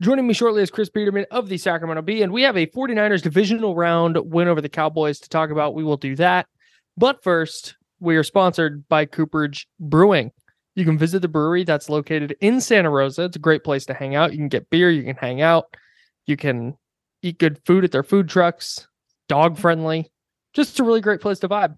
Joining 0.00 0.26
me 0.26 0.32
shortly 0.32 0.62
is 0.62 0.70
Chris 0.70 0.88
Biderman 0.88 1.26
of 1.30 1.50
the 1.50 1.58
Sacramento 1.58 2.00
Bee, 2.00 2.22
and 2.22 2.32
we 2.32 2.40
have 2.40 2.56
a 2.56 2.66
49ers 2.68 3.20
divisional 3.20 3.76
round 3.76 4.16
win 4.32 4.48
over 4.48 4.62
the 4.62 4.68
Cowboys 4.70 5.20
to 5.20 5.28
talk 5.28 5.50
about. 5.50 5.74
We 5.74 5.84
will 5.84 5.98
do 5.98 6.16
that. 6.16 6.46
But 6.96 7.22
first, 7.22 7.76
we 7.98 8.16
are 8.16 8.22
sponsored 8.22 8.88
by 8.88 9.04
Cooperage 9.04 9.68
Brewing. 9.78 10.32
You 10.74 10.86
can 10.86 10.96
visit 10.96 11.20
the 11.20 11.28
brewery 11.28 11.64
that's 11.64 11.90
located 11.90 12.34
in 12.40 12.62
Santa 12.62 12.88
Rosa. 12.88 13.24
It's 13.24 13.36
a 13.36 13.40
great 13.40 13.62
place 13.62 13.84
to 13.86 13.94
hang 13.94 14.14
out. 14.14 14.32
You 14.32 14.38
can 14.38 14.48
get 14.48 14.70
beer, 14.70 14.90
you 14.90 15.02
can 15.02 15.16
hang 15.16 15.42
out, 15.42 15.66
you 16.24 16.38
can 16.38 16.78
eat 17.20 17.38
good 17.38 17.60
food 17.66 17.84
at 17.84 17.92
their 17.92 18.02
food 18.02 18.26
trucks, 18.26 18.88
dog 19.28 19.58
friendly. 19.58 20.10
Just 20.54 20.80
a 20.80 20.84
really 20.84 21.02
great 21.02 21.20
place 21.20 21.40
to 21.40 21.48
vibe. 21.50 21.76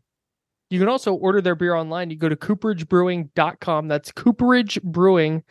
You 0.70 0.78
can 0.78 0.88
also 0.88 1.12
order 1.12 1.40
their 1.40 1.56
beer 1.56 1.74
online. 1.74 2.10
You 2.10 2.16
go 2.16 2.28
to 2.28 2.36
cooperagebrewing.com. 2.36 3.88
That's 3.88 4.12
cooperagebrewing.com 4.12 5.42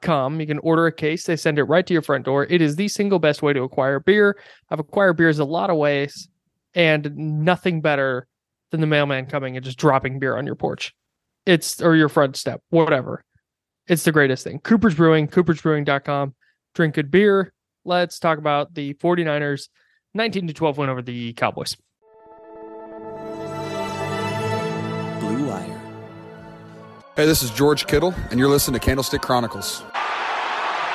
com. 0.00 0.40
You 0.40 0.46
can 0.46 0.58
order 0.60 0.86
a 0.86 0.92
case, 0.92 1.24
they 1.24 1.36
send 1.36 1.58
it 1.58 1.64
right 1.64 1.86
to 1.86 1.92
your 1.92 2.02
front 2.02 2.24
door. 2.24 2.46
It 2.48 2.62
is 2.62 2.76
the 2.76 2.88
single 2.88 3.18
best 3.18 3.42
way 3.42 3.52
to 3.52 3.62
acquire 3.62 4.00
beer. 4.00 4.38
I've 4.70 4.80
acquired 4.80 5.16
beers 5.16 5.38
a 5.38 5.44
lot 5.44 5.70
of 5.70 5.76
ways, 5.76 6.28
and 6.74 7.14
nothing 7.16 7.80
better 7.80 8.26
than 8.70 8.80
the 8.80 8.86
mailman 8.86 9.26
coming 9.26 9.56
and 9.56 9.64
just 9.64 9.78
dropping 9.78 10.18
beer 10.18 10.36
on 10.36 10.46
your 10.46 10.54
porch. 10.54 10.94
It's 11.46 11.80
or 11.82 11.96
your 11.96 12.08
front 12.08 12.36
step, 12.36 12.62
whatever. 12.70 13.24
It's 13.88 14.04
the 14.04 14.12
greatest 14.12 14.44
thing. 14.44 14.60
Cooper's 14.60 14.94
Brewing, 14.94 15.26
cooperagebrewing.com. 15.26 16.34
Drink 16.74 16.94
good 16.94 17.10
beer. 17.10 17.52
Let's 17.84 18.18
talk 18.18 18.38
about 18.38 18.74
the 18.74 18.94
49ers 18.94 19.68
19 20.14 20.48
to 20.48 20.54
12 20.54 20.78
win 20.78 20.88
over 20.88 21.02
the 21.02 21.32
Cowboys. 21.32 21.76
Hey, 27.20 27.26
this 27.26 27.42
is 27.42 27.50
George 27.50 27.86
Kittle, 27.86 28.14
and 28.30 28.40
you're 28.40 28.48
listening 28.48 28.80
to 28.80 28.86
Candlestick 28.86 29.20
Chronicles. 29.20 29.84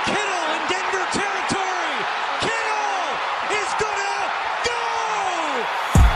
Kittle 0.10 0.42
in 0.58 0.62
Denver 0.74 1.06
territory. 1.14 2.02
Kittle 2.42 3.14
is 3.54 3.70
gonna 3.78 4.34
go. 4.66 4.82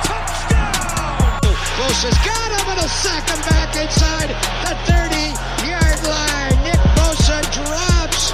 Touchdown. 0.10 1.54
Close 1.78 2.02
has 2.10 2.18
got 2.26 2.50
him, 2.58 2.74
and 2.74 2.80
a 2.82 2.90
sack 2.90 3.30
him 3.30 3.38
back 3.54 3.70
inside 3.78 4.34
the 4.66 4.74
30-yard 4.90 6.02
line. 6.02 6.58
Nick 6.66 6.82
Bosa 6.98 7.46
drops. 7.54 8.34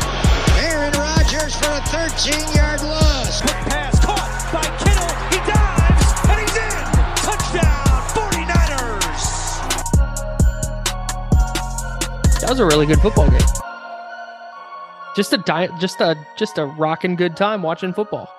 Aaron 0.64 0.96
Rodgers 0.96 1.59
for 1.59 1.75
a 1.75 1.84
13-yard 1.91 2.55
That 12.46 12.52
was 12.52 12.60
a 12.60 12.66
really 12.66 12.86
good 12.86 13.00
football 13.02 13.28
game. 13.30 13.40
Just 15.16 15.34
a 15.34 15.38
di- 15.38 15.70
just 15.80 16.00
a 16.00 16.16
just 16.38 16.58
a 16.60 16.66
rocking 16.66 17.16
good 17.16 17.36
time 17.36 17.64
watching 17.64 17.92
football. 17.94 18.30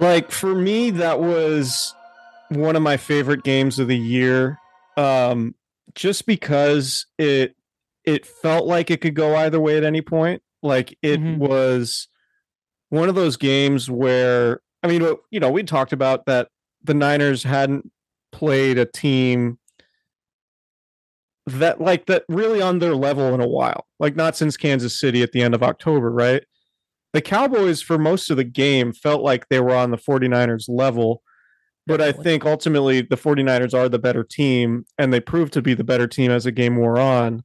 like 0.00 0.30
for 0.30 0.54
me 0.54 0.88
that 0.90 1.20
was 1.20 1.94
one 2.48 2.74
of 2.76 2.82
my 2.82 2.96
favorite 2.96 3.42
games 3.42 3.78
of 3.78 3.86
the 3.88 3.96
year 3.98 4.58
um 4.96 5.54
just 5.94 6.24
because 6.24 7.04
it 7.18 7.54
it 8.04 8.24
felt 8.24 8.64
like 8.66 8.90
it 8.90 9.02
could 9.02 9.14
go 9.14 9.36
either 9.36 9.60
way 9.60 9.76
at 9.76 9.84
any 9.84 10.00
point 10.00 10.42
like 10.62 10.96
it 11.02 11.20
Mhm. 11.20 11.36
was 11.36 12.08
one 12.88 13.10
of 13.10 13.14
those 13.14 13.36
games 13.36 13.90
where 13.90 14.60
i 14.82 14.88
mean 14.88 15.06
you 15.30 15.38
know 15.40 15.50
we 15.50 15.62
talked 15.62 15.92
about 15.92 16.24
that 16.24 16.48
the 16.82 16.94
niners 16.94 17.42
hadn't 17.42 17.90
played 18.32 18.78
a 18.78 18.86
team 18.86 19.58
that 21.46 21.80
like 21.80 22.06
that 22.06 22.24
really 22.28 22.62
on 22.62 22.78
their 22.78 22.94
level 22.94 23.34
in 23.34 23.40
a 23.40 23.48
while 23.48 23.86
like 23.98 24.14
not 24.14 24.36
since 24.36 24.56
kansas 24.56 24.98
city 24.98 25.22
at 25.22 25.32
the 25.32 25.42
end 25.42 25.54
of 25.54 25.62
october 25.62 26.10
right 26.10 26.44
the 27.12 27.20
Cowboys 27.20 27.82
for 27.82 27.98
most 27.98 28.30
of 28.30 28.36
the 28.36 28.44
game 28.44 28.92
felt 28.92 29.22
like 29.22 29.48
they 29.48 29.60
were 29.60 29.74
on 29.74 29.90
the 29.90 29.98
49ers 29.98 30.64
level. 30.68 31.22
But 31.86 32.00
I 32.00 32.12
think 32.12 32.44
ultimately 32.44 33.02
the 33.02 33.16
49ers 33.16 33.74
are 33.74 33.88
the 33.88 33.98
better 33.98 34.22
team 34.22 34.86
and 34.98 35.12
they 35.12 35.20
proved 35.20 35.52
to 35.54 35.62
be 35.62 35.74
the 35.74 35.84
better 35.84 36.06
team 36.06 36.30
as 36.30 36.44
the 36.44 36.52
game 36.52 36.76
wore 36.76 36.98
on. 36.98 37.42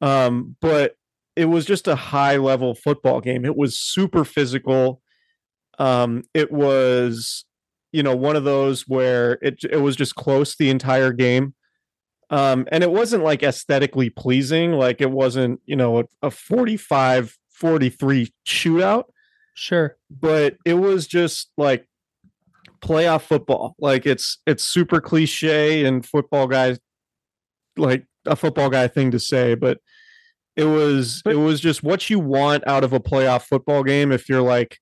Um, 0.00 0.56
but 0.60 0.96
it 1.36 1.44
was 1.44 1.64
just 1.64 1.86
a 1.86 1.94
high 1.94 2.36
level 2.36 2.74
football 2.74 3.20
game. 3.20 3.44
It 3.44 3.56
was 3.56 3.78
super 3.78 4.24
physical. 4.24 5.00
Um, 5.78 6.24
it 6.34 6.50
was, 6.50 7.44
you 7.92 8.02
know, 8.02 8.16
one 8.16 8.34
of 8.34 8.44
those 8.44 8.82
where 8.88 9.38
it 9.40 9.60
it 9.70 9.80
was 9.80 9.94
just 9.94 10.16
close 10.16 10.56
the 10.56 10.68
entire 10.68 11.12
game. 11.12 11.54
Um, 12.30 12.66
and 12.70 12.84
it 12.84 12.90
wasn't 12.90 13.24
like 13.24 13.42
aesthetically 13.42 14.08
pleasing, 14.10 14.72
like 14.72 15.00
it 15.00 15.10
wasn't, 15.10 15.60
you 15.66 15.74
know, 15.76 15.98
a, 16.00 16.04
a 16.22 16.30
45 16.30 17.36
43 17.52 18.32
shootout 18.46 19.04
Sure. 19.54 19.96
but 20.10 20.56
it 20.64 20.74
was 20.74 21.06
just 21.06 21.50
like 21.58 21.86
playoff 22.80 23.22
football. 23.22 23.74
Like 23.78 24.06
it's 24.06 24.38
it's 24.46 24.62
super 24.64 25.00
cliche 25.00 25.84
and 25.84 26.06
football 26.06 26.46
guys 26.46 26.78
like 27.76 28.06
a 28.26 28.36
football 28.36 28.70
guy 28.70 28.88
thing 28.88 29.10
to 29.10 29.18
say, 29.20 29.54
but 29.54 29.78
it 30.56 30.64
was 30.64 31.20
But- 31.24 31.34
it 31.34 31.38
was 31.38 31.60
just 31.60 31.82
what 31.82 32.08
you 32.08 32.18
want 32.20 32.66
out 32.66 32.84
of 32.84 32.92
a 32.92 33.00
playoff 33.00 33.42
football 33.42 33.82
game 33.82 34.12
if 34.12 34.28
you're 34.28 34.40
like 34.42 34.78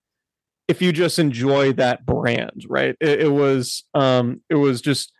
if 0.68 0.82
you 0.82 0.92
just 0.92 1.18
enjoy 1.18 1.72
that 1.72 2.04
brand, 2.04 2.64
right? 2.68 2.94
It, 3.00 3.22
it 3.22 3.32
was 3.32 3.84
um 3.94 4.42
it 4.50 4.56
was 4.56 4.80
just 4.80 5.12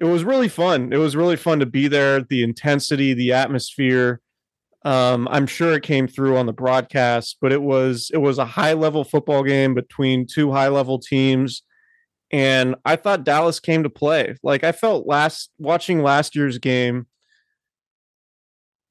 it 0.00 0.04
was 0.04 0.24
really 0.24 0.48
fun. 0.48 0.92
It 0.92 0.98
was 0.98 1.16
really 1.16 1.36
fun 1.36 1.58
to 1.60 1.66
be 1.66 1.88
there, 1.88 2.22
the 2.22 2.42
intensity, 2.42 3.14
the 3.14 3.32
atmosphere. 3.32 4.20
Um, 4.84 5.26
I'm 5.30 5.46
sure 5.46 5.74
it 5.74 5.82
came 5.82 6.06
through 6.06 6.36
on 6.36 6.46
the 6.46 6.52
broadcast, 6.52 7.38
but 7.40 7.52
it 7.52 7.62
was 7.62 8.10
it 8.12 8.18
was 8.18 8.38
a 8.38 8.44
high 8.44 8.74
level 8.74 9.02
football 9.04 9.42
game 9.42 9.74
between 9.74 10.26
two 10.26 10.52
high 10.52 10.68
level 10.68 10.98
teams, 10.98 11.62
and 12.30 12.76
I 12.84 12.96
thought 12.96 13.24
Dallas 13.24 13.58
came 13.58 13.82
to 13.82 13.90
play. 13.90 14.36
Like 14.42 14.62
I 14.62 14.72
felt 14.72 15.06
last 15.06 15.50
watching 15.58 16.02
last 16.02 16.36
year's 16.36 16.58
game. 16.58 17.06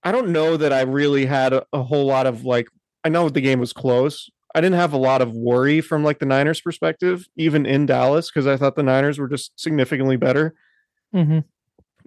I 0.04 0.12
don't 0.12 0.30
know 0.30 0.58
that 0.58 0.74
I 0.74 0.82
really 0.82 1.26
had 1.26 1.54
a, 1.54 1.66
a 1.72 1.84
whole 1.84 2.06
lot 2.06 2.28
of 2.28 2.44
like. 2.44 2.68
I 3.04 3.10
know 3.10 3.30
the 3.30 3.42
game 3.42 3.60
was 3.60 3.72
close. 3.72 4.30
I 4.54 4.60
didn't 4.60 4.76
have 4.76 4.92
a 4.92 4.98
lot 4.98 5.22
of 5.22 5.32
worry 5.32 5.80
from 5.80 6.04
like 6.04 6.20
the 6.20 6.26
Niners 6.26 6.60
perspective, 6.60 7.28
even 7.38 7.66
in 7.66 7.86
Dallas, 7.86 8.30
because 8.30 8.48
I 8.48 8.58
thought 8.58 8.76
the 8.76 8.84
Niners 8.84 9.20
were 9.20 9.30
just 9.30 9.58
significantly 9.58 10.18
better. 10.18 10.54
Mm-hmm. 11.16 11.40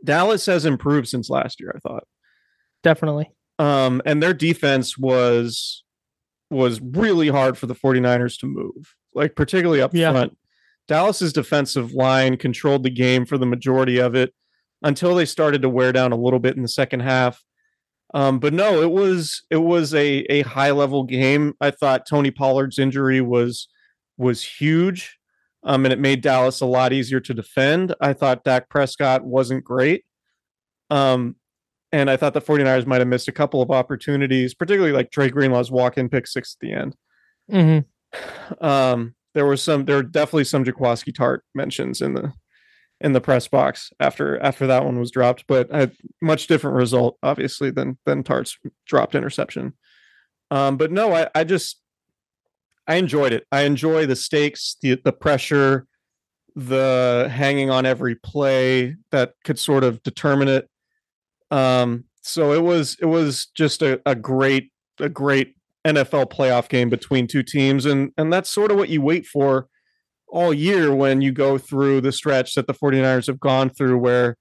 Dallas 0.05 0.47
has 0.47 0.65
improved 0.65 1.09
since 1.09 1.29
last 1.31 1.61
year. 1.61 1.73
I 1.75 1.79
thought 1.81 2.05
Definitely. 2.83 3.31
um 3.59 4.01
and 4.07 4.23
their 4.23 4.35
defense 4.35 4.97
was 4.97 5.85
was 6.51 6.81
really 6.81 7.29
hard 7.29 7.57
for 7.59 7.67
the 7.67 7.75
49ers 7.75 8.39
to 8.41 8.47
move 8.47 8.95
like 9.15 9.35
particularly 9.37 9.81
up 9.83 9.95
Yeah. 9.95 10.11
front 10.13 10.37
dallas's 10.89 11.33
defensive 11.33 11.93
line 11.93 12.37
controlled 12.37 12.83
the 12.83 12.91
game 12.91 13.25
for 13.27 13.39
the 13.39 13.47
majority 13.47 13.99
of 13.99 14.15
it 14.17 14.35
until 14.83 15.15
they 15.15 15.25
started 15.27 15.63
to 15.63 15.69
wear 15.69 15.93
down 15.93 16.11
a 16.13 16.17
little 16.17 16.41
bit 16.41 16.57
in 16.57 16.63
the 16.63 16.69
second 16.69 17.01
half 17.01 17.45
Um, 18.15 18.41
but 18.41 18.53
no, 18.53 18.83
it 18.83 18.91
was 18.91 19.43
it 19.51 19.59
was 19.63 19.95
a 19.95 20.23
a 20.33 20.43
high 20.43 20.73
level 20.73 21.05
game. 21.05 21.55
I 21.61 21.71
thought 21.71 22.09
Tony 22.09 22.33
Pollard's 22.33 22.79
injury 22.79 23.21
was 23.21 23.69
was 24.19 24.43
huge. 24.43 25.17
Um, 25.63 25.85
and 25.85 25.93
it 25.93 25.99
made 25.99 26.23
Dallas 26.23 26.61
a 26.61 26.67
lot 26.67 26.93
easier 26.93 27.21
to 27.21 27.35
defend. 27.35 27.95
I 28.01 28.15
thought 28.15 28.45
Dak 28.45 28.69
Prescott 28.71 29.25
wasn't 29.25 29.65
great. 29.65 30.05
Um, 30.89 31.37
and 31.93 32.11
I 32.11 32.17
thought 32.17 32.35
the 32.35 32.41
49ers 32.41 32.87
might 32.87 33.01
have 33.01 33.09
missed 33.09 33.29
a 33.29 33.33
couple 33.33 33.61
of 33.61 33.71
opportunities, 33.71 34.55
particularly 34.55 34.93
like 34.93 35.11
Dre 35.11 35.31
Greenlaw's 35.31 35.71
walk-in 35.71 36.09
pick 36.09 36.27
six 36.27 36.57
at 36.57 36.67
the 36.67 36.73
end. 36.73 36.97
Mm-hmm. 37.51 38.65
Um, 38.65 39.15
there 39.35 39.47
was 39.47 39.63
some 39.63 39.85
there 39.85 39.97
were 39.97 40.03
definitely 40.03 40.45
some 40.45 40.65
Jaquiski 40.65 41.13
Tartt 41.13 41.41
mentions 41.55 42.01
in 42.01 42.15
the 42.15 42.33
in 43.01 43.13
the 43.13 43.21
press 43.21 43.49
box 43.49 43.93
after 44.01 44.39
after 44.41 44.67
that 44.67 44.85
one 44.85 44.99
was 44.99 45.11
dropped, 45.11 45.45
but 45.47 45.69
a 45.71 45.91
much 46.21 46.47
different 46.47 46.77
result, 46.77 47.17
obviously, 47.23 47.71
than 47.71 47.99
than 48.07 48.23
Tartt's 48.23 48.59
dropped 48.87 49.15
interception. 49.15 49.75
Um, 50.51 50.77
but 50.77 50.91
no, 50.91 51.15
I, 51.15 51.29
I 51.35 51.45
just 51.45 51.81
I 52.91 52.97
enjoyed 52.97 53.33
it. 53.33 53.47
I 53.53 53.61
enjoy 53.61 54.07
the 54.07 54.17
stakes, 54.17 54.77
the 54.83 55.01
the 55.05 55.13
pressure, 55.13 55.87
the 56.57 57.31
hanging 57.33 57.71
on 57.71 57.87
every 57.87 58.17
play 58.17 58.97
that 59.13 59.35
could 59.45 59.61
sort 59.61 59.85
of 59.85 60.03
determine 60.03 60.49
it. 60.49 60.69
Um, 61.53 62.07
so 62.21 62.53
it 62.53 62.65
was 62.65 62.97
it 63.01 63.07
was 63.07 63.47
just 63.55 63.83
a, 63.83 64.03
a 64.05 64.17
great 64.17 64.73
a 64.99 65.09
great 65.09 65.55
NFL 65.87 66.33
playoff 66.33 66.69
game 66.69 66.91
between 66.91 67.29
two 67.29 67.45
teams, 67.45 67.87
and 67.87 68.11
and 68.17 68.33
that's 68.33 68.51
sort 68.51 68.73
of 68.73 68.77
what 68.77 68.89
you 68.89 69.01
wait 69.01 69.25
for 69.25 69.69
all 70.27 70.53
year 70.53 70.93
when 70.93 71.21
you 71.21 71.31
go 71.31 71.59
through 71.59 72.01
the 72.01 72.11
stretch 72.11 72.57
that 72.57 72.67
the 72.67 72.75
49ers 72.75 73.29
have 73.29 73.39
gone 73.39 73.71
through 73.71 73.99
where 73.99 74.37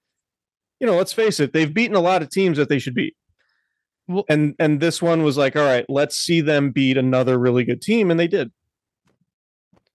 you 0.80 0.88
know 0.88 0.96
let's 0.96 1.14
face 1.14 1.40
it 1.40 1.52
they've 1.52 1.74
beaten 1.74 1.96
a 1.96 2.00
lot 2.00 2.22
of 2.22 2.30
teams 2.30 2.58
that 2.58 2.70
they 2.70 2.78
should 2.78 2.94
beat 2.94 3.16
Well- 4.10 4.26
and 4.28 4.56
and 4.58 4.80
this 4.80 5.02
one 5.04 5.22
was 5.22 5.38
like 5.38 5.56
all 5.56 5.64
right 5.64 5.86
let's 5.88 6.18
see 6.18 6.42
them 6.42 6.72
beat 6.72 6.98
another 6.98 7.38
really 7.38 7.64
good 7.64 7.82
team 7.82 8.10
and 8.10 8.20
they 8.20 8.28
did. 8.28 8.52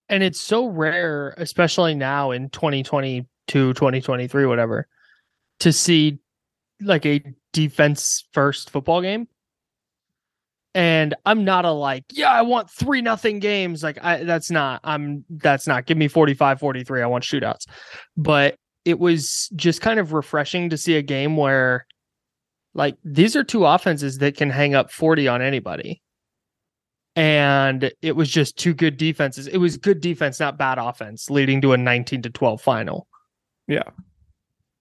And 0.08 0.22
it's 0.22 0.40
so 0.40 0.66
rare 0.66 1.34
especially 1.36 1.94
now 1.96 2.30
in 2.30 2.48
2022 2.50 3.26
2023 3.74 4.46
whatever 4.46 4.86
to 5.60 5.72
see 5.72 6.20
like 6.80 7.04
a 7.04 7.22
defense 7.52 8.24
first 8.32 8.70
football 8.70 9.02
game. 9.02 9.26
And 10.76 11.14
i'm 11.26 11.44
not 11.44 11.64
a 11.64 11.72
like 11.72 12.04
yeah 12.12 12.30
i 12.30 12.42
want 12.42 12.70
three 12.70 13.02
nothing 13.02 13.40
games. 13.40 13.82
Like 13.82 13.98
i 14.02 14.22
that's 14.22 14.50
not 14.50 14.80
i'm 14.84 15.24
that's 15.28 15.66
not 15.66 15.86
give 15.86 15.98
me 15.98 16.06
45 16.06 16.60
43 16.60 17.02
i 17.02 17.06
want 17.06 17.24
shootouts. 17.24 17.66
But 18.16 18.58
it 18.84 19.00
was 19.00 19.50
just 19.56 19.80
kind 19.80 19.98
of 19.98 20.12
refreshing 20.12 20.70
to 20.70 20.76
see 20.76 20.94
a 20.96 21.02
game 21.02 21.36
where 21.36 21.86
like 22.74 22.96
these 23.04 23.36
are 23.36 23.44
two 23.44 23.64
offenses 23.64 24.18
that 24.18 24.36
can 24.36 24.50
hang 24.50 24.74
up 24.74 24.90
40 24.90 25.28
on 25.28 25.42
anybody 25.42 26.02
and 27.16 27.92
it 28.02 28.16
was 28.16 28.28
just 28.30 28.58
two 28.58 28.74
good 28.74 28.96
defenses. 28.96 29.46
It 29.46 29.58
was 29.58 29.76
good 29.76 30.00
defense, 30.00 30.40
not 30.40 30.58
bad 30.58 30.78
offense, 30.78 31.30
leading 31.30 31.60
to 31.60 31.72
a 31.72 31.76
19 31.76 32.22
to 32.22 32.30
12 32.30 32.60
final. 32.60 33.06
Yeah. 33.68 33.90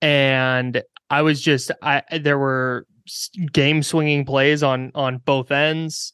And 0.01 0.81
I 1.09 1.21
was 1.21 1.41
just 1.41 1.71
I 1.81 2.01
there 2.19 2.39
were 2.39 2.87
game 3.51 3.83
swinging 3.83 4.25
plays 4.25 4.63
on 4.63 4.91
on 4.95 5.17
both 5.19 5.51
ends. 5.51 6.13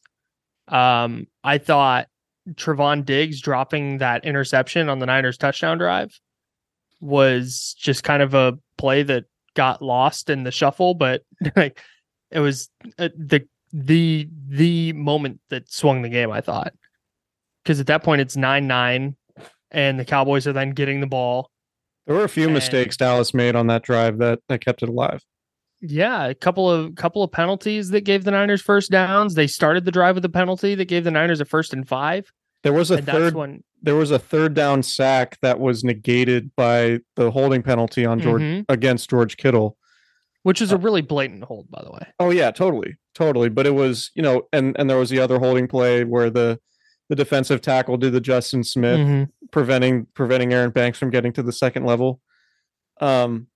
Um 0.68 1.26
I 1.42 1.58
thought 1.58 2.08
Trevon 2.50 3.04
Diggs 3.04 3.40
dropping 3.40 3.98
that 3.98 4.24
interception 4.24 4.88
on 4.88 4.98
the 4.98 5.06
Niners 5.06 5.38
touchdown 5.38 5.78
drive 5.78 6.20
was 7.00 7.74
just 7.78 8.04
kind 8.04 8.22
of 8.22 8.34
a 8.34 8.58
play 8.76 9.02
that 9.02 9.24
got 9.54 9.82
lost 9.82 10.30
in 10.30 10.44
the 10.44 10.50
shuffle, 10.50 10.94
but 10.94 11.22
like 11.56 11.78
it 12.30 12.40
was 12.40 12.68
uh, 12.98 13.08
the 13.16 13.46
the 13.72 14.28
the 14.48 14.92
moment 14.94 15.40
that 15.50 15.70
swung 15.72 16.02
the 16.02 16.08
game. 16.08 16.30
I 16.30 16.40
thought 16.40 16.72
because 17.64 17.80
at 17.80 17.86
that 17.88 18.02
point 18.02 18.20
it's 18.20 18.36
nine 18.36 18.66
nine, 18.66 19.16
and 19.70 19.98
the 19.98 20.04
Cowboys 20.04 20.46
are 20.46 20.52
then 20.52 20.70
getting 20.70 21.00
the 21.00 21.06
ball. 21.06 21.50
there 22.06 22.16
were 22.16 22.24
a 22.24 22.28
few 22.28 22.44
And- 22.44 22.54
mistakes 22.54 22.96
dallas 22.96 23.32
made 23.34 23.54
on 23.56 23.66
that 23.68 23.82
drive 23.82 24.18
that 24.18 24.40
that 24.48 24.60
kept 24.64 24.82
it 24.82 24.88
alive 24.88 25.22
Yeah, 25.80 26.26
a 26.26 26.34
couple 26.34 26.70
of 26.70 26.94
couple 26.96 27.22
of 27.22 27.30
penalties 27.32 27.90
that 27.90 28.02
gave 28.02 28.24
the 28.24 28.30
Niners 28.32 28.62
first 28.62 28.90
downs. 28.90 29.34
They 29.34 29.46
started 29.46 29.84
the 29.84 29.92
drive 29.92 30.14
with 30.16 30.24
a 30.24 30.28
penalty 30.30 30.74
that 30.74 30.86
gave 30.86 31.04
the 31.04 31.10
Niners 31.10 31.40
a 31.40 31.44
first 31.44 31.72
and 31.72 31.86
five, 31.88 32.30
there 32.62 32.72
was 32.72 32.90
a 32.90 32.96
and 32.96 33.06
third 33.06 33.34
when 33.34 33.62
there 33.82 33.94
was 33.96 34.10
a 34.10 34.18
third 34.18 34.54
down 34.54 34.82
sack 34.82 35.38
that 35.42 35.58
was 35.58 35.82
negated 35.84 36.50
by 36.56 36.98
the 37.16 37.30
holding 37.30 37.62
penalty 37.62 38.04
on 38.04 38.20
george 38.20 38.42
Mhm. 38.42 38.64
against 38.68 39.08
george 39.10 39.36
kittle 39.36 39.76
which 40.42 40.60
was 40.62 40.72
a 40.72 40.78
really 40.78 41.02
blatant 41.02 41.44
hold, 41.44 41.70
by 41.70 41.82
the 41.84 41.92
way. 41.92 42.00
Oh 42.18 42.30
yeah, 42.30 42.50
totally, 42.50 42.96
totally. 43.14 43.50
But 43.50 43.66
it 43.66 43.74
was, 43.74 44.10
you 44.14 44.22
know, 44.22 44.48
and 44.54 44.74
and 44.78 44.88
there 44.88 44.96
was 44.96 45.10
the 45.10 45.18
other 45.20 45.38
holding 45.38 45.68
play 45.68 46.02
where 46.04 46.30
the 46.30 46.58
the 47.10 47.14
defensive 47.14 47.60
tackle 47.60 47.98
did 47.98 48.14
the 48.14 48.22
Justin 48.22 48.64
Smith, 48.64 48.98
Mhm. 49.00 49.28
preventing 49.50 50.06
preventing 50.14 50.54
Aaron 50.54 50.70
Banks 50.70 50.98
from 50.98 51.10
getting 51.10 51.34
to 51.34 51.42
the 51.42 51.52
second 51.52 51.84
level. 51.84 52.22
Um, 53.02 53.48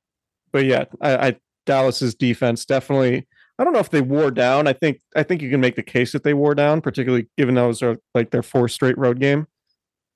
but 0.53 0.67
yeah, 0.67 0.85
I, 1.01 1.29
I 1.29 1.37
Dallas's 1.65 2.15
defense 2.15 2.67
definitely. 2.67 3.27
I 3.59 3.65
don't 3.65 3.73
know 3.73 3.79
if 3.79 3.91
they 3.91 4.01
wore 4.01 4.31
down. 4.31 4.67
I 4.67 4.73
think 4.73 5.01
I 5.15 5.23
think 5.23 5.43
you 5.43 5.51
can 5.51 5.61
make 5.61 5.77
the 5.77 5.83
case 5.83 6.13
that 6.13 6.25
they 6.25 6.35
wore 6.35 6.55
down, 6.55 6.81
particularly 6.81 7.29
given 7.37 7.55
those 7.55 7.83
are 7.83 7.97
like 8.15 8.31
their 8.31 8.43
four 8.43 8.69
straight 8.69 8.99
road 8.99 9.21
game. 9.21 9.47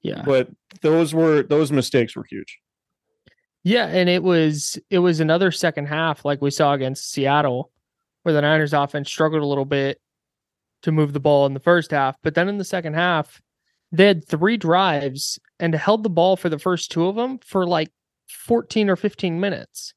Yeah, 0.02 0.22
But 0.24 0.48
those 0.80 1.14
were 1.14 1.42
those 1.42 1.72
mistakes 1.72 2.16
were 2.16 2.24
huge. 2.28 2.58
Yeah, 3.64 3.86
and 3.86 4.08
it 4.08 4.22
was 4.22 4.78
it 4.90 4.98
was 4.98 5.20
another 5.20 5.50
second 5.50 5.86
half 5.86 6.24
like 6.24 6.40
we 6.40 6.50
saw 6.50 6.72
against 6.72 7.10
Seattle, 7.10 7.70
where 8.22 8.32
the 8.32 8.42
Niners 8.42 8.72
offense 8.72 9.08
struggled 9.08 9.42
a 9.42 9.46
little 9.46 9.64
bit 9.64 10.00
to 10.82 10.92
move 10.92 11.12
the 11.12 11.20
ball 11.20 11.46
in 11.46 11.54
the 11.54 11.60
first 11.60 11.90
half, 11.90 12.16
but 12.22 12.34
then 12.34 12.48
in 12.48 12.58
the 12.58 12.64
second 12.64 12.94
half, 12.94 13.40
they 13.90 14.06
had 14.06 14.26
three 14.26 14.56
drives 14.56 15.38
and 15.58 15.74
held 15.74 16.02
the 16.02 16.10
ball 16.10 16.36
for 16.36 16.48
the 16.48 16.58
first 16.58 16.90
two 16.90 17.06
of 17.06 17.16
them 17.16 17.38
for 17.38 17.66
like 17.66 17.90
14 18.28 18.90
or 18.90 18.96
15 18.96 19.40
minutes. 19.40 19.94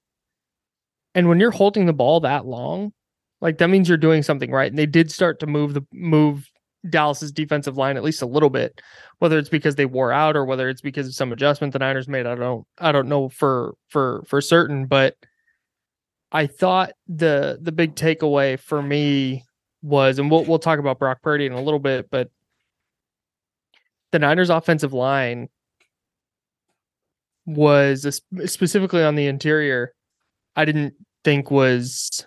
And 1.14 1.28
when 1.28 1.40
you're 1.40 1.52
holding 1.52 1.86
the 1.86 1.94
ball 1.94 2.22
that 2.22 2.46
long, 2.46 2.94
like 3.42 3.58
that 3.58 3.70
means 3.70 3.90
you're 3.90 3.98
doing 3.98 4.24
something 4.24 4.52
right. 4.52 4.72
And 4.72 4.80
they 4.80 4.86
did 4.86 5.12
start 5.12 5.40
to 5.40 5.48
move 5.48 5.74
the 5.74 5.86
move 5.92 6.50
Dallas's 6.90 7.32
defensive 7.32 7.78
line 7.78 7.98
at 7.98 8.04
least 8.04 8.22
a 8.22 8.28
little 8.28 8.50
bit, 8.50 8.82
whether 9.20 9.38
it's 9.38 9.50
because 9.50 9.76
they 9.76 9.86
wore 9.86 10.12
out 10.12 10.36
or 10.36 10.46
whether 10.46 10.70
it's 10.70 10.82
because 10.82 11.08
of 11.08 11.16
some 11.16 11.32
adjustment 11.32 11.74
the 11.74 11.80
Niners 11.80 12.08
made. 12.08 12.26
I 12.26 12.36
don't 12.36 12.66
I 12.78 12.92
don't 12.92 13.10
know 13.10 13.30
for 13.30 13.76
for 13.90 14.24
for 14.28 14.42
certain, 14.42 14.86
but 14.86 15.16
I 16.32 16.48
thought 16.48 16.94
the 17.08 17.60
the 17.62 17.72
big 17.72 17.96
takeaway 17.96 18.60
for 18.60 18.82
me 18.82 19.44
was, 19.82 20.20
and 20.20 20.32
we'll 20.32 20.46
we'll 20.46 20.60
talk 20.60 20.80
about 20.80 21.00
Brock 21.00 21.22
Purdy 21.22 21.46
in 21.46 21.54
a 21.54 21.62
little 21.62 21.80
bit, 21.80 22.10
but 22.10 22.30
the 24.12 24.20
Niners 24.20 24.50
offensive 24.50 24.94
line 24.94 25.50
was 27.46 28.22
specifically 28.46 29.04
on 29.04 29.16
the 29.16 29.28
interior. 29.28 29.94
I 30.56 30.66
didn't 30.66 30.94
think 31.24 31.50
was 31.50 32.26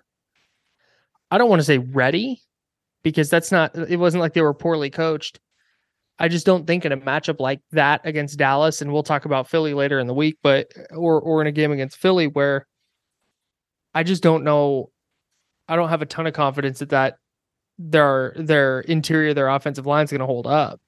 I 1.34 1.38
don't 1.38 1.50
want 1.50 1.58
to 1.58 1.64
say 1.64 1.78
ready 1.78 2.40
because 3.02 3.28
that's 3.28 3.50
not 3.50 3.74
it 3.74 3.98
wasn't 3.98 4.20
like 4.20 4.34
they 4.34 4.40
were 4.40 4.54
poorly 4.54 4.88
coached. 4.88 5.40
I 6.20 6.28
just 6.28 6.46
don't 6.46 6.64
think 6.64 6.84
in 6.84 6.92
a 6.92 6.96
matchup 6.96 7.40
like 7.40 7.60
that 7.72 8.02
against 8.04 8.38
Dallas, 8.38 8.80
and 8.80 8.92
we'll 8.92 9.02
talk 9.02 9.24
about 9.24 9.48
Philly 9.48 9.74
later 9.74 9.98
in 9.98 10.06
the 10.06 10.14
week, 10.14 10.38
but 10.44 10.68
or 10.92 11.20
or 11.20 11.40
in 11.40 11.48
a 11.48 11.52
game 11.52 11.72
against 11.72 11.96
Philly 11.96 12.28
where 12.28 12.68
I 13.94 14.04
just 14.04 14.22
don't 14.22 14.44
know. 14.44 14.92
I 15.66 15.74
don't 15.74 15.88
have 15.88 16.02
a 16.02 16.06
ton 16.06 16.28
of 16.28 16.34
confidence 16.34 16.78
that 16.78 16.90
that 16.90 17.16
their 17.78 18.32
their 18.36 18.82
interior, 18.82 19.34
their 19.34 19.48
offensive 19.48 19.86
line 19.86 20.04
is 20.04 20.12
going 20.12 20.20
to 20.20 20.26
hold 20.26 20.46
up. 20.46 20.80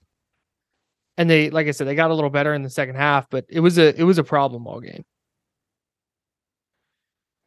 And 1.16 1.28
they, 1.28 1.50
like 1.50 1.66
I 1.66 1.72
said, 1.72 1.88
they 1.88 1.96
got 1.96 2.12
a 2.12 2.14
little 2.14 2.30
better 2.30 2.54
in 2.54 2.62
the 2.62 2.70
second 2.70 2.94
half, 2.94 3.28
but 3.30 3.46
it 3.48 3.58
was 3.58 3.78
a 3.78 4.00
it 4.00 4.04
was 4.04 4.18
a 4.18 4.24
problem 4.24 4.68
all 4.68 4.78
game. 4.78 5.04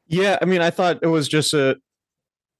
Yeah, 0.06 0.38
I 0.41 0.44
mean, 0.44 0.60
I 0.60 0.70
thought 0.70 1.00
it 1.01 1.08
was 1.08 1.29
just 1.29 1.53
a 1.53 1.77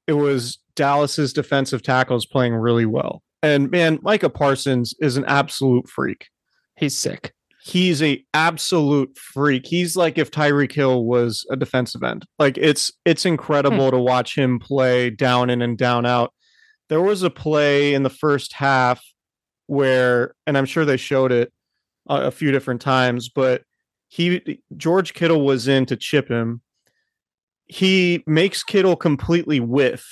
it 0.10 0.14
was 0.14 0.58
Dallas's 0.76 1.34
defensive 1.34 1.84
tackles 1.84 2.26
playing 2.26 2.56
really 2.56 2.88
well. 2.88 3.22
And 3.44 3.70
man, 3.70 4.00
Micah 4.02 4.32
Parsons 4.32 4.96
is 5.00 5.18
an 5.18 5.26
absolute 5.26 5.88
freak. 5.88 6.30
He's 6.78 6.98
sick. 6.98 7.32
He's 7.62 8.02
a 8.02 8.26
absolute 8.34 9.16
freak. 9.16 9.68
He's 9.68 9.96
like 9.96 10.18
if 10.18 10.32
Tyreek 10.32 10.72
Hill 10.72 11.06
was 11.06 11.46
a 11.52 11.56
defensive 11.56 12.02
end. 12.02 12.26
Like 12.40 12.58
it's 12.58 12.92
it's 13.06 13.24
incredible 13.24 13.86
hmm. 13.86 13.92
to 13.92 14.00
watch 14.00 14.36
him 14.36 14.58
play 14.58 15.12
down 15.12 15.52
in 15.52 15.62
and 15.62 15.78
down 15.78 16.08
out. 16.08 16.34
There 16.88 17.02
was 17.02 17.22
a 17.22 17.30
play 17.30 17.94
in 17.94 18.02
the 18.02 18.10
first 18.10 18.54
half 18.54 19.04
where 19.68 20.34
and 20.48 20.58
I'm 20.58 20.66
sure 20.66 20.86
they 20.86 20.98
showed 20.98 21.32
it 21.32 21.54
a, 22.08 22.16
a 22.16 22.32
few 22.32 22.52
different 22.52 22.82
times, 22.82 23.30
but 23.30 23.62
he 24.08 24.60
George 24.76 25.14
Kittle 25.14 25.46
was 25.46 25.68
in 25.68 25.86
to 25.86 25.96
chip 25.96 26.30
him. 26.30 26.62
He 27.70 28.24
makes 28.28 28.64
Kittle 28.64 28.96
completely 28.98 29.60
whiff. 29.60 30.06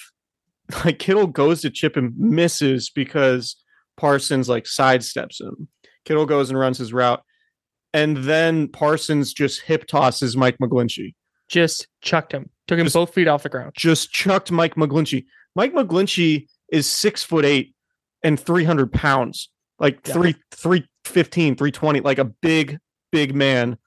Like 0.84 1.00
Kittle 1.00 1.28
goes 1.28 1.62
to 1.62 1.70
chip 1.70 1.96
and 1.96 2.12
misses 2.18 2.90
because 2.90 3.56
Parsons 3.96 4.50
like 4.50 4.66
sidesteps 4.66 5.40
him. 5.40 5.70
Kittle 6.04 6.26
goes 6.26 6.50
and 6.50 6.60
runs 6.60 6.78
his 6.78 6.92
route. 6.92 7.24
And 7.94 8.18
then 8.18 8.68
Parsons 8.68 9.32
just 9.32 9.62
hip 9.62 9.88
tosses 9.88 10.36
Mike 10.36 10.58
McGlinchey. 10.62 11.16
Just 11.48 11.88
chucked 12.02 12.34
him. 12.34 12.50
Took 12.68 12.80
him 12.80 12.86
Just- 12.86 12.96
both 12.96 13.14
feet 13.14 13.30
off 13.30 13.44
the 13.44 13.50
ground. 13.50 13.72
Just 13.78 14.12
chucked 14.12 14.52
Mike 14.52 14.76
McGlinchey. 14.76 15.24
Mike 15.56 15.72
McGlinchey 15.74 16.48
is 16.70 16.86
six 16.86 17.24
foot 17.24 17.46
eight 17.46 17.74
and 18.22 18.38
300 18.38 18.92
pounds, 18.92 19.50
like 19.80 20.06
Yeah. 20.06 20.14
three, 20.16 20.36
315, 20.52 21.56
320, 21.56 22.02
like 22.02 22.18
a 22.20 22.26
big, 22.26 22.78
big 23.14 23.34
man. 23.34 23.78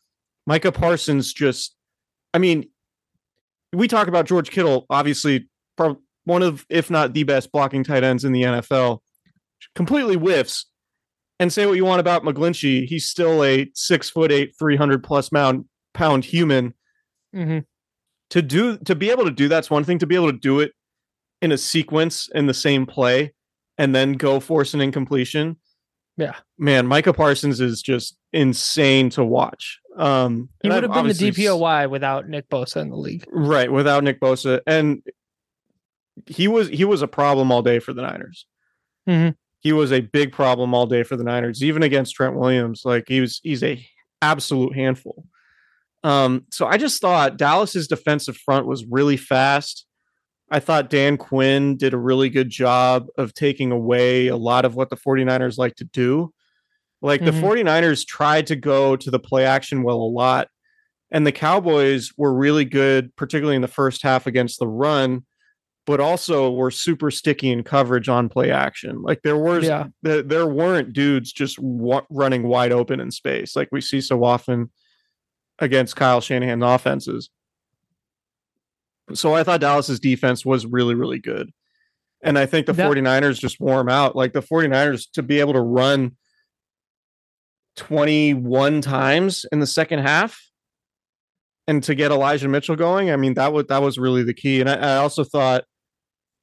Micah 0.46 0.72
Parsons 0.72 1.34
just, 1.34 1.76
I 2.32 2.38
mean, 2.38 2.69
we 3.72 3.88
talk 3.88 4.08
about 4.08 4.26
George 4.26 4.50
Kittle, 4.50 4.86
obviously, 4.90 5.48
one 6.24 6.42
of, 6.42 6.66
if 6.68 6.90
not 6.90 7.14
the 7.14 7.22
best 7.24 7.50
blocking 7.52 7.82
tight 7.84 8.04
ends 8.04 8.24
in 8.24 8.32
the 8.32 8.42
NFL, 8.42 8.98
completely 9.74 10.16
whiffs. 10.16 10.66
And 11.38 11.50
say 11.52 11.64
what 11.66 11.76
you 11.76 11.84
want 11.86 12.00
about 12.00 12.22
McGlinchey, 12.22 12.84
he's 12.84 13.06
still 13.06 13.42
a 13.42 13.70
six 13.74 14.10
foot 14.10 14.30
eight, 14.30 14.52
300 14.58 15.02
plus 15.02 15.30
pound, 15.30 15.64
pound 15.94 16.24
human 16.24 16.74
Mhm. 17.34 17.64
to 18.30 18.42
do 18.42 18.76
to 18.78 18.94
be 18.94 19.10
able 19.10 19.24
to 19.24 19.30
do 19.30 19.48
that's 19.48 19.70
one 19.70 19.84
thing 19.84 19.98
to 20.00 20.06
be 20.06 20.14
able 20.16 20.30
to 20.32 20.38
do 20.38 20.58
it 20.60 20.72
in 21.40 21.52
a 21.52 21.56
sequence 21.58 22.28
in 22.34 22.46
the 22.46 22.54
same 22.54 22.84
play 22.86 23.32
and 23.78 23.94
then 23.94 24.14
go 24.14 24.40
force 24.40 24.74
an 24.74 24.80
incompletion 24.80 25.56
Yeah. 26.16 26.36
man 26.58 26.86
micah 26.88 27.12
parsons 27.12 27.60
is 27.60 27.80
just 27.82 28.16
insane 28.32 29.10
to 29.10 29.24
watch 29.24 29.78
um 29.96 30.48
He 30.62 30.68
would 30.68 30.84
I've 30.84 30.92
been 30.92 31.06
the 31.08 31.12
DPOY 31.14 31.90
without 31.90 32.28
Nick 32.28 32.48
Bosa 32.48 32.76
in 32.80 32.90
the 32.90 32.96
league. 32.96 33.24
right 33.28 33.70
without 33.70 34.04
nick 34.04 34.20
bosa 34.20 34.60
and 34.66 35.02
he 36.26 36.48
was 36.48 36.68
he 36.68 36.84
was 36.84 37.02
a 37.02 37.08
problem 37.08 37.50
all 37.50 37.62
day 37.62 37.78
for 37.78 37.92
the 37.92 38.02
niners 38.02 38.46
Mhm. 39.08 39.34
he 39.60 39.72
was 39.72 39.92
a 39.92 40.00
big 40.00 40.32
problem 40.32 40.74
all 40.74 40.86
day 40.86 41.02
for 41.02 41.16
the 41.16 41.24
niners 41.24 41.62
even 41.64 41.82
against 41.82 42.14
trent 42.14 42.36
williams 42.36 42.82
like 42.84 43.04
he 43.08 43.20
was 43.20 43.40
he's 43.42 43.62
a 43.62 43.84
absolute 44.22 44.74
handful 44.74 45.24
um 46.04 46.44
so 46.50 46.66
i 46.66 46.76
just 46.76 47.00
thought 47.00 47.36
dallas's 47.36 47.88
defensive 47.88 48.36
front 48.36 48.66
was 48.66 48.84
really 48.86 49.16
fast 49.16 49.86
I 50.52 50.58
thought 50.58 50.90
Dan 50.90 51.16
Quinn 51.16 51.76
did 51.76 51.94
a 51.94 51.96
really 51.96 52.28
good 52.28 52.48
job 52.50 53.06
of 53.16 53.32
taking 53.34 53.70
away 53.70 54.26
a 54.26 54.36
lot 54.36 54.64
of 54.64 54.74
what 54.74 54.90
the 54.90 54.96
49ers 54.96 55.58
like 55.58 55.76
to 55.76 55.84
do. 55.84 56.34
Like 57.02 57.24
the 57.24 57.30
Mhm. 57.30 57.40
49ers 57.40 58.04
tried 58.06 58.46
to 58.48 58.56
go 58.56 58.94
to 58.96 59.10
the 59.10 59.18
play 59.18 59.44
action 59.44 59.82
well 59.82 59.96
a 59.96 60.10
lot, 60.10 60.48
and 61.10 61.26
the 61.26 61.32
Cowboys 61.32 62.10
were 62.16 62.32
really 62.34 62.64
good, 62.64 63.14
particularly 63.16 63.56
in 63.56 63.62
the 63.62 63.68
first 63.68 64.02
half 64.02 64.26
against 64.26 64.58
the 64.58 64.68
run, 64.68 65.24
but 65.86 65.98
also 65.98 66.50
were 66.50 66.70
super 66.70 67.10
sticky 67.10 67.50
in 67.50 67.62
coverage 67.64 68.08
on 68.08 68.28
play 68.28 68.50
action. 68.50 69.00
Like 69.02 69.22
there 69.22 69.38
was, 69.38 69.64
Yeah. 69.64 69.86
there, 70.02 70.22
there 70.22 70.46
weren't 70.46 70.92
dudes 70.92 71.32
just 71.32 71.58
wa- 71.58 72.04
running 72.10 72.42
wide 72.44 72.70
open 72.70 73.00
in 73.00 73.10
space 73.10 73.56
like 73.56 73.68
we 73.72 73.80
see 73.80 74.00
so 74.02 74.22
often 74.22 74.70
against 75.58 75.96
Kyle 75.96 76.20
Shanahan 76.20 76.62
offenses. 76.62 77.30
So 79.14 79.34
I 79.34 79.42
thought 79.42 79.60
Dallas's 79.60 80.00
defense 80.00 80.44
was 80.44 80.66
really, 80.66 80.94
really 80.94 81.18
good. 81.18 81.50
And 82.22 82.38
I 82.38 82.46
think 82.46 82.66
the 82.66 82.72
That- 82.74 82.86
49ers 82.86 83.38
just 83.40 83.58
wore 83.58 83.80
'em 83.80 83.88
out. 83.88 84.14
Like 84.14 84.32
the 84.34 84.42
49ers 84.42 85.06
to 85.14 85.22
be 85.22 85.40
able 85.40 85.54
to 85.54 85.60
run 85.62 86.16
21 87.76 88.80
times 88.80 89.46
in 89.52 89.60
the 89.60 89.66
second 89.66 90.00
half 90.00 90.40
and 91.66 91.82
to 91.84 91.94
get 91.94 92.10
Elijah 92.10 92.48
Mitchell 92.48 92.76
going, 92.76 93.10
I 93.10 93.16
mean, 93.16 93.34
that 93.34 93.52
was 93.52 93.66
that 93.68 93.82
was 93.82 93.98
really 93.98 94.22
the 94.22 94.34
key. 94.34 94.60
And 94.60 94.68
I, 94.68 94.74
I 94.74 94.96
also 94.96 95.24
thought, 95.24 95.64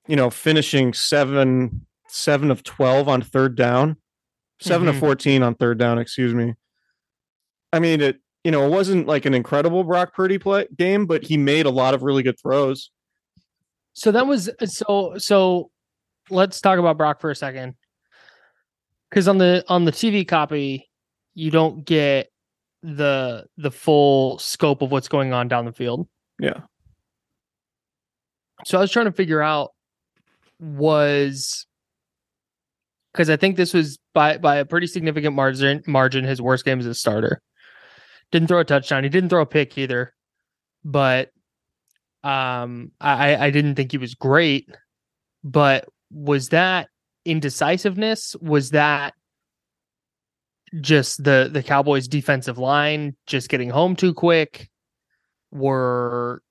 you 0.08 0.16
know, 0.16 0.30
finishing 0.30 0.94
seven, 0.94 1.86
seven 2.08 2.50
of 2.52 2.64
12 2.64 3.08
on 3.10 3.22
third 3.22 3.56
down, 3.56 3.98
7 4.62 4.88
Mhm. 4.88 4.92
of 4.92 4.98
14 5.00 5.44
on 5.44 5.56
third 5.56 5.78
down, 5.78 6.00
excuse 6.00 6.34
me. 6.34 6.54
I 7.74 7.80
mean, 7.80 8.02
it 8.02 8.22
you 8.44 8.52
know, 8.52 8.66
it 8.66 8.70
wasn't 8.70 9.08
like 9.08 9.26
an 9.26 9.34
incredible 9.34 9.84
Brock 9.84 10.14
Purdy 10.16 10.38
play 10.38 10.68
game, 10.78 11.06
but 11.06 11.24
he 11.24 11.36
made 11.36 11.66
a 11.66 11.70
lot 11.70 11.94
of 11.94 12.02
really 12.04 12.24
good 12.24 12.40
throws. 12.40 12.92
So 13.92 14.12
that 14.12 14.26
was 14.26 14.50
so 14.66 15.16
so 15.18 15.72
let's 16.30 16.62
talk 16.62 16.80
about 16.80 16.98
Brock 16.98 17.20
for 17.20 17.30
a 17.30 17.36
second. 17.36 17.76
Cuz 19.12 19.28
on 19.28 19.38
the 19.38 19.66
on 19.68 19.84
the 19.84 19.92
TV 19.92 20.26
copy 20.26 20.87
you 21.38 21.52
don't 21.52 21.86
get 21.86 22.30
the 22.82 23.46
the 23.58 23.70
full 23.70 24.40
scope 24.40 24.82
of 24.82 24.92
what's 24.92 25.08
going 25.08 25.34
on 25.34 25.48
down 25.48 25.66
the 25.66 25.72
field. 25.72 26.08
Yeah. 26.40 26.62
So 28.66 28.80
I 28.80 28.82
was 28.82 28.92
trying 28.92 29.06
to 29.06 29.12
figure 29.12 29.42
out 29.42 29.70
was 30.60 31.68
cuz 33.14 33.30
I 33.30 33.38
think 33.38 33.56
this 33.56 33.72
was 33.72 34.00
by 34.16 34.38
by 34.40 34.56
a 34.56 34.66
pretty 34.66 34.88
significant 34.88 35.36
margin 35.36 35.84
margin 35.86 36.24
his 36.24 36.42
worst 36.42 36.66
game 36.66 36.80
as 36.80 36.88
a 36.88 36.96
starter. 36.96 37.40
Didn't 38.32 38.48
throw 38.48 38.60
a 38.60 38.66
touchdown. 38.66 39.04
He 39.04 39.10
didn't 39.10 39.30
throw 39.30 39.42
a 39.44 39.46
pick 39.46 39.78
either. 39.78 40.14
But 40.84 41.30
um 42.24 42.92
I- 43.00 43.38
I 43.38 43.52
didn't 43.52 43.76
think 43.76 43.92
he 43.92 44.00
was 44.00 44.16
great. 44.16 44.68
But 45.44 45.86
was 46.12 46.50
that 46.50 46.90
indecisiveness? 47.26 48.36
Was 48.42 48.72
that 48.72 49.14
just 50.82 51.24
the 51.24 51.50
the 51.52 51.64
Cowboys 51.64 52.08
defensive 52.08 52.58
line 52.58 53.16
just 53.26 53.50
getting 53.50 53.70
home 53.70 53.96
too 53.96 54.14
quick? 54.14 54.70
Were 55.52 56.42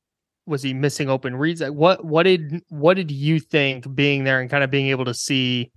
was 0.46 0.62
he 0.62 0.72
missing 0.72 1.10
open 1.10 1.36
reads? 1.36 1.62
What 1.62 2.04
what 2.04 2.22
did 2.22 2.62
what 2.68 2.94
did 2.94 3.10
you 3.10 3.40
think 3.40 3.92
being 3.94 4.24
there 4.24 4.40
and 4.40 4.48
kind 4.48 4.64
of 4.64 4.70
being 4.70 4.88
able 4.88 5.04
to 5.04 5.14
see, 5.14 5.70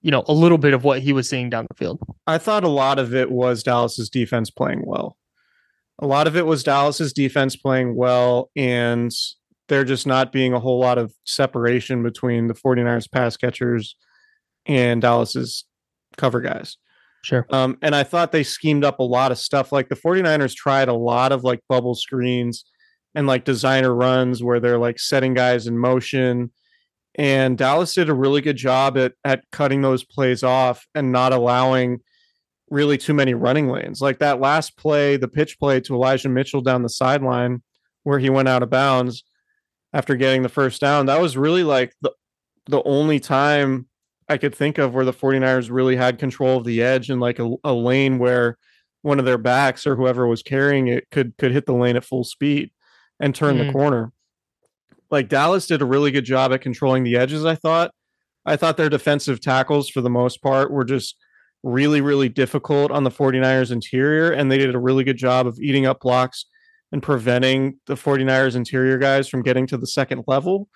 you 0.00 0.10
know, 0.10 0.24
a 0.26 0.32
little 0.32 0.58
bit 0.58 0.74
of 0.74 0.84
what 0.84 1.00
he 1.00 1.12
was 1.12 1.28
seeing 1.28 1.50
down 1.50 1.66
the 1.68 1.76
field? 1.76 2.00
I 2.26 2.38
thought 2.38 2.64
a 2.64 2.68
lot 2.68 2.98
of 2.98 3.14
it 3.14 3.30
was 3.30 3.62
Dallas's 3.62 4.08
defense 4.08 4.50
playing 4.50 4.82
well. 4.84 5.16
A 5.98 6.06
lot 6.06 6.26
of 6.26 6.36
it 6.36 6.46
was 6.46 6.64
Dallas's 6.64 7.12
defense 7.12 7.54
playing 7.54 7.94
well, 7.94 8.50
and 8.56 9.12
there 9.68 9.84
just 9.84 10.06
not 10.06 10.32
being 10.32 10.52
a 10.52 10.60
whole 10.60 10.80
lot 10.80 10.98
of 10.98 11.14
separation 11.24 12.02
between 12.02 12.48
the 12.48 12.54
49ers 12.54 13.10
pass 13.10 13.36
catchers 13.36 13.96
and 14.66 15.00
Dallas's 15.00 15.64
cover 16.16 16.40
guys. 16.40 16.76
Sure. 17.22 17.46
Um, 17.50 17.78
and 17.82 17.94
I 17.94 18.02
thought 18.02 18.32
they 18.32 18.42
schemed 18.42 18.84
up 18.84 18.98
a 18.98 19.04
lot 19.04 19.30
of 19.30 19.38
stuff. 19.38 19.70
Like 19.70 19.88
the 19.88 19.94
49ers 19.96 20.54
tried 20.54 20.88
a 20.88 20.94
lot 20.94 21.32
of 21.32 21.44
like 21.44 21.60
bubble 21.68 21.94
screens 21.94 22.64
and 23.14 23.26
like 23.26 23.44
designer 23.44 23.94
runs 23.94 24.42
where 24.42 24.58
they're 24.60 24.78
like 24.78 24.98
setting 24.98 25.34
guys 25.34 25.66
in 25.66 25.78
motion. 25.78 26.50
And 27.14 27.56
Dallas 27.56 27.94
did 27.94 28.08
a 28.08 28.14
really 28.14 28.40
good 28.40 28.56
job 28.56 28.96
at 28.96 29.12
at 29.24 29.44
cutting 29.52 29.82
those 29.82 30.02
plays 30.02 30.42
off 30.42 30.86
and 30.94 31.12
not 31.12 31.32
allowing 31.32 32.00
really 32.70 32.96
too 32.98 33.14
many 33.14 33.34
running 33.34 33.68
lanes. 33.68 34.00
Like 34.00 34.18
that 34.18 34.40
last 34.40 34.76
play, 34.76 35.16
the 35.16 35.28
pitch 35.28 35.58
play 35.58 35.78
to 35.80 35.94
Elijah 35.94 36.30
Mitchell 36.30 36.62
down 36.62 36.82
the 36.82 36.88
sideline 36.88 37.62
where 38.02 38.18
he 38.18 38.30
went 38.30 38.48
out 38.48 38.62
of 38.62 38.70
bounds 38.70 39.24
after 39.92 40.16
getting 40.16 40.42
the 40.42 40.48
first 40.48 40.80
down. 40.80 41.06
That 41.06 41.20
was 41.20 41.36
really 41.36 41.64
like 41.64 41.92
the 42.00 42.12
the 42.66 42.82
only 42.84 43.20
time 43.20 43.86
I 44.28 44.38
could 44.38 44.54
think 44.54 44.78
of 44.78 44.94
where 44.94 45.04
the 45.04 45.12
49ers 45.12 45.70
really 45.70 45.96
had 45.96 46.18
control 46.18 46.58
of 46.58 46.64
the 46.64 46.82
edge 46.82 47.10
and 47.10 47.20
like 47.20 47.38
a, 47.38 47.54
a 47.64 47.72
lane 47.72 48.18
where 48.18 48.56
one 49.02 49.18
of 49.18 49.24
their 49.24 49.38
backs 49.38 49.86
or 49.86 49.96
whoever 49.96 50.26
was 50.26 50.42
carrying 50.42 50.86
it 50.88 51.08
could 51.10 51.36
could 51.38 51.50
hit 51.52 51.66
the 51.66 51.74
lane 51.74 51.96
at 51.96 52.04
full 52.04 52.24
speed 52.24 52.70
and 53.20 53.34
turn 53.34 53.56
Mhm. 53.56 53.66
the 53.66 53.72
corner. 53.72 54.12
Like 55.10 55.28
Dallas 55.28 55.66
did 55.66 55.82
a 55.82 55.86
really 55.86 56.10
good 56.10 56.24
job 56.24 56.52
at 56.52 56.62
controlling 56.62 57.02
the 57.04 57.16
edges, 57.16 57.44
I 57.44 57.54
thought. 57.54 57.90
I 58.46 58.56
thought 58.56 58.76
their 58.76 58.88
defensive 58.88 59.40
tackles 59.40 59.88
for 59.88 60.00
the 60.00 60.10
most 60.10 60.42
part 60.42 60.70
were 60.70 60.84
just 60.84 61.16
really 61.64 62.00
really 62.00 62.28
difficult 62.28 62.90
on 62.90 63.04
the 63.04 63.10
49ers 63.10 63.70
interior 63.70 64.30
and 64.32 64.50
they 64.50 64.58
did 64.58 64.74
a 64.74 64.78
really 64.80 65.04
good 65.04 65.16
job 65.16 65.46
of 65.46 65.58
eating 65.60 65.86
up 65.86 66.00
blocks 66.00 66.46
and 66.90 67.02
preventing 67.02 67.78
the 67.86 67.94
49ers 67.94 68.56
interior 68.56 68.98
guys 68.98 69.28
from 69.28 69.42
getting 69.42 69.66
to 69.68 69.76
the 69.76 69.86
second 69.86 70.24
level 70.26 70.68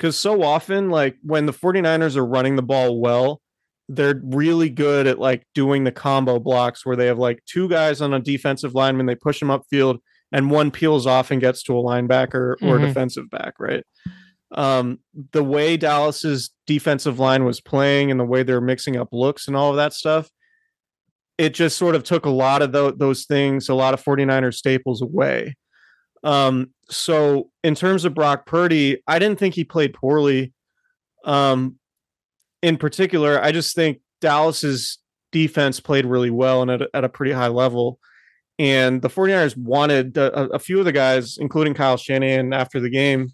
because 0.00 0.18
so 0.18 0.42
often 0.42 0.88
like 0.88 1.16
when 1.22 1.44
the 1.44 1.52
49ers 1.52 2.16
are 2.16 2.24
running 2.24 2.56
the 2.56 2.62
ball 2.62 2.98
well 3.00 3.42
they're 3.90 4.18
really 4.24 4.70
good 4.70 5.06
at 5.06 5.18
like 5.18 5.44
doing 5.54 5.84
the 5.84 5.92
combo 5.92 6.38
blocks 6.38 6.86
where 6.86 6.96
they 6.96 7.06
have 7.06 7.18
like 7.18 7.42
two 7.44 7.68
guys 7.68 8.00
on 8.00 8.14
a 8.14 8.20
defensive 8.20 8.74
lineman 8.74 9.04
they 9.04 9.14
push 9.14 9.40
them 9.40 9.48
upfield 9.48 9.98
and 10.32 10.50
one 10.50 10.70
peels 10.70 11.06
off 11.06 11.30
and 11.30 11.40
gets 11.40 11.62
to 11.64 11.76
a 11.76 11.82
linebacker 11.82 12.54
or 12.62 12.78
Mhm. 12.78 12.86
defensive 12.86 13.28
back 13.30 13.54
right 13.58 13.84
um 14.52 14.98
the 15.32 15.44
way 15.44 15.76
dallas's 15.76 16.50
defensive 16.66 17.18
line 17.18 17.44
was 17.44 17.60
playing 17.60 18.10
and 18.10 18.18
the 18.18 18.24
way 18.24 18.42
they're 18.42 18.60
mixing 18.60 18.96
up 18.96 19.08
looks 19.12 19.46
and 19.48 19.56
all 19.56 19.70
of 19.70 19.76
that 19.76 19.92
stuff 19.92 20.30
it 21.38 21.52
just 21.54 21.76
sort 21.78 21.94
of 21.94 22.02
took 22.04 22.26
a 22.26 22.30
lot 22.30 22.62
of 22.62 22.72
tho- 22.72 22.90
those 22.92 23.24
things 23.26 23.68
a 23.68 23.74
lot 23.74 23.92
of 23.94 24.02
49ers 24.02 24.54
staples 24.54 25.02
away 25.02 25.54
um, 26.24 26.70
so 26.90 27.50
in 27.62 27.74
terms 27.74 28.04
of 28.04 28.14
Brock 28.14 28.46
Purdy, 28.46 29.02
I 29.06 29.18
didn't 29.18 29.38
think 29.38 29.54
he 29.54 29.64
played 29.64 29.94
poorly. 29.94 30.52
Um, 31.24 31.76
in 32.62 32.76
particular, 32.76 33.40
I 33.42 33.52
just 33.52 33.74
think 33.74 34.00
Dallas's 34.20 34.98
defense 35.32 35.80
played 35.80 36.04
really 36.06 36.30
well 36.30 36.62
and 36.62 36.70
at 36.70 36.82
a, 36.82 36.88
at 36.94 37.04
a 37.04 37.08
pretty 37.08 37.32
high 37.32 37.46
level. 37.48 37.98
And 38.58 39.00
the 39.00 39.08
49ers 39.08 39.56
wanted 39.56 40.18
a, 40.18 40.50
a 40.50 40.58
few 40.58 40.78
of 40.78 40.84
the 40.84 40.92
guys, 40.92 41.38
including 41.38 41.72
Kyle 41.72 41.96
Shanahan, 41.96 42.52
after 42.52 42.80
the 42.80 42.90
game, 42.90 43.28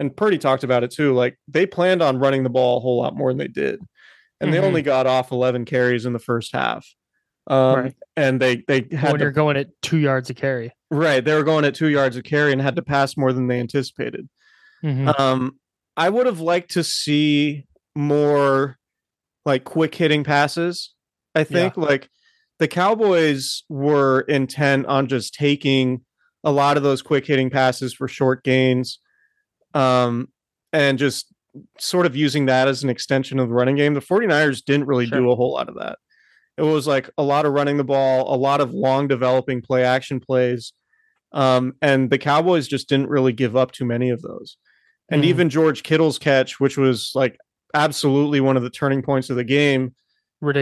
and 0.00 0.16
Purdy 0.16 0.38
talked 0.38 0.64
about 0.64 0.82
it 0.82 0.90
too. 0.90 1.12
Like 1.12 1.38
they 1.48 1.66
planned 1.66 2.00
on 2.02 2.18
running 2.18 2.42
the 2.42 2.48
ball 2.50 2.78
a 2.78 2.80
whole 2.80 2.98
lot 2.98 3.14
more 3.14 3.30
than 3.30 3.38
they 3.38 3.48
did, 3.48 3.80
and 4.40 4.48
Mhm. 4.48 4.52
they 4.52 4.58
only 4.60 4.82
got 4.82 5.06
off 5.06 5.30
11 5.30 5.64
carries 5.66 6.06
in 6.06 6.12
the 6.14 6.18
first 6.18 6.52
half. 6.54 6.86
Um, 7.48 7.76
Right. 7.78 7.94
And 8.16 8.40
they 8.40 8.62
they 8.68 8.86
had 8.92 9.12
when 9.12 9.18
to 9.18 9.24
you're 9.24 9.32
going 9.32 9.56
at 9.56 9.68
two 9.82 9.98
yards 9.98 10.28
a 10.30 10.34
carry. 10.34 10.72
Right. 10.90 11.24
They 11.24 11.34
were 11.34 11.42
going 11.44 11.64
at 11.64 11.74
two 11.74 11.88
yards 11.88 12.16
of 12.16 12.24
carry 12.24 12.52
and 12.52 12.60
had 12.60 12.76
to 12.76 12.82
pass 12.82 13.16
more 13.16 13.32
than 13.32 13.46
they 13.48 13.58
anticipated. 13.58 14.28
Mhm. 14.84 15.18
Um, 15.18 15.58
I 15.96 16.08
would 16.10 16.26
have 16.26 16.40
liked 16.40 16.72
to 16.72 16.84
see 16.84 17.64
more 17.96 18.78
like 19.44 19.64
quick 19.64 19.94
hitting 19.94 20.24
passes. 20.24 20.94
I 21.34 21.44
think 21.44 21.76
like 21.76 22.08
the 22.58 22.68
Cowboys 22.68 23.62
were 23.68 24.20
intent 24.22 24.86
on 24.86 25.06
just 25.08 25.34
taking 25.34 26.04
a 26.44 26.52
lot 26.52 26.76
of 26.76 26.82
those 26.82 27.02
quick 27.02 27.26
hitting 27.26 27.48
passes 27.50 27.94
for 27.94 28.06
short 28.08 28.44
gains 28.44 28.98
um, 29.74 30.28
and 30.72 30.98
just 30.98 31.26
sort 31.78 32.04
of 32.06 32.14
using 32.16 32.46
that 32.46 32.68
as 32.68 32.82
an 32.82 32.90
extension 32.90 33.38
of 33.38 33.48
the 33.48 33.54
running 33.54 33.76
game. 33.76 33.94
The 33.94 34.00
49ers 34.00 34.62
didn't 34.64 34.86
really 34.86 35.06
Sure. 35.06 35.18
do 35.20 35.30
a 35.30 35.36
whole 35.36 35.52
lot 35.54 35.68
of 35.68 35.76
that. 35.76 35.98
It 36.58 36.62
was 36.62 36.86
like 36.86 37.08
a 37.16 37.22
lot 37.22 37.46
of 37.46 37.52
running 37.52 37.76
the 37.76 37.84
ball, 37.84 38.32
a 38.34 38.36
lot 38.36 38.60
of 38.60 38.72
long 38.72 39.08
developing 39.08 39.62
play 39.62 39.84
action 39.84 40.20
plays. 40.20 40.72
Um, 41.32 41.74
and 41.80 42.10
the 42.10 42.18
Cowboys 42.18 42.68
just 42.68 42.88
didn't 42.88 43.08
really 43.08 43.32
give 43.32 43.56
up 43.56 43.72
too 43.72 43.86
many 43.86 44.10
of 44.10 44.20
those. 44.22 44.56
And 45.10 45.22
Mhm. 45.22 45.26
even 45.26 45.48
George 45.50 45.82
Kittle's 45.82 46.18
catch, 46.18 46.60
which 46.60 46.76
was 46.76 47.12
like 47.14 47.38
absolutely 47.74 48.40
one 48.40 48.56
of 48.56 48.62
the 48.62 48.70
turning 48.70 49.02
points 49.02 49.30
of 49.30 49.36
the 49.36 49.44
game, 49.44 49.94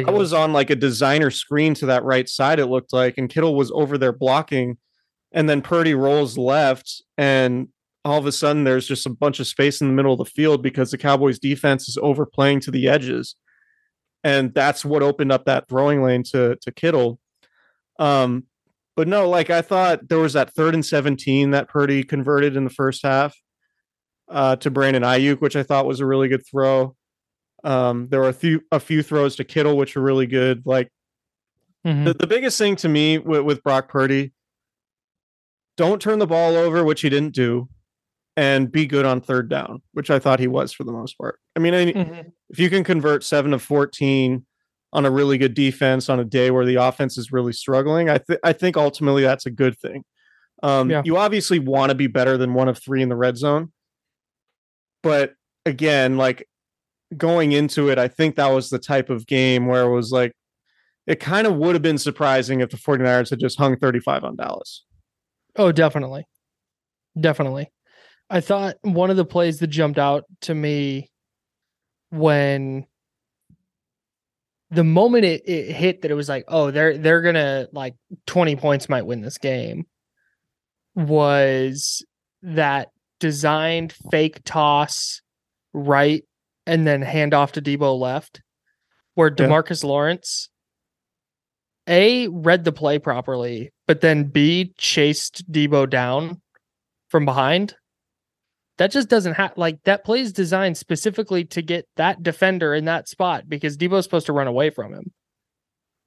I 0.06 0.10
was 0.12 0.32
on 0.32 0.52
like 0.52 0.70
a 0.70 0.76
designer 0.76 1.30
screen 1.30 1.74
to 1.74 1.86
that 1.86 2.04
right 2.04 2.28
side, 2.28 2.60
it 2.60 2.66
looked 2.66 2.92
like, 2.92 3.18
and 3.18 3.28
Kittle 3.28 3.56
was 3.56 3.72
over 3.72 3.98
there 3.98 4.12
blocking. 4.12 4.76
And 5.32 5.48
then 5.48 5.62
Purdy 5.62 5.94
rolls 5.94 6.36
left, 6.36 7.02
and 7.16 7.68
all 8.04 8.18
of 8.18 8.26
a 8.26 8.32
sudden 8.32 8.64
there's 8.64 8.86
just 8.86 9.06
a 9.06 9.10
bunch 9.10 9.40
of 9.40 9.46
space 9.46 9.80
in 9.80 9.88
the 9.88 9.94
middle 9.94 10.12
of 10.12 10.18
the 10.18 10.24
field 10.24 10.62
because 10.62 10.90
the 10.90 10.98
Cowboys 10.98 11.38
defense 11.38 11.88
is 11.88 11.98
overplaying 12.02 12.60
to 12.60 12.70
the 12.70 12.88
edges. 12.88 13.36
And 14.22 14.52
that's 14.52 14.84
what 14.84 15.02
opened 15.02 15.32
up 15.32 15.46
that 15.46 15.68
throwing 15.68 16.02
lane 16.02 16.22
to 16.32 16.56
to 16.60 16.70
Kittle. 16.72 17.18
Um, 17.98 18.44
but 18.96 19.08
no, 19.08 19.28
like 19.28 19.48
I 19.50 19.62
thought 19.62 20.08
there 20.08 20.18
was 20.18 20.34
that 20.34 20.52
third 20.54 20.74
and 20.74 20.84
17 20.84 21.52
that 21.52 21.68
Purdy 21.68 22.02
converted 22.02 22.56
in 22.56 22.64
the 22.64 22.70
first 22.70 23.02
half 23.02 23.34
uh, 24.28 24.56
to 24.56 24.70
Brandon 24.70 25.02
Aiyuk, 25.02 25.40
which 25.40 25.56
I 25.56 25.62
thought 25.62 25.86
was 25.86 26.00
a 26.00 26.06
really 26.06 26.28
good 26.28 26.46
throw. 26.46 26.94
Um, 27.64 28.08
there 28.08 28.20
were 28.20 28.28
a 28.28 28.34
few 28.34 28.60
a 28.72 28.80
few 28.80 29.02
throws 29.02 29.36
to 29.36 29.44
Kittle, 29.44 29.76
which 29.76 29.96
were 29.96 30.02
really 30.02 30.26
good. 30.26 30.62
Like 30.66 30.90
Mhm. 31.86 32.04
the, 32.04 32.12
the 32.14 32.26
biggest 32.26 32.58
thing 32.58 32.76
to 32.76 32.88
me 32.90 33.16
with, 33.16 33.40
with 33.42 33.62
Brock 33.62 33.88
Purdy, 33.88 34.32
don't 35.78 36.00
turn 36.00 36.18
the 36.18 36.26
ball 36.26 36.54
over, 36.56 36.84
which 36.84 37.00
he 37.00 37.08
didn't 37.08 37.34
do, 37.34 37.70
and 38.36 38.70
be 38.70 38.84
good 38.86 39.06
on 39.06 39.22
third 39.22 39.48
down, 39.48 39.80
which 39.92 40.10
I 40.10 40.18
thought 40.18 40.40
he 40.40 40.46
was 40.46 40.74
for 40.74 40.84
the 40.84 40.92
most 40.92 41.16
part. 41.16 41.39
I 41.56 41.60
mean, 41.60 41.74
I, 41.74 41.92
Mhm. 41.92 42.32
if 42.50 42.58
you 42.58 42.70
can 42.70 42.84
convert 42.84 43.24
seven 43.24 43.52
of 43.52 43.62
14 43.62 44.46
on 44.92 45.06
a 45.06 45.10
really 45.10 45.38
good 45.38 45.54
defense 45.54 46.08
on 46.08 46.18
a 46.20 46.24
day 46.24 46.50
where 46.50 46.64
the 46.64 46.76
offense 46.76 47.16
is 47.18 47.32
really 47.32 47.52
struggling, 47.52 48.08
I, 48.08 48.18
th- 48.18 48.40
I 48.42 48.52
think 48.52 48.76
ultimately 48.76 49.22
that's 49.22 49.46
a 49.46 49.50
good 49.50 49.78
thing. 49.78 50.04
Um, 50.62 50.90
Yeah. 50.90 51.02
You 51.04 51.16
obviously 51.16 51.58
want 51.58 51.90
to 51.90 51.94
be 51.94 52.06
better 52.06 52.36
than 52.36 52.54
one 52.54 52.68
of 52.68 52.78
three 52.78 53.02
in 53.02 53.08
the 53.08 53.16
red 53.16 53.36
zone. 53.36 53.72
But 55.02 55.34
again, 55.66 56.16
like 56.16 56.48
going 57.16 57.52
into 57.52 57.88
it, 57.88 57.98
I 57.98 58.08
think 58.08 58.36
that 58.36 58.48
was 58.48 58.70
the 58.70 58.78
type 58.78 59.10
of 59.10 59.26
game 59.26 59.66
where 59.66 59.82
it 59.82 59.94
was 59.94 60.10
like, 60.12 60.32
it 61.06 61.18
kind 61.18 61.46
of 61.46 61.56
would 61.56 61.74
have 61.74 61.82
been 61.82 61.98
surprising 61.98 62.60
if 62.60 62.70
the 62.70 62.76
49ers 62.76 63.30
had 63.30 63.40
just 63.40 63.58
hung 63.58 63.76
35 63.76 64.22
on 64.22 64.36
Dallas. 64.36 64.84
Oh, 65.56 65.72
definitely. 65.72 66.26
Definitely. 67.18 67.72
I 68.28 68.40
thought 68.40 68.76
one 68.82 69.10
of 69.10 69.16
the 69.16 69.24
plays 69.24 69.58
that 69.58 69.66
jumped 69.68 69.98
out 69.98 70.24
to 70.42 70.54
me 70.54 71.09
when 72.10 72.86
the 74.70 74.84
moment 74.84 75.24
it, 75.24 75.48
it 75.48 75.72
hit 75.72 76.02
that 76.02 76.10
it 76.10 76.14
was 76.14 76.28
like, 76.28 76.44
oh, 76.48 76.70
they're 76.70 76.96
they're 76.96 77.22
gonna 77.22 77.68
like 77.72 77.94
20 78.26 78.56
points 78.56 78.88
might 78.88 79.06
win 79.06 79.20
this 79.20 79.38
game 79.38 79.86
was 80.94 82.04
that 82.42 82.88
designed 83.20 83.94
fake 84.10 84.40
toss 84.44 85.20
right 85.72 86.24
and 86.66 86.86
then 86.86 87.02
hand 87.02 87.34
off 87.34 87.52
to 87.52 87.62
Deebo 87.62 87.98
left, 87.98 88.40
where 89.14 89.28
Yeah. 89.28 89.46
DeMarcus 89.46 89.84
Lawrence 89.84 90.48
A 91.86 92.28
read 92.28 92.64
the 92.64 92.72
play 92.72 92.98
properly, 92.98 93.72
but 93.86 94.00
then 94.00 94.24
B 94.24 94.72
chased 94.78 95.50
Deebo 95.50 95.88
down 95.88 96.40
from 97.08 97.24
behind. 97.24 97.74
That 98.80 98.90
just 98.90 99.10
doesn't 99.10 99.34
have 99.34 99.52
like 99.58 99.82
that 99.84 100.04
play 100.04 100.20
is 100.20 100.32
designed 100.32 100.78
specifically 100.78 101.44
to 101.44 101.60
get 101.60 101.86
that 101.96 102.22
defender 102.22 102.74
in 102.74 102.86
that 102.86 103.08
spot 103.10 103.46
because 103.46 103.76
Deebo's 103.76 104.04
supposed 104.04 104.24
to 104.24 104.32
run 104.32 104.46
away 104.46 104.70
from 104.70 104.94
him. 104.94 105.12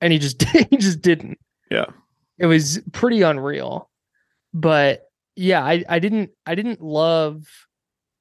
And 0.02 0.12
he 0.12 0.18
just 0.18 0.42
he 0.70 0.78
just 0.78 1.00
didn't. 1.00 1.38
Yeah. 1.70 1.86
It 2.40 2.48
was 2.48 2.80
pretty 2.92 3.22
unreal. 3.22 3.92
But 4.56 5.04
yeah, 5.36 5.64
I, 5.64 5.84
I 5.88 6.00
didn't 6.00 6.32
I 6.48 6.56
didn't 6.56 6.82
love 6.82 7.44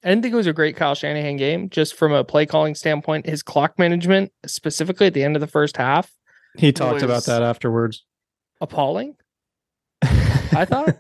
I 0.05 0.11
didn't 0.11 0.21
think 0.23 0.35
it 0.35 0.37
was 0.37 0.47
a 0.47 0.53
great 0.53 0.77
Kyle 0.77 0.95
Shanahan 0.95 1.39
game, 1.39 1.71
just 1.71 1.95
from 1.95 2.13
a 2.13 2.23
play 2.23 2.45
calling 2.45 2.75
standpoint. 2.75 3.25
His 3.25 3.43
clock 3.43 3.79
management, 3.79 4.33
specifically 4.45 5.07
at 5.07 5.15
the 5.15 5.25
end 5.25 5.35
of 5.35 5.41
the 5.41 5.47
first 5.47 5.79
half, 5.79 6.13
He 6.59 6.73
talked 6.73 6.95
Was- 6.95 7.03
about 7.05 7.25
that 7.25 7.43
afterwards. 7.43 8.05
appalling. 8.61 9.15
I 10.03 10.67
thought. 10.67 10.97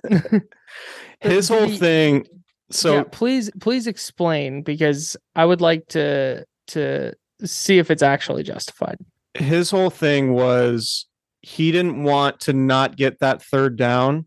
His 1.21 1.49
whole 1.49 1.67
The- 1.69 1.77
thing. 1.77 2.27
So 2.73 2.97
yeah, 2.97 3.05
please 3.11 3.51
please 3.61 3.87
explain 3.87 4.63
because 4.63 5.17
I 5.37 5.45
would 5.45 5.61
like 5.61 5.87
to 5.89 6.45
to 6.69 7.13
see 7.45 7.79
if 7.79 7.91
it's 7.91 8.03
actually 8.03 8.43
justified. 8.43 8.99
his 9.35 9.71
whole 9.71 9.91
thing 9.91 10.33
was 10.33 11.07
he 11.41 11.73
didn't 11.73 12.05
want 12.05 12.41
to 12.41 12.53
not 12.53 12.97
get 12.97 13.19
that 13.19 13.43
third 13.43 13.77
down 13.77 14.27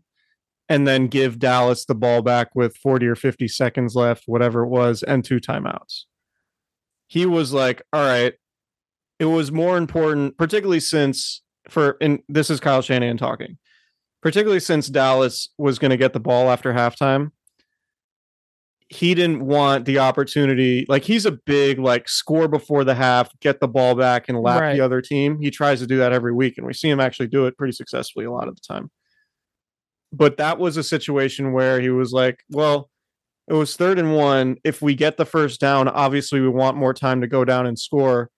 and 0.68 0.86
then 0.86 1.06
give 1.06 1.38
Dallas 1.38 1.84
the 1.84 1.94
ball 1.94 2.22
back 2.22 2.48
with 2.54 2.76
40 2.76 3.06
or 3.06 3.14
50 3.14 3.46
seconds 3.48 3.94
left, 3.94 4.24
whatever 4.26 4.64
it 4.64 4.68
was, 4.68 5.02
and 5.02 5.24
two 5.24 5.38
timeouts. 5.38 6.02
He 7.06 7.24
was 7.24 7.52
like, 7.52 7.82
all 7.92 8.04
right, 8.04 8.34
it 9.18 9.26
was 9.26 9.52
more 9.52 9.78
important, 9.78 10.36
particularly 10.36 10.80
since 10.80 11.42
for 11.68 11.96
and 12.00 12.20
this 12.28 12.50
is 12.50 12.60
Kyle 12.60 12.82
Shanahan 12.82 13.16
talking, 13.16 13.58
particularly 14.22 14.60
since 14.60 14.88
Dallas 14.88 15.48
was 15.58 15.78
going 15.78 15.90
to 15.90 15.96
get 15.96 16.12
the 16.12 16.20
ball 16.20 16.50
after 16.50 16.72
halftime. 16.72 17.30
He 18.88 19.14
didn't 19.14 19.44
want 19.44 19.84
the 19.84 19.98
opportunity. 19.98 20.86
Like 20.88 21.02
he's 21.02 21.26
a 21.26 21.32
big 21.32 21.78
like 21.80 22.08
score 22.08 22.46
before 22.46 22.84
the 22.84 22.94
half, 22.94 23.28
get 23.40 23.58
the 23.60 23.66
ball 23.66 23.94
back 23.96 24.28
and 24.28 24.38
lap 24.38 24.60
Right. 24.60 24.74
the 24.74 24.80
other 24.80 25.02
team. 25.02 25.38
He 25.40 25.50
tries 25.50 25.80
to 25.80 25.86
do 25.86 25.96
that 25.98 26.12
every 26.12 26.32
week, 26.32 26.56
and 26.56 26.66
we 26.66 26.72
see 26.72 26.88
him 26.88 27.00
actually 27.00 27.26
do 27.28 27.46
it 27.46 27.56
pretty 27.58 27.72
successfully 27.72 28.24
a 28.26 28.30
lot 28.30 28.46
of 28.46 28.54
the 28.54 28.62
time. 28.66 28.90
But 30.12 30.36
that 30.36 30.58
was 30.58 30.76
a 30.76 30.82
situation 30.84 31.52
where 31.52 31.80
he 31.80 31.90
was 31.90 32.12
like, 32.12 32.40
"Well, 32.50 32.90
it 33.48 33.54
was 33.54 33.76
third 33.76 33.98
and 33.98 34.14
one. 34.14 34.56
If 34.64 34.80
we 34.80 34.94
get 34.94 35.16
the 35.16 35.26
first 35.26 35.60
down, 35.60 35.88
obviously 35.88 36.40
we 36.40 36.48
want 36.48 36.76
more 36.76 36.94
time 36.94 37.20
to 37.20 37.26
go 37.26 37.44
down 37.44 37.66
and 37.66 37.78
score." 37.78 38.30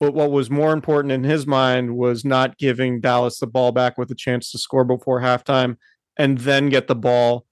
But 0.00 0.14
what 0.14 0.30
was 0.30 0.48
more 0.50 0.72
important 0.72 1.12
in 1.12 1.24
his 1.24 1.46
mind 1.46 1.96
was 1.96 2.24
not 2.24 2.56
giving 2.58 3.00
Dallas 3.00 3.40
the 3.40 3.48
ball 3.48 3.72
back 3.72 3.98
with 3.98 4.10
a 4.12 4.14
chance 4.14 4.52
to 4.52 4.58
score 4.58 4.84
before 4.84 5.20
halftime 5.22 5.76
and 6.16 6.38
then 6.38 6.68
get 6.68 6.86
the 6.86 6.94
ball 6.94 7.46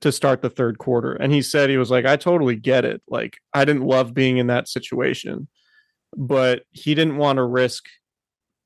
to 0.00 0.12
start 0.12 0.42
the 0.42 0.50
third 0.50 0.78
quarter. 0.78 1.12
And 1.12 1.32
he 1.32 1.42
said 1.42 1.70
he 1.70 1.76
was 1.76 1.90
like, 1.90 2.04
I 2.04 2.16
totally 2.16 2.56
get 2.56 2.84
it. 2.84 3.02
Like, 3.08 3.38
I 3.52 3.64
didn't 3.64 3.82
love 3.82 4.14
being 4.14 4.38
in 4.38 4.46
that 4.46 4.68
situation, 4.68 5.48
but 6.16 6.62
he 6.70 6.94
didn't 6.94 7.16
want 7.16 7.38
to 7.38 7.44
risk 7.44 7.86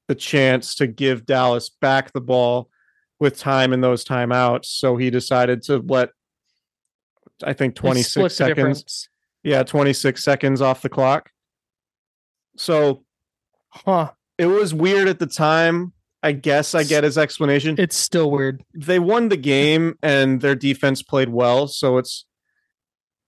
the 0.08 0.14
chance 0.14 0.74
to 0.76 0.86
give 0.86 1.24
Dallas 1.24 1.70
back 1.70 2.12
the 2.12 2.20
ball 2.20 2.68
with 3.18 3.38
time 3.38 3.72
in 3.72 3.80
those 3.80 4.04
timeouts. 4.04 4.66
So 4.66 4.96
he 4.96 5.10
decided 5.10 5.62
to 5.64 5.78
let, 5.78 6.10
I 7.42 7.52
think, 7.52 7.76
26 7.76 8.34
seconds. 8.34 9.08
Yeah, 9.42 9.62
26 9.62 10.22
seconds 10.22 10.60
off 10.60 10.82
the 10.82 10.88
clock. 10.88 11.30
So 12.56 13.04
Huh. 13.70 14.10
it 14.36 14.46
was 14.46 14.74
weird 14.74 15.08
at 15.08 15.18
the 15.18 15.26
time. 15.26 15.92
I 16.22 16.32
guess 16.32 16.74
I 16.74 16.84
get 16.84 17.02
his 17.04 17.18
explanation. 17.18 17.74
It's 17.78 17.96
still 17.96 18.30
weird. 18.30 18.62
they 18.74 18.98
won 19.00 19.28
the 19.28 19.36
game 19.36 19.96
and 20.02 20.40
their 20.40 20.54
defense 20.54 21.02
played 21.02 21.28
well, 21.28 21.66
so 21.68 21.98
it's 21.98 22.26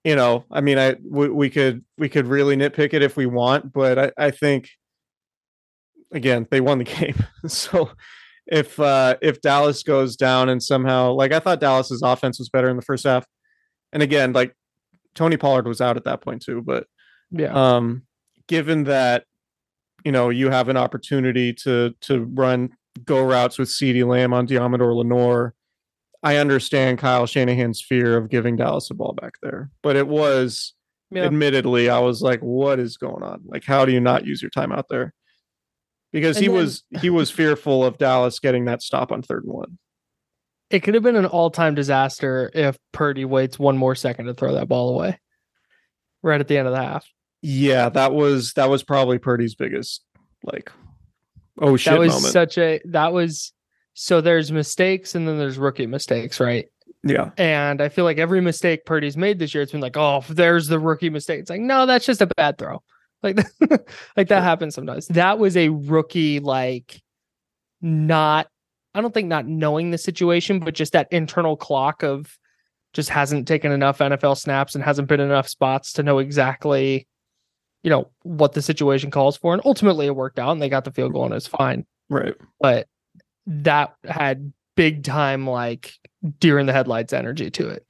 you 0.03 0.15
know, 0.15 0.45
I 0.51 0.61
mean, 0.61 0.77
I 0.77 0.95
we, 1.03 1.29
we 1.29 1.49
could 1.49 1.83
we 1.97 2.09
could 2.09 2.27
really 2.27 2.55
nitpick 2.55 2.93
it 2.93 3.01
if 3.01 3.17
we 3.17 3.25
want, 3.25 3.73
but 3.73 3.97
I, 3.97 4.11
I 4.27 4.31
think 4.31 4.69
again 6.13 6.47
they 6.51 6.61
won 6.61 6.77
the 6.77 6.83
game. 6.99 7.15
so 7.47 7.89
if 8.47 8.79
uh 8.79 9.17
if 9.21 9.41
Dallas 9.41 9.81
goes 9.83 10.15
down 10.15 10.49
and 10.49 10.61
somehow 10.61 11.11
like 11.13 11.31
I 11.31 11.39
thought 11.39 11.59
Dallas's 11.59 12.01
offense 12.03 12.39
was 12.39 12.49
better 12.49 12.69
in 12.69 12.75
the 12.75 12.81
first 12.83 13.03
half, 13.05 13.25
and 13.91 14.03
again 14.03 14.33
like 14.33 14.55
Tony 15.15 15.37
Pollard 15.37 15.67
was 15.67 15.81
out 15.81 15.97
at 15.97 16.03
that 16.03 16.21
point 16.21 16.41
too, 16.43 16.61
but 16.61 16.85
Yeah. 17.31 17.75
um 17.75 18.03
given 18.47 18.83
that 18.83 19.25
you 20.03 20.11
know 20.11 20.29
you 20.29 20.51
have 20.51 20.69
an 20.69 20.77
opportunity 20.77 21.51
to 21.53 21.95
to 22.01 22.23
run 22.25 22.69
go 23.03 23.23
routes 23.23 23.57
with 23.57 23.69
CeeDee 23.69 24.05
Lamb 24.07 24.33
on 24.33 24.47
Deommodore 24.47 24.95
Lenoir, 24.95 25.53
I 26.23 26.37
understand 26.37 26.97
Kyle 26.99 27.25
Shanahan's 27.25 27.81
fear 27.81 28.17
of 28.17 28.29
giving 28.29 28.55
Dallas 28.55 28.87
the 28.87 28.93
ball 28.95 29.13
back 29.13 29.33
there. 29.43 29.69
But 29.83 29.95
it 29.95 30.07
was 30.07 30.73
Yeah. 31.11 31.23
admittedly, 31.25 31.89
I 31.89 31.99
was 31.99 32.21
like, 32.21 32.39
what 32.39 32.79
is 32.79 32.97
going 32.97 33.21
on? 33.23 33.41
Like, 33.45 33.63
how 33.63 33.85
do 33.85 33.91
you 33.91 33.99
not 33.99 34.25
use 34.25 34.41
your 34.41 34.49
time 34.49 34.71
out 34.71 34.87
there? 34.89 35.13
Because 36.11 36.37
he 36.37 36.47
then- 36.47 36.55
was 36.55 36.83
he 37.01 37.09
was 37.09 37.29
fearful 37.29 37.83
of 37.83 37.97
Dallas 37.97 38.39
getting 38.39 38.65
that 38.65 38.81
stop 38.81 39.11
on 39.11 39.21
third 39.21 39.43
and 39.43 39.53
one. 39.53 39.77
It 40.71 40.79
could 40.79 40.93
have 40.95 41.03
been 41.03 41.15
an 41.15 41.25
all-time 41.27 41.75
disaster 41.75 42.49
if 42.55 42.77
Purdy 42.91 43.23
waits 43.23 43.59
one 43.59 43.77
more 43.77 43.93
second 43.95 44.25
to 44.25 44.33
throw 44.33 44.53
that 44.53 44.67
ball 44.67 44.89
away. 44.89 45.19
right 46.23 46.41
at 46.41 46.47
the 46.47 46.57
end 46.57 46.67
of 46.67 46.73
the 46.73 46.81
half. 46.81 47.05
Yeah, 47.43 47.89
that 47.89 48.11
was 48.13 48.53
that 48.53 48.67
was 48.67 48.81
probably 48.81 49.19
Purdy's 49.19 49.53
biggest 49.53 50.03
like 50.43 50.71
oh 51.59 51.77
shit 51.77 51.93
that 51.93 51.99
was 51.99 52.13
moment. 52.13 52.33
such 52.33 52.57
a 52.57 52.81
that 52.85 53.13
was 53.13 53.53
so 53.93 54.21
there's 54.21 54.51
mistakes 54.51 55.15
and 55.15 55.27
then 55.27 55.37
there's 55.37 55.57
rookie 55.57 55.87
mistakes, 55.87 56.39
right? 56.39 56.67
yeah. 57.05 57.29
And 57.37 57.81
I 57.81 57.89
feel 57.89 58.03
like 58.03 58.17
every 58.17 58.41
mistake 58.41 58.85
Purdy's 58.85 59.15
made 59.15 59.37
this 59.37 59.53
year, 59.53 59.61
it's 59.61 59.71
been 59.71 59.81
like, 59.81 59.95
oh, 59.95 60.23
there's 60.27 60.67
the 60.67 60.79
rookie 60.79 61.11
mistake. 61.11 61.39
It's 61.39 61.49
like, 61.49 61.61
no, 61.61 61.85
that's 61.85 62.05
just 62.05 62.21
a 62.21 62.27
bad 62.27 62.57
throw. 62.57 62.83
Like, 63.23 63.39
like 64.15 64.27
that 64.27 64.43
happens 64.43 64.75
sometimes. 64.75 65.07
That 65.07 65.39
was 65.39 65.57
a 65.57 65.69
rookie, 65.69 66.39
like, 66.39 67.01
not. 67.81 68.47
I 68.93 69.01
don't 69.01 69.11
think 69.11 69.29
not 69.29 69.47
knowing 69.47 69.89
the 69.89 69.97
situation, 69.97 70.59
but 70.59 70.75
just 70.75 70.93
that 70.93 71.07
internal 71.09 71.57
clock 71.57 72.03
of 72.03 72.37
just 72.93 73.09
hasn't 73.09 73.47
taken 73.47 73.71
enough 73.71 73.97
NFL 73.97 74.37
snaps 74.37 74.75
and 74.75 74.83
hasn't 74.83 75.07
been 75.07 75.21
enough 75.21 75.47
spots 75.47 75.93
to 75.93 76.03
know 76.03 76.19
exactly, 76.19 77.07
you 77.85 77.91
know, 77.91 78.09
what 78.23 78.53
the 78.53 78.63
situation 78.63 79.11
calls 79.11 79.37
for. 79.37 79.53
And 79.53 79.61
ultimately, 79.63 80.07
it 80.07 80.15
worked 80.15 80.39
out, 80.39 80.51
and 80.51 80.59
they 80.59 80.69
got 80.69 80.85
the 80.85 80.91
field 80.91 81.13
goal, 81.13 81.25
and 81.25 81.35
it's 81.35 81.45
fine. 81.45 81.85
Right. 82.09 82.33
But 82.59 82.87
that 83.45 83.93
had 84.03 84.51
big 84.75 85.03
time 85.03 85.45
like 85.45 85.93
deer 86.39 86.57
in 86.57 86.65
the 86.65 86.73
headlights 86.73 87.13
energy 87.13 87.51
to 87.51 87.69
it. 87.69 87.85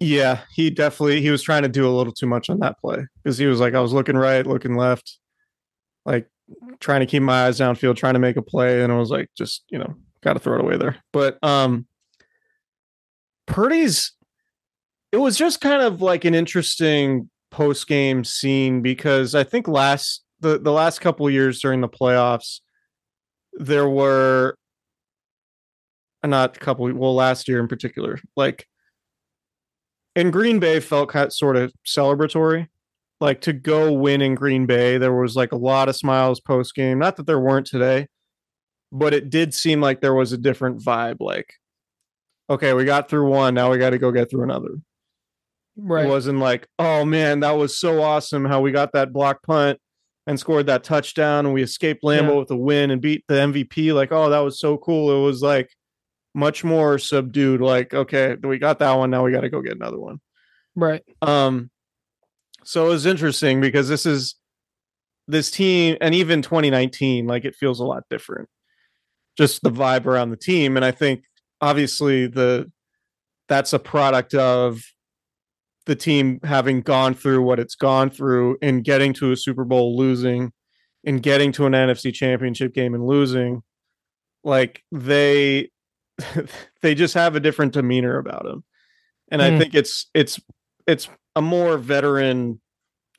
Yeah, 0.00 0.40
he 0.52 0.68
definitely 0.68 1.20
he 1.20 1.30
was 1.30 1.44
trying 1.44 1.62
to 1.62 1.68
do 1.68 1.86
a 1.86 1.94
little 1.96 2.12
too 2.12 2.26
much 2.26 2.50
on 2.50 2.58
that 2.58 2.80
play 2.80 3.06
because 3.22 3.38
he 3.38 3.46
was 3.46 3.60
like 3.60 3.74
I 3.74 3.80
was 3.80 3.92
looking 3.92 4.16
right, 4.16 4.44
looking 4.44 4.74
left, 4.74 5.18
like 6.04 6.26
trying 6.80 7.00
to 7.00 7.06
keep 7.06 7.22
my 7.22 7.46
eyes 7.46 7.60
downfield, 7.60 7.96
trying 7.96 8.14
to 8.14 8.20
make 8.20 8.36
a 8.36 8.42
play, 8.42 8.82
and 8.82 8.92
I 8.92 8.96
was 8.96 9.10
like, 9.10 9.28
just 9.38 9.62
you 9.68 9.78
know, 9.78 9.94
got 10.22 10.32
to 10.32 10.40
throw 10.40 10.56
it 10.56 10.60
away 10.60 10.76
there. 10.76 10.96
But 11.12 11.38
um, 11.44 11.86
Purdy's, 13.46 14.10
it 15.12 15.18
was 15.18 15.36
just 15.36 15.60
kind 15.60 15.82
of 15.82 16.02
like 16.02 16.24
an 16.24 16.34
interesting 16.34 17.29
post 17.50 17.86
game 17.86 18.24
scene 18.24 18.82
because 18.82 19.34
I 19.34 19.44
think 19.44 19.68
last 19.68 20.22
the 20.40 20.58
the 20.58 20.72
last 20.72 21.00
couple 21.00 21.28
years 21.30 21.60
during 21.60 21.80
the 21.80 21.88
playoffs, 21.88 22.60
there 23.52 23.88
were 23.88 24.56
uh, 26.22 26.28
not 26.28 26.56
a 26.56 26.60
couple 26.60 26.92
well 26.92 27.14
last 27.14 27.48
year 27.48 27.60
in 27.60 27.68
particular 27.68 28.18
like 28.36 28.66
in 30.16 30.30
Green 30.30 30.58
Bay 30.58 30.80
felt 30.80 31.10
kind 31.10 31.26
of, 31.26 31.32
sort 31.32 31.56
of 31.56 31.72
celebratory. 31.86 32.68
Like 33.20 33.42
to 33.42 33.52
go 33.52 33.92
win 33.92 34.22
in 34.22 34.34
Green 34.34 34.66
Bay, 34.66 34.96
there 34.96 35.14
was 35.14 35.36
like 35.36 35.52
a 35.52 35.56
lot 35.56 35.88
of 35.88 35.96
smiles 35.96 36.40
post 36.40 36.74
game. 36.74 36.98
Not 36.98 37.16
that 37.16 37.26
there 37.26 37.40
weren't 37.40 37.66
today, 37.66 38.06
but 38.92 39.12
it 39.12 39.30
did 39.30 39.52
seem 39.52 39.80
like 39.80 40.00
there 40.00 40.14
was 40.14 40.32
a 40.32 40.38
different 40.38 40.82
vibe. 40.82 41.16
Like, 41.20 41.54
okay, 42.48 42.72
we 42.72 42.84
got 42.84 43.08
through 43.10 43.28
one, 43.28 43.54
now 43.54 43.70
we 43.70 43.78
got 43.78 43.90
to 43.90 43.98
go 43.98 44.10
get 44.10 44.30
through 44.30 44.44
another. 44.44 44.70
Right. 45.82 46.04
It 46.06 46.08
wasn't 46.08 46.38
like, 46.38 46.66
oh 46.78 47.04
man, 47.04 47.40
that 47.40 47.52
was 47.52 47.78
so 47.78 48.02
awesome 48.02 48.44
how 48.44 48.60
we 48.60 48.72
got 48.72 48.92
that 48.92 49.12
block 49.12 49.42
punt 49.42 49.78
and 50.26 50.38
scored 50.38 50.66
that 50.66 50.84
touchdown 50.84 51.46
and 51.46 51.54
we 51.54 51.62
escaped 51.62 52.02
Lambeau 52.02 52.28
Yeah. 52.28 52.38
with 52.40 52.50
a 52.50 52.56
win 52.56 52.90
and 52.90 53.00
beat 53.00 53.24
the 53.28 53.34
MVP. 53.34 53.92
Like, 53.94 54.12
oh, 54.12 54.30
that 54.30 54.40
was 54.40 54.58
so 54.60 54.76
cool. 54.76 55.16
It 55.16 55.24
was 55.26 55.42
like 55.42 55.70
much 56.34 56.62
more 56.62 56.98
subdued. 56.98 57.60
Like, 57.60 57.94
okay, 57.94 58.36
we 58.42 58.58
got 58.58 58.78
that 58.80 58.92
one. 58.94 59.10
Now 59.10 59.24
we 59.24 59.32
got 59.32 59.40
to 59.40 59.50
go 59.50 59.62
get 59.62 59.74
another 59.76 59.98
one. 59.98 60.20
right. 60.76 61.02
Um, 61.22 61.70
so 62.62 62.86
it 62.86 62.88
was 62.90 63.06
interesting 63.06 63.60
because 63.60 63.88
this 63.88 64.04
is 64.04 64.34
this 65.26 65.50
team, 65.50 65.96
and 66.00 66.14
even 66.14 66.42
2019, 66.42 67.26
like 67.26 67.44
it 67.44 67.54
feels 67.54 67.80
a 67.80 67.84
lot 67.84 68.02
different. 68.10 68.48
Just 69.38 69.62
the 69.62 69.70
vibe 69.70 70.04
around 70.06 70.30
the 70.30 70.36
team, 70.36 70.76
and 70.76 70.84
I 70.84 70.90
think 70.90 71.24
obviously 71.62 72.26
the 72.26 72.70
that's 73.48 73.72
a 73.72 73.78
product 73.78 74.34
of 74.34 74.82
the 75.86 75.96
team 75.96 76.40
having 76.44 76.82
gone 76.82 77.14
through 77.14 77.42
what 77.42 77.58
it's 77.58 77.74
gone 77.74 78.10
through 78.10 78.58
in 78.62 78.82
getting 78.82 79.12
to 79.14 79.32
a 79.32 79.36
Super 79.36 79.64
Bowl, 79.64 79.96
losing, 79.96 80.52
and 81.04 81.22
getting 81.22 81.52
to 81.52 81.66
an 81.66 81.72
NFC 81.72 82.12
Championship 82.12 82.74
game 82.74 82.94
and 82.94 83.06
losing. 83.06 83.62
Like 84.44 84.82
they 84.92 85.70
they 86.82 86.94
just 86.94 87.14
have 87.14 87.36
a 87.36 87.40
different 87.40 87.72
demeanor 87.72 88.18
about 88.18 88.44
them, 88.44 88.64
and 89.30 89.42
I 89.42 89.50
Hmm. 89.50 89.58
think 89.58 89.74
it's 89.74 90.08
it's 90.14 90.40
it's 90.86 91.08
a 91.36 91.42
more 91.42 91.78
veteran 91.78 92.60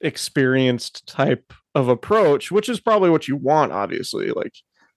experienced 0.02 1.08
type 1.08 1.54
of 1.76 1.88
approach 1.88 2.52
which 2.52 2.68
is 2.68 2.80
probably 2.80 3.10
what 3.10 3.28
you 3.28 3.36
want 3.36 3.72
obviously 3.72 4.32
like 4.32 4.52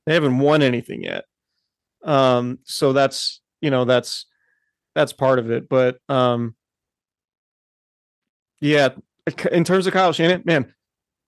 they 0.06 0.14
haven't 0.14 0.38
won 0.38 0.62
anything 0.62 1.02
yet 1.04 1.24
um 2.04 2.58
so 2.64 2.92
that's 2.92 3.40
you 3.60 3.70
know 3.70 3.84
that's 3.84 4.26
that's 4.94 5.12
part 5.12 5.38
of 5.38 5.50
it 5.50 5.68
but 5.68 5.98
um 6.08 6.54
yeah 8.64 8.88
in 9.52 9.64
terms 9.64 9.86
of 9.86 9.92
Kyle 9.92 10.12
Shanahan 10.12 10.42
man 10.44 10.72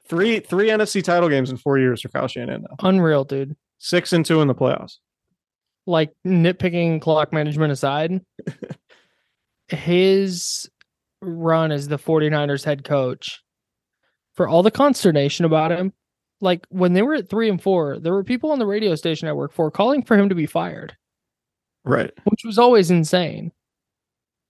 three 0.09 0.41
three 0.41 0.69
NFC 0.69 1.03
title 1.03 1.29
games 1.29 1.51
in 1.51 1.57
4 1.57 1.79
years 1.79 2.01
for 2.01 2.09
Kyle 2.09 2.29
Shanahan 2.29 2.63
now 2.63 2.77
Unreal, 2.89 3.25
dude. 3.25 3.57
6 3.79 4.13
and 4.15 4.25
2 4.25 4.41
in 4.41 4.49
the 4.49 4.55
playoffs 4.55 4.99
Like 5.87 6.13
nitpicking 6.27 7.01
clock 7.01 7.33
management 7.33 7.73
aside, 7.73 8.21
his 9.69 10.69
run 11.21 11.73
as 11.73 11.89
the 11.89 11.99
49ers 11.99 12.65
head 12.65 12.85
coach, 12.85 13.43
for 14.35 14.49
all 14.49 14.63
the 14.63 14.71
consternation 14.71 15.45
about 15.45 15.71
him, 15.73 15.93
like 16.41 16.67
when 16.69 16.93
they 16.93 17.03
were 17.03 17.15
at 17.15 17.29
three 17.29 17.49
and 17.49 17.63
four, 17.63 17.99
there 17.99 18.13
were 18.13 18.25
people 18.25 18.51
on 18.51 18.59
the 18.59 18.67
radio 18.67 18.95
station 18.95 19.29
I 19.29 19.33
work 19.33 19.53
for 19.53 19.71
calling 19.71 20.03
for 20.03 20.17
him 20.17 20.29
to 20.29 20.35
be 20.35 20.47
fired, 20.47 20.97
right 21.85 22.11
which 22.25 22.45
was 22.45 22.59
always 22.59 22.91
insane. 22.91 23.53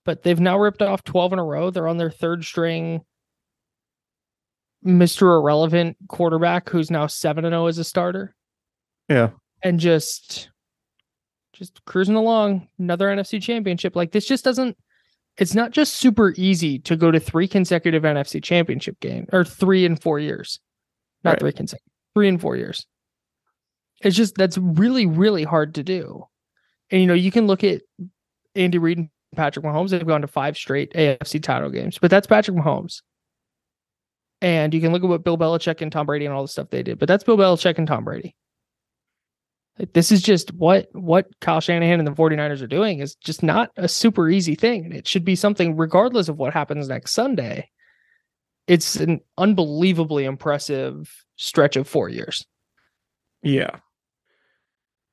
But 0.07 0.23
they've 0.23 0.41
now 0.41 0.57
ripped 0.59 0.81
off 0.81 1.05
12 1.05 1.35
in 1.35 1.39
a 1.39 1.45
row. 1.45 1.71
They're 1.71 1.89
on 1.89 1.99
their 1.99 2.11
third 2.11 2.45
string 2.45 3.05
Mr. 4.85 5.37
Irrelevant 5.39 5.97
quarterback 6.09 6.69
who's 6.69 6.91
now 6.91 7.07
7 7.07 7.45
and 7.45 7.53
0 7.53 7.67
as 7.67 7.79
a 7.79 7.85
starter. 7.85 8.35
yeah 9.09 9.31
and 9.63 9.81
just 9.81 10.51
just 11.55 11.83
cruising 11.87 12.15
along 12.15 12.69
another 12.79 13.09
NFC 13.09 13.43
championship 13.43 13.97
like 13.97 14.13
this 14.13 14.27
just 14.27 14.45
doesn't 14.45 14.77
it's 15.39 15.55
not 15.55 15.71
just 15.73 15.95
super 15.95 16.35
easy 16.37 16.79
to 16.81 16.95
go 16.97 17.11
to 17.11 17.19
three 17.19 17.49
consecutive 17.49 18.03
NFC 18.05 18.41
championship 18.43 19.01
game 19.01 19.27
or 19.33 19.45
3 19.45 19.87
in 19.87 19.97
4 19.97 20.21
years 20.21 20.61
not 21.25 21.33
Right. 21.33 21.41
three 21.41 21.53
consecutive 21.53 21.93
3 22.15 22.29
in 22.29 22.39
4 22.39 22.57
years 22.57 22.87
it's 24.03 24.15
just 24.17 24.37
that's 24.37 24.59
really 24.59 25.07
really 25.07 25.43
hard 25.45 25.75
to 25.77 25.83
do 25.83 26.25
and 26.91 27.01
you 27.01 27.07
know 27.09 27.15
you 27.15 27.33
can 27.33 27.47
look 27.49 27.65
at 27.65 27.81
Andy 28.55 28.79
Reid 28.79 28.99
and 28.99 29.09
Patrick 29.35 29.65
Mahomes 29.65 29.91
they've 29.91 30.07
gone 30.07 30.23
to 30.23 30.27
five 30.27 30.57
straight 30.57 30.93
AFC 30.95 31.43
title 31.43 31.71
games 31.71 31.99
but 31.99 32.11
that's 32.11 32.27
Patrick 32.27 32.57
Mahomes 32.57 33.03
and 34.41 34.73
you 34.75 34.81
can 34.81 34.93
look 34.93 35.03
at 35.03 35.09
what 35.09 35.25
Bill 35.25 35.39
Belichick 35.39 35.81
and 35.81 35.91
Tom 35.91 36.07
Brady 36.07 36.27
and 36.27 36.35
all 36.35 36.43
the 36.43 36.49
stuff 36.49 36.71
they 36.71 36.83
did 36.83 36.99
but 36.99 37.09
that's 37.09 37.25
Bill 37.25 37.37
Belichick 37.37 37.79
and 37.79 37.87
Tom 37.87 38.05
Brady 38.05 38.35
like, 39.79 39.93
this 39.93 40.11
is 40.11 40.23
just 40.23 40.53
what 40.55 40.89
what 40.93 41.29
Kyle 41.41 41.61
Shanahan 41.61 41.99
and 41.99 42.07
the 42.07 42.13
49ers 42.13 42.63
are 42.63 42.67
doing 42.67 43.01
is 43.01 43.15
just 43.17 43.43
not 43.43 43.71
a 43.77 43.89
super 43.89 44.29
easy 44.29 44.55
thing. 44.55 44.87
And 44.87 44.95
it 44.95 45.07
should 45.07 45.25
be 45.25 45.37
something, 45.37 45.77
regardless 45.77 46.29
of 46.29 46.39
what 46.39 46.53
happens 46.53 46.89
next 46.89 47.13
Sunday. 47.13 47.69
It's 48.67 48.97
an 48.97 49.21
unbelievably 49.39 50.25
impressive 50.25 51.13
stretch 51.37 51.77
of 51.77 51.87
four 51.87 52.09
years. 52.09 52.45
Yeah. 53.43 53.77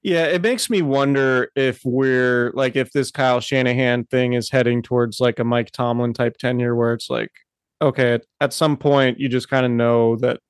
Yeah, 0.04 0.26
it 0.26 0.42
makes 0.42 0.70
me 0.70 0.82
wonder 0.82 1.50
if 1.56 1.80
we're 1.86 2.52
like 2.54 2.76
if 2.76 2.92
this 2.92 3.10
Kyle 3.10 3.40
Shanahan 3.40 4.04
thing 4.06 4.34
is 4.34 4.50
heading 4.50 4.82
towards 4.82 5.20
like 5.20 5.40
a 5.40 5.46
Mike 5.46 5.72
Tomlin 5.72 6.14
type 6.14 6.38
tenure 6.38 6.76
where 6.76 6.94
it's 6.94 7.10
like, 7.10 7.32
okay, 7.82 8.14
at, 8.14 8.26
at 8.42 8.54
some 8.54 8.76
point 8.76 9.20
you 9.20 9.30
just 9.30 9.50
kind 9.50 9.66
of 9.66 9.72
know 9.72 10.18
that 10.18 10.42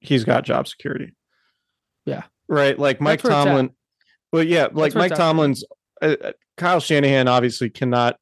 he's 0.00 0.24
got 0.24 0.44
job 0.44 0.68
security. 0.68 1.14
Yeah. 2.04 2.24
Right. 2.46 2.78
Like 2.78 3.00
Mike 3.00 3.24
where 3.24 3.32
it's 3.32 3.38
at. 3.38 3.44
Tomlin. 3.44 3.70
Well, 4.32 4.42
yeah, 4.42 4.68
like 4.72 4.94
Mike. 4.94 5.14
Tomlin's 5.14 5.64
uh, 6.02 6.16
uh, 6.22 6.32
Kyle 6.58 6.80
Shanahan 6.80 7.28
obviously 7.28 7.70
cannot 7.70 8.16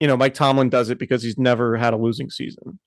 you 0.00 0.06
know, 0.06 0.16
Mike 0.16 0.34
Tomlin 0.34 0.68
does 0.68 0.90
it 0.90 0.98
because 0.98 1.22
he's 1.22 1.38
never 1.38 1.76
had 1.76 1.94
a 1.94 1.96
losing 1.96 2.30
season. 2.30 2.78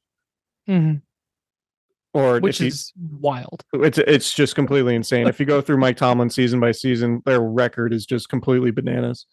Or 2.13 2.39
Which 2.39 2.59
is 2.59 2.91
wild. 3.19 3.63
it's 3.73 3.99
it's 3.99 4.33
just 4.33 4.55
completely 4.55 4.95
insane. 4.95 5.27
If 5.27 5.39
you 5.39 5.45
go 5.45 5.61
through 5.61 5.77
Mike 5.77 5.97
Tomlin 5.97 6.31
season 6.31 6.59
by 6.59 6.71
season, 6.71 7.21
their 7.25 7.39
record 7.39 7.93
is 7.93 8.05
just 8.05 8.29
completely 8.29 8.71
bananas. 8.71 9.27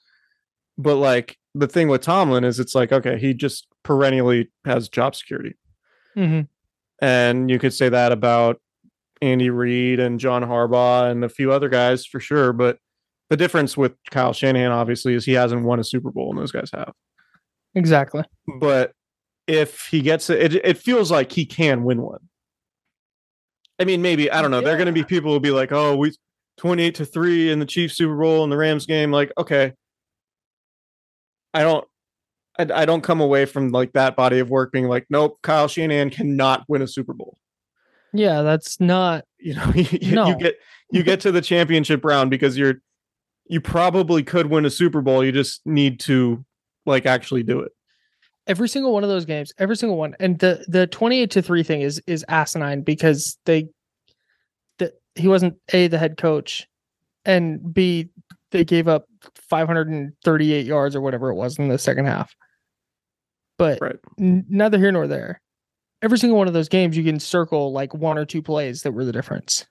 But 0.77 0.97
like 0.97 1.39
the 1.55 1.67
thing 1.69 1.89
with 1.89 2.03
Tomlin 2.03 2.45
is 2.45 2.61
it's 2.61 2.75
like 2.75 2.93
okay, 2.93 3.19
he 3.19 3.33
just 3.33 3.67
perennially 3.83 4.51
has 4.67 4.91
job 4.91 5.15
security. 5.15 5.55
hmm 6.15 6.43
And 7.01 7.49
you 7.51 7.59
could 7.59 7.73
say 7.73 7.89
that 7.89 8.13
about 8.13 8.61
Andy 9.23 9.49
Reid 9.49 9.99
and 9.99 10.21
John 10.21 10.43
Harbaugh 10.43 11.11
and 11.11 11.25
a 11.25 11.31
few 11.31 11.51
other 11.53 11.71
guys 11.71 12.05
for 12.05 12.21
sure, 12.21 12.53
but 12.53 12.79
the 13.31 13.39
difference 13.39 13.75
with 13.77 13.93
Kyle 14.11 14.35
Shanahan 14.35 14.71
obviously 14.71 15.15
is 15.15 15.25
he 15.25 15.33
hasn't 15.33 15.65
won 15.65 15.81
a 15.81 15.85
Super 15.85 16.11
Bowl 16.11 16.29
and 16.31 16.39
those 16.39 16.53
guys 16.53 16.71
have. 16.75 16.93
Exactly. 17.75 18.23
But 18.61 18.93
if 19.47 19.87
he 19.87 20.03
gets 20.03 20.29
it, 20.31 20.55
it, 20.55 20.65
it 20.65 20.79
feels 20.79 21.11
like 21.11 21.33
he 21.33 21.47
can 21.47 21.83
win 21.85 22.03
one. 22.03 22.21
I 23.79 23.85
mean, 23.85 24.01
maybe 24.03 24.31
I 24.31 24.41
don't 24.43 24.51
know. 24.51 24.61
There 24.61 24.73
are 24.75 24.77
going 24.79 24.87
to 24.87 24.93
be 24.93 25.05
people 25.05 25.31
who 25.31 25.35
will 25.35 25.41
be 25.41 25.51
like, 25.51 25.71
"Oh, 25.73 25.97
we 25.97 26.13
twenty-eight 26.57 26.95
to 26.97 27.05
three 27.05 27.51
in 27.51 27.59
the 27.59 27.67
Chiefs 27.67 27.97
Super 27.97 28.17
Bowl 28.17 28.43
and 28.43 28.51
the 28.53 28.57
Rams 28.57 28.87
game." 28.87 29.11
Like, 29.11 29.33
okay, 29.37 29.73
I 31.55 31.63
don't, 31.63 31.85
I, 32.59 32.83
I 32.83 32.85
don't 32.87 33.03
come 33.03 33.21
away 33.21 33.45
from 33.45 33.71
like 33.71 33.93
that 33.93 34.17
body 34.17 34.39
of 34.39 34.51
work 34.51 34.73
being 34.73 34.89
like, 34.89 35.07
nope, 35.11 35.39
Kyle 35.43 35.69
Shanahan 35.69 36.11
cannot 36.11 36.65
win 36.69 36.83
a 36.83 36.87
Super 36.89 37.13
Bowl. 37.13 37.37
Yeah, 38.13 38.43
that's 38.43 38.81
not 38.81 39.25
You 39.39 39.55
know, 39.55 39.73
you- 39.75 40.15
No. 40.15 40.29
you 40.29 40.37
get 40.39 40.55
you 40.91 41.03
get 41.03 41.21
to 41.21 41.33
the 41.33 41.43
championship 41.43 42.05
round 42.05 42.31
because 42.31 42.57
you're 42.57 42.77
you 43.49 43.61
probably 43.61 44.23
could 44.23 44.47
win 44.51 44.65
a 44.65 44.71
Super 44.71 45.03
Bowl. 45.03 45.25
You 45.25 45.33
just 45.33 45.65
need 45.67 46.01
to 46.01 46.45
like 46.85 47.07
actually 47.07 47.43
do 47.43 47.61
it. 47.61 47.73
Every 48.47 48.69
single 48.69 48.93
one 48.93 49.03
of 49.03 49.09
those 49.11 49.25
games, 49.25 49.53
every 49.59 49.77
single 49.77 49.97
one. 49.99 50.15
And 50.21 50.39
the 50.39 50.65
the 50.69 50.87
28 50.87 51.31
to 51.33 51.43
3 51.43 51.63
thing 51.63 51.81
is 51.83 52.01
is 52.07 52.25
asinine 52.29 52.83
because 52.83 53.39
they 53.47 53.69
that 54.79 54.93
he 55.15 55.29
wasn't 55.29 55.55
A 55.73 55.89
the 55.89 55.99
head 55.99 56.17
coach 56.17 56.67
and 57.25 57.73
B 57.75 58.09
they 58.53 58.65
gave 58.65 58.87
up 58.89 59.07
538 59.51 60.67
yards 60.67 60.95
or 60.95 61.01
whatever 61.01 61.31
it 61.31 61.35
was 61.35 61.59
in 61.59 61.69
the 61.69 61.79
second 61.79 62.07
half. 62.07 62.35
But 63.59 63.81
Right. 63.81 63.97
n- 64.21 64.45
neither 64.49 64.79
here 64.79 64.93
nor 64.93 65.07
there. 65.07 65.41
Every 66.03 66.19
single 66.19 66.39
one 66.39 66.47
of 66.47 66.55
those 66.55 66.69
games 66.69 66.97
you 66.97 67.03
can 67.05 67.19
circle 67.19 67.73
like 67.73 67.95
one 67.95 68.19
or 68.19 68.25
two 68.27 68.43
plays 68.43 68.83
that 68.83 68.93
were 68.93 69.05
the 69.05 69.13
difference. 69.13 69.67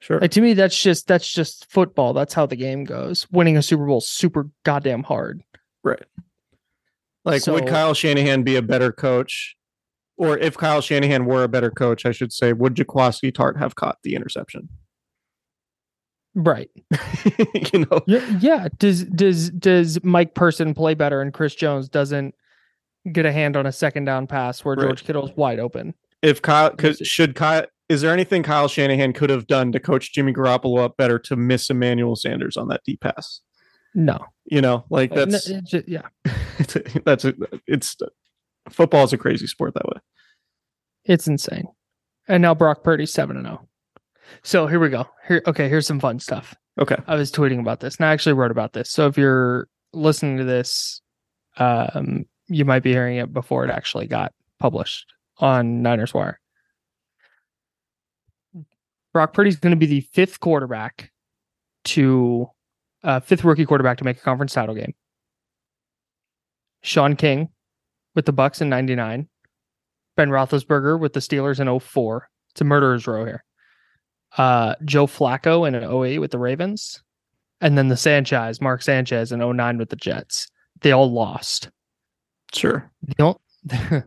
Sure. 0.00 0.18
Like 0.20 0.30
to 0.32 0.40
me 0.40 0.54
that's 0.54 0.80
just 0.80 1.06
that's 1.06 1.30
just 1.32 1.70
football. 1.70 2.12
That's 2.12 2.34
how 2.34 2.46
the 2.46 2.56
game 2.56 2.84
goes. 2.84 3.26
Winning 3.30 3.56
a 3.56 3.62
Super 3.62 3.86
Bowl 3.86 4.00
super 4.00 4.48
goddamn 4.64 5.02
hard. 5.04 5.42
Right. 5.84 6.02
Like, 7.24 7.46
would 7.46 7.66
Kyle 7.66 7.94
Shanahan 7.94 8.42
be 8.42 8.56
a 8.56 8.62
better 8.62 8.92
coach? 8.92 9.56
Or 10.16 10.36
if 10.36 10.56
Kyle 10.56 10.80
Shanahan 10.80 11.24
were 11.24 11.44
a 11.44 11.48
better 11.48 11.70
coach, 11.70 12.04
I 12.04 12.12
should 12.12 12.32
say, 12.32 12.52
would 12.52 12.74
Jaquiski 12.74 13.32
Tartt 13.32 13.58
have 13.58 13.74
caught 13.74 13.98
the 14.02 14.14
interception? 14.14 14.68
Right. 16.34 16.70
you 17.72 17.86
know, 17.90 18.02
Yeah, 18.06 18.38
yeah. 18.40 18.68
Does 18.78 19.04
does 19.04 19.50
does 19.50 20.02
Mike 20.04 20.34
Person 20.34 20.74
play 20.74 20.94
better 20.94 21.20
and 21.20 21.32
Chris 21.32 21.54
Jones 21.54 21.88
doesn't 21.88 22.34
get 23.12 23.26
a 23.26 23.32
hand 23.32 23.56
on 23.56 23.66
a 23.66 23.72
second 23.72 24.04
down 24.04 24.26
pass 24.26 24.64
where 24.64 24.76
Right. 24.76 24.86
George 24.86 25.04
Kittle's 25.04 25.32
wide 25.36 25.58
open? 25.58 25.94
if 26.22 26.42
Kyle 26.42 26.70
could, 26.70 27.04
should 27.06 27.34
Kyle, 27.34 27.64
is 27.88 28.02
there 28.02 28.12
anything 28.12 28.42
Kyle 28.42 28.68
Shanahan 28.68 29.12
could 29.12 29.30
have 29.30 29.46
done 29.46 29.72
to 29.72 29.80
coach 29.80 30.12
Jimmy 30.12 30.32
Garoppolo 30.32 30.84
up 30.84 30.96
better 30.96 31.18
to 31.20 31.36
miss 31.36 31.70
Emmanuel 31.70 32.14
Sanders 32.14 32.56
on 32.56 32.68
that 32.68 32.82
deep 32.84 33.00
pass? 33.00 33.40
No. 33.94 34.26
You 34.50 34.60
know, 34.60 34.84
like 34.90 35.12
no, 35.12 35.24
that's 35.24 35.48
it's 35.48 35.70
ju- 35.70 35.84
yeah. 35.86 36.08
it's 36.58 36.74
a, 36.76 36.82
that's 37.04 37.24
a, 37.24 37.34
it's 37.68 37.96
football 38.68 39.04
is 39.04 39.12
a 39.12 39.18
crazy 39.18 39.46
sport 39.46 39.74
that 39.74 39.86
way. 39.86 40.00
It's 41.04 41.28
insane. 41.28 41.68
And 42.28 42.42
now 42.42 42.54
Brock 42.54 42.82
Purdy's 42.82 43.12
7 43.12 43.36
and 43.36 43.46
0. 43.46 43.68
So 44.42 44.66
here 44.66 44.80
we 44.80 44.88
go. 44.88 45.06
Here 45.26 45.42
okay, 45.46 45.68
here's 45.68 45.86
some 45.86 46.00
fun 46.00 46.18
stuff. 46.18 46.54
Okay. 46.80 46.96
I 47.06 47.14
was 47.14 47.30
tweeting 47.30 47.60
about 47.60 47.80
this 47.80 47.96
and 47.96 48.06
I 48.06 48.12
actually 48.12 48.32
wrote 48.32 48.50
about 48.50 48.72
this. 48.72 48.90
So 48.90 49.06
if 49.06 49.16
you're 49.16 49.68
listening 49.92 50.36
to 50.38 50.44
this, 50.44 51.00
um, 51.56 52.26
you 52.48 52.64
might 52.64 52.82
be 52.82 52.92
hearing 52.92 53.18
it 53.18 53.32
before 53.32 53.64
it 53.64 53.70
actually 53.70 54.08
got 54.08 54.32
published 54.58 55.06
on 55.38 55.82
Niners 55.82 56.12
Wire. 56.12 56.40
Brock 59.12 59.32
Purdy's 59.32 59.56
going 59.56 59.72
to 59.72 59.76
be 59.76 59.86
the 59.86 60.02
fifth 60.12 60.40
quarterback 60.40 61.10
to 61.84 62.48
uh, 63.02 63.20
fifth 63.20 63.44
rookie 63.44 63.66
quarterback 63.66 63.98
to 63.98 64.04
make 64.04 64.18
a 64.18 64.20
conference 64.20 64.52
title 64.52 64.74
game. 64.74 64.94
Shaun 66.82 67.16
King 67.16 67.48
with 68.14 68.26
the 68.26 68.32
Bucks 68.32 68.60
in 68.60 68.68
99. 68.68 69.28
Ben 70.16 70.28
Roethlisberger 70.28 70.98
with 70.98 71.12
the 71.12 71.20
Steelers 71.20 71.60
in 71.60 71.80
04. 71.80 72.28
It's 72.50 72.60
a 72.60 72.64
murderer's 72.64 73.06
row 73.06 73.24
here 73.24 73.44
uh 74.38 74.74
Joe 74.84 75.06
Flacco 75.06 75.66
in 75.66 75.74
an 75.74 75.84
08 75.84 76.18
with 76.18 76.30
the 76.30 76.38
Ravens, 76.38 77.02
and 77.60 77.76
then 77.76 77.88
the 77.88 77.96
Sanchez, 77.96 78.60
Mark 78.60 78.82
Sanchez 78.82 79.32
in 79.32 79.40
09 79.40 79.78
with 79.78 79.90
the 79.90 79.96
Jets. 79.96 80.48
They 80.82 80.92
all 80.92 81.10
lost. 81.10 81.70
Sure. 82.52 82.90
The, 83.02 83.22
on- 83.22 84.04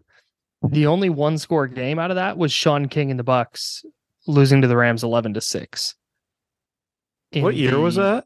the 0.70 0.88
only 0.88 1.10
one 1.10 1.38
score 1.38 1.68
game 1.68 2.00
out 2.00 2.12
of 2.12 2.16
that 2.16 2.38
was 2.38 2.52
Shaun 2.52 2.88
King 2.88 3.12
and 3.12 3.20
the 3.20 3.24
Bucks 3.24 3.84
losing 4.28 4.62
to 4.62 4.68
the 4.68 4.78
Rams 4.78 5.04
11 5.04 5.34
to 5.36 5.42
6. 5.42 5.96
In 7.34 7.44
what 7.44 7.56
year 7.56 7.80
was 7.80 7.96
that? 7.96 8.26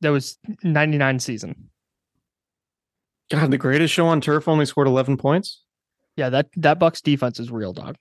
That 0.00 0.10
was 0.10 0.38
99 0.62 1.18
season. 1.18 1.70
God, 3.30 3.50
the 3.50 3.58
greatest 3.58 3.92
show 3.92 4.06
on 4.06 4.20
turf 4.20 4.48
only 4.48 4.64
scored 4.64 4.86
11 4.86 5.16
points. 5.16 5.62
Yeah, 6.16 6.30
that 6.30 6.48
that 6.56 6.78
Bucks 6.78 7.00
defense 7.00 7.38
is 7.38 7.50
real 7.50 7.72
dog. 7.72 7.96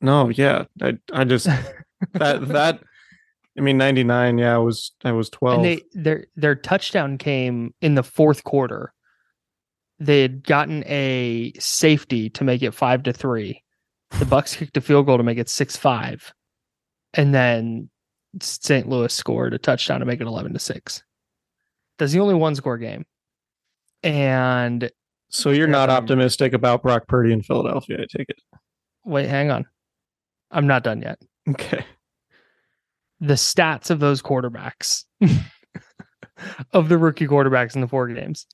No, 0.00 0.28
yeah, 0.30 0.64
I, 0.80 0.98
I 1.12 1.24
just 1.24 1.46
that 2.12 2.48
that. 2.48 2.80
I 3.56 3.60
mean, 3.60 3.78
99. 3.78 4.38
Yeah, 4.38 4.54
I 4.54 4.58
was 4.58 4.92
I 5.04 5.12
was 5.12 5.30
12. 5.30 5.56
And 5.56 5.64
they 5.64 5.82
their 5.92 6.26
their 6.36 6.54
touchdown 6.54 7.18
came 7.18 7.74
in 7.80 7.94
the 7.94 8.02
fourth 8.02 8.44
quarter. 8.44 8.92
They 10.00 10.22
had 10.22 10.42
gotten 10.42 10.84
a 10.86 11.52
safety 11.58 12.30
to 12.30 12.44
make 12.44 12.62
it 12.62 12.74
five 12.74 13.02
to 13.04 13.12
three. 13.12 13.62
The 14.18 14.24
Bucks 14.24 14.56
kicked 14.56 14.76
a 14.76 14.80
field 14.80 15.06
goal 15.06 15.18
to 15.18 15.22
make 15.22 15.38
it 15.38 15.48
six 15.48 15.76
five, 15.76 16.32
and 17.12 17.34
then 17.34 17.90
St. 18.40 18.88
Louis 18.88 19.12
scored 19.12 19.54
a 19.54 19.58
touchdown 19.58 20.00
to 20.00 20.06
make 20.06 20.20
it 20.20 20.26
eleven 20.26 20.52
to 20.52 20.58
six. 20.58 21.02
That's 21.98 22.12
the 22.12 22.20
only 22.20 22.34
one 22.34 22.54
score 22.54 22.78
game. 22.78 23.04
And 24.02 24.90
so 25.30 25.50
you're 25.50 25.66
not 25.66 25.90
Um, 25.90 25.96
optimistic 25.96 26.52
about 26.52 26.82
Brock 26.82 27.06
Purdy 27.08 27.32
in 27.32 27.42
Philadelphia. 27.42 27.98
I 28.02 28.06
take 28.18 28.28
it. 28.28 28.36
wait, 29.04 29.28
hang 29.28 29.50
on, 29.50 29.64
I'm 30.50 30.66
not 30.66 30.82
done 30.84 31.02
yet. 31.02 31.18
Okay. 31.48 31.84
the 33.20 33.34
stats 33.34 33.90
of 33.90 34.00
those 34.00 34.20
quarterbacks 34.22 35.04
of 36.72 36.88
the 36.88 36.98
rookie 36.98 37.26
quarterbacks 37.26 37.74
in 37.74 37.80
the 37.80 37.88
four 37.88 38.08
games. 38.08 38.46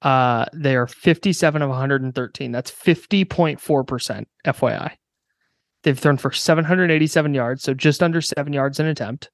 Uh 0.00 0.46
they 0.52 0.74
are 0.76 0.86
57 0.86 1.62
of 1.62 1.68
113. 1.68 2.50
That's 2.52 2.70
50.4% 2.70 4.24
FYI. 4.46 4.90
They've 5.82 5.98
thrown 5.98 6.16
for 6.16 6.30
787 6.32 7.34
yards, 7.34 7.62
so 7.62 7.74
just 7.74 8.02
under 8.02 8.20
7 8.20 8.52
yards 8.52 8.78
an 8.80 8.86
attempt. 8.86 9.30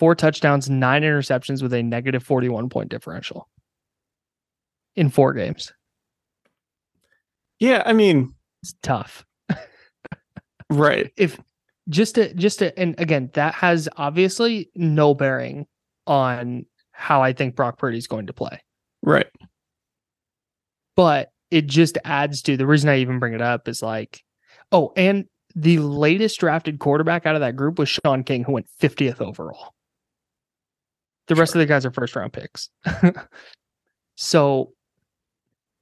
Four 0.00 0.14
touchdowns, 0.14 0.70
nine 0.70 1.02
interceptions 1.02 1.62
with 1.62 1.74
a 1.74 1.82
negative 1.82 2.22
41 2.22 2.70
point 2.70 2.88
differential 2.88 3.50
in 4.96 5.10
four 5.10 5.34
games. 5.34 5.74
Yeah, 7.58 7.82
I 7.84 7.92
mean, 7.92 8.34
It's 8.62 8.74
tough. 8.82 9.26
right. 10.70 11.12
if 11.18 11.38
just 11.90 12.14
to 12.14 12.32
just 12.32 12.60
to 12.60 12.78
and 12.78 12.94
again 12.98 13.28
that 13.34 13.52
has 13.54 13.90
obviously 13.98 14.70
no 14.74 15.12
bearing 15.12 15.66
on 16.06 16.64
how 16.92 17.22
I 17.22 17.34
think 17.34 17.54
Brock 17.54 17.78
Purdy's 17.78 18.06
going 18.06 18.28
to 18.28 18.32
play. 18.32 18.62
Right. 19.02 19.26
But 20.96 21.30
it 21.50 21.66
just 21.66 21.98
adds 22.06 22.40
to 22.42 22.56
the 22.56 22.66
reason 22.66 22.88
I 22.88 23.00
even 23.00 23.18
bring 23.18 23.34
it 23.34 23.42
up 23.42 23.68
is 23.68 23.82
like, 23.82 24.22
oh, 24.72 24.94
and 24.96 25.26
the 25.54 25.78
latest 25.78 26.40
drafted 26.40 26.78
quarterback 26.78 27.26
out 27.26 27.34
of 27.34 27.42
that 27.42 27.56
group 27.56 27.78
was 27.78 27.90
Shaun 27.90 28.24
King, 28.24 28.44
who 28.44 28.52
went 28.52 28.68
50th 28.80 29.20
overall. 29.20 29.74
The 31.30 31.36
rest 31.36 31.54
of 31.54 31.60
the 31.60 31.66
guys 31.66 31.86
are 31.86 31.92
first 31.92 32.16
round 32.16 32.32
picks. 32.32 32.70
so 34.16 34.72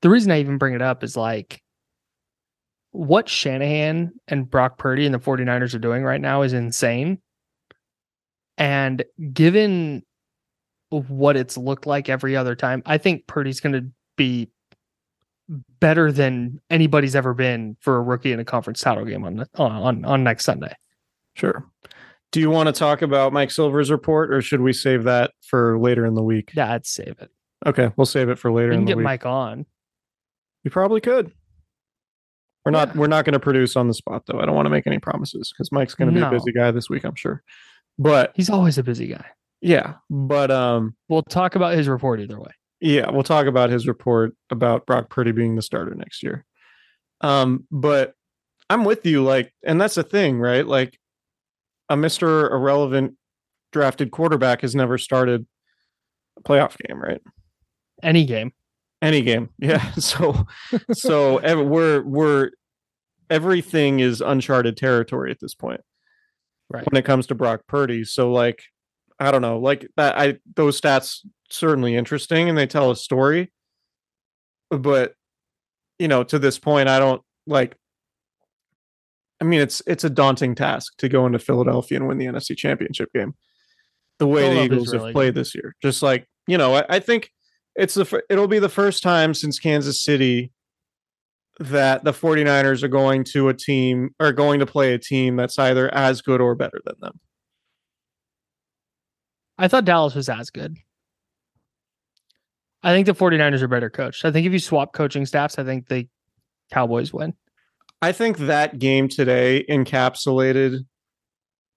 the 0.03 0.11
reason 0.11 0.31
I 0.31 0.41
even 0.41 0.59
bring 0.59 0.75
it 0.75 0.83
up 0.83 1.03
is 1.03 1.17
like 1.17 1.63
what 2.91 3.31
Shanahan 3.31 4.13
and 4.29 4.51
Brock 4.51 4.77
Purdy 4.77 5.07
and 5.07 5.15
the 5.15 5.19
49ers 5.19 5.75
are 5.75 5.79
doing 5.79 6.05
right 6.05 6.21
now 6.21 6.43
is 6.43 6.53
insane. 6.53 7.23
And 8.59 9.03
given 9.33 10.03
what 10.91 11.35
it's 11.35 11.57
looked 11.57 11.87
like 11.87 12.11
every 12.11 12.37
other 12.37 12.55
time, 12.55 12.83
I 12.85 12.99
think 12.99 13.27
Purdy's 13.27 13.61
going 13.61 13.73
to 13.73 13.87
be 14.17 14.51
better 15.81 16.13
than 16.13 16.61
anybody's 16.69 17.17
ever 17.17 17.33
been 17.33 17.79
for 17.81 17.97
a 17.97 18.03
rookie 18.03 18.33
in 18.33 18.39
a 18.39 18.45
conference 18.45 18.83
title 18.83 19.07
game 19.07 19.25
on 19.25 19.47
on 19.55 20.05
on 20.05 20.25
next 20.25 20.45
Sunday. 20.45 20.75
Sure. 21.37 21.65
Do 22.33 22.41
you 22.41 22.51
want 22.51 22.67
to 22.69 22.73
talk 22.73 23.01
about 23.03 23.33
Mike 23.33 23.51
Silver's 23.51 23.91
report, 23.91 24.33
or 24.33 24.43
should 24.43 24.61
we 24.61 24.73
save 24.73 25.05
that 25.05 25.33
for 25.47 25.79
later 25.79 26.05
in 26.05 26.15
the 26.15 26.23
week? 26.23 26.51
Yeah, 26.55 26.73
I'd 26.73 26.87
save 26.87 27.17
it. 27.21 27.31
Okay, 27.67 27.91
we'll 27.97 28.05
save 28.07 28.29
it 28.29 28.39
for 28.39 28.53
later 28.53 28.69
We 28.71 28.75
in 28.75 28.81
can 28.81 28.85
the 28.85 28.91
get 28.91 28.97
week. 28.99 29.05
Mike 29.05 29.27
on. 29.27 29.67
We 30.65 30.71
probably 30.71 31.01
could. 31.01 31.33
We're 32.65 32.73
not. 32.73 32.89
Yeah. 32.89 33.01
We're 33.01 33.07
not 33.07 33.25
going 33.25 33.33
to 33.33 33.41
produce 33.41 33.77
on 33.77 33.89
the 33.89 33.95
spot, 33.95 34.25
though. 34.27 34.41
I 34.41 34.45
don't 34.47 34.55
want 34.55 34.67
to 34.67 34.71
make 34.71 34.87
any 34.87 34.99
promises 34.99 35.51
because 35.53 35.73
Mike's 35.73 35.95
going 35.95 36.09
to 36.09 36.15
be 36.15 36.21
No. 36.21 36.29
a 36.29 36.31
busy 36.33 36.53
guy 36.53 36.71
this 36.71 36.91
week, 36.91 37.05
I'm 37.05 37.15
sure. 37.15 37.43
But 37.99 38.33
He's 38.37 38.51
always 38.51 38.77
a 38.79 38.83
busy 38.83 39.07
guy. 39.09 39.25
yeah, 39.63 39.95
but 40.11 40.51
um, 40.51 40.95
We'll 41.09 41.23
talk 41.23 41.55
about 41.57 41.75
his 41.77 41.89
report 41.89 42.21
either 42.21 42.39
way. 42.39 42.51
yeah, 42.81 43.11
we'll 43.11 43.23
talk 43.25 43.47
about 43.47 43.71
his 43.71 43.89
report 43.89 44.35
about 44.51 44.85
Brock 44.87 45.09
Purdy 45.09 45.33
being 45.33 45.57
the 45.57 45.63
starter 45.63 45.95
next 45.95 46.23
year. 46.23 46.45
Um, 47.23 47.67
but 47.71 48.13
I'm 48.71 48.85
with 48.85 49.05
you, 49.07 49.25
like, 49.25 49.53
and 49.65 49.81
that's 49.81 49.95
the 49.97 50.03
thing, 50.05 50.39
right? 50.39 50.65
Like, 50.67 50.99
a 51.89 51.97
Mister 51.97 52.51
Irrelevant 52.51 53.15
drafted 53.73 54.11
quarterback 54.11 54.63
has 54.63 54.75
never 54.75 54.99
started 54.99 55.47
a 56.39 56.43
playoff 56.43 56.77
game, 56.87 57.01
right? 57.01 57.21
Any 58.03 58.25
game. 58.25 58.53
Any 59.03 59.23
game, 59.23 59.51
yeah. 59.59 59.93
So, 59.93 60.47
so 60.93 61.39
ev- 61.45 61.67
we're 61.67 62.03
we're 62.03 62.51
everything 63.31 64.01
is 64.01 64.21
uncharted 64.21 64.77
territory 64.77 65.31
at 65.31 65.39
this 65.41 65.55
point 65.55 65.81
Right. 66.71 66.85
when 66.91 66.99
it 66.99 67.05
comes 67.05 67.27
to 67.29 67.35
Brock 67.35 67.63
Purdy. 67.69 68.05
So, 68.05 68.33
like, 68.33 68.63
I 69.21 69.31
don't 69.31 69.43
know, 69.43 69.59
like 69.59 69.87
that. 69.97 70.19
I 70.19 70.39
those 70.57 70.81
stats 70.81 71.21
certainly 71.51 71.95
interesting 71.97 72.49
and 72.49 72.57
they 72.59 72.67
tell 72.67 72.91
a 72.91 72.97
story, 72.97 73.53
but 74.71 75.15
you 75.99 76.09
know, 76.09 76.23
to 76.25 76.39
this 76.39 76.59
point, 76.59 76.89
I 76.89 76.99
don't 76.99 77.23
like. 77.47 77.77
I 79.41 79.45
mean, 79.45 79.61
it's 79.61 79.83
it's 79.87 80.05
a 80.05 80.11
daunting 80.11 80.55
task 80.55 80.97
to 80.99 81.09
go 81.09 81.27
into 81.27 81.39
Philadelphia 81.39 81.99
and 81.99 82.09
win 82.09 82.19
the 82.19 82.27
NFC 82.27 82.57
Championship 82.57 83.13
game. 83.13 83.35
The 84.19 84.27
way 84.27 84.53
the 84.53 84.65
Eagles 84.65 84.93
have 84.93 85.03
really 85.03 85.13
played 85.13 85.35
this 85.35 85.55
year, 85.55 85.77
just 85.83 86.03
like 86.03 86.27
you 86.47 86.59
know, 86.59 86.75
I, 86.75 86.85
I 86.89 86.99
think 86.99 87.31
it's 87.77 87.95
the 87.95 88.23
it'll 88.29 88.49
be 88.49 88.59
the 88.59 88.69
first 88.69 89.03
time 89.03 89.35
since 89.35 89.59
Kansas 89.59 90.03
City 90.03 90.51
that 91.61 92.05
the 92.05 92.13
49ers 92.13 92.83
are 92.83 92.89
going 92.89 93.25
to 93.25 93.49
a 93.49 93.55
team 93.55 94.11
are 94.21 94.33
going 94.33 94.61
to 94.61 94.67
play 94.67 94.95
a 94.95 94.99
team 94.99 95.37
that's 95.37 95.59
either 95.59 95.93
as 95.95 96.23
good 96.23 96.41
or 96.41 96.55
better 96.55 96.81
than 96.85 96.95
them. 97.01 97.21
I 99.57 99.69
thought 99.69 99.85
Dallas 99.85 100.15
was 100.15 100.29
as 100.29 100.51
good. 100.51 100.77
I 102.83 102.93
think 102.93 103.07
the 103.07 103.15
49ers 103.15 103.61
are 103.61 103.69
better 103.69 103.91
coached. 103.91 104.25
I 104.25 104.31
think 104.31 104.47
if 104.47 104.53
you 104.53 104.61
swap 104.61 104.93
coaching 104.93 105.27
staffs, 105.27 105.59
I 105.59 105.65
think 105.65 105.89
the 105.89 106.09
Cowboys 106.71 107.13
win. 107.13 107.35
I 108.01 108.13
think 108.13 108.39
that 108.39 108.79
game 108.79 109.09
today 109.09 109.65
encapsulated 109.69 110.87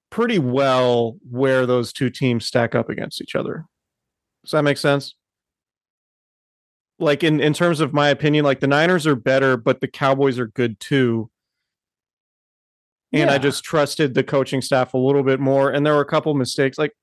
pretty 0.10 0.40
well 0.40 1.18
where 1.30 1.66
those 1.66 1.92
two 1.94 2.10
teams 2.10 2.46
stack 2.46 2.76
up 2.76 2.90
against 2.90 3.22
each 3.22 3.36
other. 3.36 3.66
Does 4.44 4.52
that 4.52 4.64
make 4.64 4.78
sense? 4.78 5.16
Like 7.00 7.24
in 7.24 7.40
in 7.40 7.54
terms 7.54 7.80
of 7.80 7.94
my 7.94 8.10
opinion, 8.10 8.46
like 8.46 8.60
the 8.60 8.68
Niners 8.68 9.08
are 9.08 9.16
better, 9.16 9.58
but 9.58 9.82
the 9.82 9.88
Cowboys 9.88 10.38
are 10.38 10.48
good 10.48 10.80
too. 10.80 11.30
And 13.14 13.30
I 13.30 13.40
just 13.40 13.64
trusted 13.64 14.14
the 14.14 14.24
coaching 14.24 14.62
staff 14.62 14.94
a 14.94 14.98
little 14.98 15.24
bit 15.24 15.40
more. 15.40 15.70
And 15.70 15.86
there 15.86 15.96
were 15.96 16.02
a 16.02 16.06
couple 16.06 16.34
mistakes, 16.34 16.78
like 16.78 16.94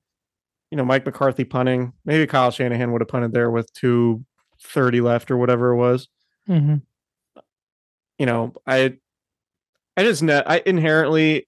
you 0.71 0.77
know, 0.77 0.85
Mike 0.85 1.05
McCarthy 1.05 1.43
punting. 1.43 1.93
Maybe 2.05 2.25
Kyle 2.25 2.51
Shanahan 2.51 2.91
would 2.91 3.01
have 3.01 3.09
punted 3.09 3.33
there 3.33 3.51
with 3.51 3.71
two 3.73 4.23
thirty 4.61 5.01
left 5.01 5.29
or 5.31 5.37
whatever 5.37 5.71
it 5.71 5.77
was 5.77 6.07
Mm-hmm. 6.47 6.75
you 8.17 8.25
know, 8.25 8.53
I 8.65 8.97
I 9.99 10.03
just 10.03 10.23
net 10.23 10.49
I 10.49 10.63
inherently 10.65 11.45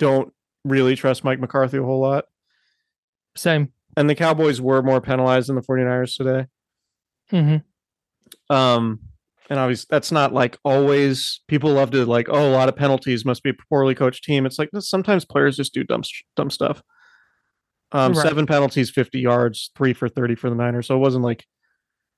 don't 0.00 0.32
really 0.64 0.96
trust 0.96 1.22
Mike 1.22 1.38
McCarthy 1.38 1.78
a 1.78 1.82
whole 1.84 2.00
lot. 2.00 2.24
Same. 3.36 3.72
And 3.96 4.10
the 4.10 4.16
Cowboys 4.16 4.60
were 4.60 4.82
more 4.82 5.00
penalized 5.00 5.48
than 5.48 5.54
the 5.54 5.62
49ers 5.62 6.16
today. 6.16 6.46
Mm-hmm. 7.30 8.52
Um 8.52 8.98
and 9.48 9.60
obviously 9.60 9.86
that's 9.90 10.10
not 10.10 10.34
like 10.34 10.58
always 10.64 11.40
people 11.46 11.70
love 11.70 11.92
to 11.92 12.04
like, 12.04 12.26
oh, 12.28 12.48
a 12.48 12.50
lot 12.50 12.68
of 12.68 12.74
penalties 12.74 13.24
must 13.24 13.44
be 13.44 13.50
a 13.50 13.54
poorly 13.68 13.94
coached 13.94 14.24
team. 14.24 14.44
It's 14.44 14.58
like 14.58 14.70
sometimes 14.80 15.24
players 15.24 15.56
just 15.56 15.72
do 15.72 15.84
dumb 15.84 16.02
dumb 16.34 16.50
stuff. 16.50 16.82
Um 17.92 18.12
Right. 18.12 18.26
seven 18.26 18.44
penalties, 18.44 18.90
50 18.90 19.20
yards, 19.20 19.70
3 19.76 19.92
for 19.92 20.08
30 20.08 20.34
for 20.34 20.50
the 20.50 20.56
Niners. 20.56 20.88
So 20.88 20.96
it 20.96 21.00
wasn't 21.00 21.22
like 21.22 21.44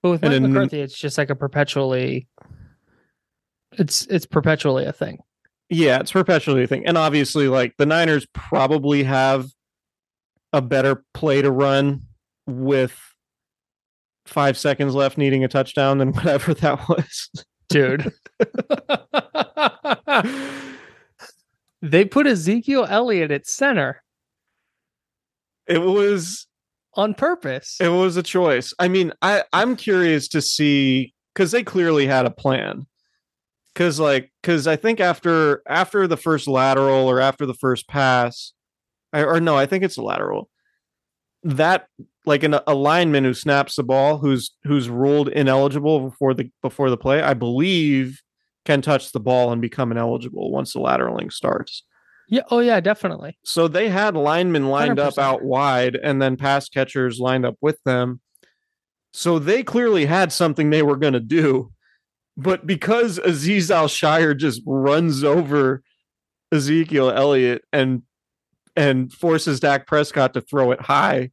But 0.02 0.08
with 0.08 0.22
Mike 0.22 0.40
McCarthy, 0.40 0.80
it's 0.80 0.98
just 0.98 1.18
like 1.18 1.28
a 1.28 1.34
perpetually. 1.34 2.28
It's 3.72 4.06
it's 4.06 4.24
perpetually 4.24 4.86
a 4.86 4.92
thing. 4.92 5.18
Yeah, 5.70 6.00
it's 6.00 6.12
perpetually 6.12 6.64
a 6.64 6.66
thing. 6.66 6.86
And 6.86 6.98
obviously, 6.98 7.48
like 7.48 7.74
the 7.78 7.86
Niners 7.86 8.26
probably 8.32 9.02
have 9.04 9.46
a 10.52 10.60
better 10.62 11.04
play 11.14 11.42
to 11.42 11.50
run 11.50 12.02
with 12.46 12.98
five 14.26 14.56
seconds 14.56 14.94
left 14.94 15.18
needing 15.18 15.44
a 15.44 15.48
touchdown 15.48 15.98
than 15.98 16.12
whatever 16.12 16.54
that 16.54 16.88
was. 16.88 17.30
dude. 17.68 18.12
they 21.82 22.04
put 22.04 22.26
Ezekiel 22.26 22.86
Elliott 22.88 23.30
at 23.30 23.46
center 23.46 24.02
It 25.66 25.82
was 25.82 26.46
on 26.94 27.14
purpose. 27.14 27.76
it 27.80 27.88
was 27.88 28.16
a 28.16 28.22
choice. 28.22 28.72
I 28.78 28.88
mean, 28.88 29.12
I 29.22 29.42
I'm 29.52 29.76
curious 29.76 30.28
to 30.28 30.40
see 30.40 31.12
because 31.34 31.50
they 31.50 31.62
clearly 31.64 32.06
had 32.06 32.26
a 32.26 32.30
plan. 32.30 32.86
Cause 33.74 33.98
like 33.98 34.30
because 34.40 34.68
I 34.68 34.76
think 34.76 35.00
after 35.00 35.62
after 35.68 36.06
the 36.06 36.16
first 36.16 36.46
lateral 36.46 37.10
or 37.10 37.20
after 37.20 37.44
the 37.44 37.54
first 37.54 37.88
pass, 37.88 38.52
I, 39.12 39.24
or 39.24 39.40
no, 39.40 39.56
I 39.56 39.66
think 39.66 39.82
it's 39.82 39.96
a 39.96 40.02
lateral. 40.02 40.48
That 41.42 41.88
like 42.24 42.44
an 42.44 42.54
a 42.66 42.74
lineman 42.74 43.24
who 43.24 43.34
snaps 43.34 43.74
the 43.74 43.82
ball, 43.82 44.18
who's 44.18 44.52
who's 44.62 44.88
ruled 44.88 45.28
ineligible 45.28 46.08
before 46.08 46.34
the 46.34 46.50
before 46.62 46.88
the 46.88 46.96
play, 46.96 47.20
I 47.20 47.34
believe 47.34 48.22
can 48.64 48.80
touch 48.80 49.12
the 49.12 49.20
ball 49.20 49.52
and 49.52 49.60
become 49.60 49.90
ineligible 49.92 50.50
once 50.50 50.72
the 50.72 50.78
lateraling 50.78 51.32
starts. 51.32 51.82
yeah. 52.28 52.42
Oh 52.50 52.60
yeah, 52.60 52.80
definitely. 52.80 53.36
So 53.44 53.68
they 53.68 53.88
had 53.88 54.16
linemen 54.16 54.68
lined 54.68 54.98
up 54.98 55.14
100%. 55.14 55.18
out 55.22 55.42
wide 55.42 55.96
and 55.96 56.22
then 56.22 56.36
pass 56.36 56.68
catchers 56.68 57.18
lined 57.18 57.44
up 57.44 57.56
with 57.60 57.82
them. 57.84 58.20
So 59.12 59.38
they 59.38 59.62
clearly 59.62 60.06
had 60.06 60.32
something 60.32 60.70
they 60.70 60.82
were 60.82 60.96
going 60.96 61.12
to 61.12 61.20
do. 61.20 61.72
But 62.36 62.66
because 62.66 63.18
Azeez 63.20 63.70
Al-Shaair 63.70 64.36
just 64.36 64.62
runs 64.66 65.22
over 65.22 65.82
Ezekiel 66.52 67.10
Elliott 67.10 67.64
and 67.72 68.02
and 68.76 69.12
forces 69.12 69.60
Dak 69.60 69.86
Prescott 69.86 70.34
to 70.34 70.40
throw 70.40 70.72
it 70.72 70.80
high. 70.80 71.30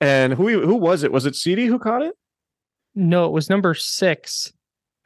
And 0.00 0.32
who 0.34 0.48
who 0.66 0.76
was 0.76 1.02
it? 1.02 1.12
Was 1.12 1.26
it 1.26 1.36
CD 1.36 1.66
who 1.66 1.78
caught 1.78 2.02
it? 2.02 2.14
No, 2.94 3.26
it 3.26 3.32
was 3.32 3.48
number 3.48 3.74
six, 3.74 4.52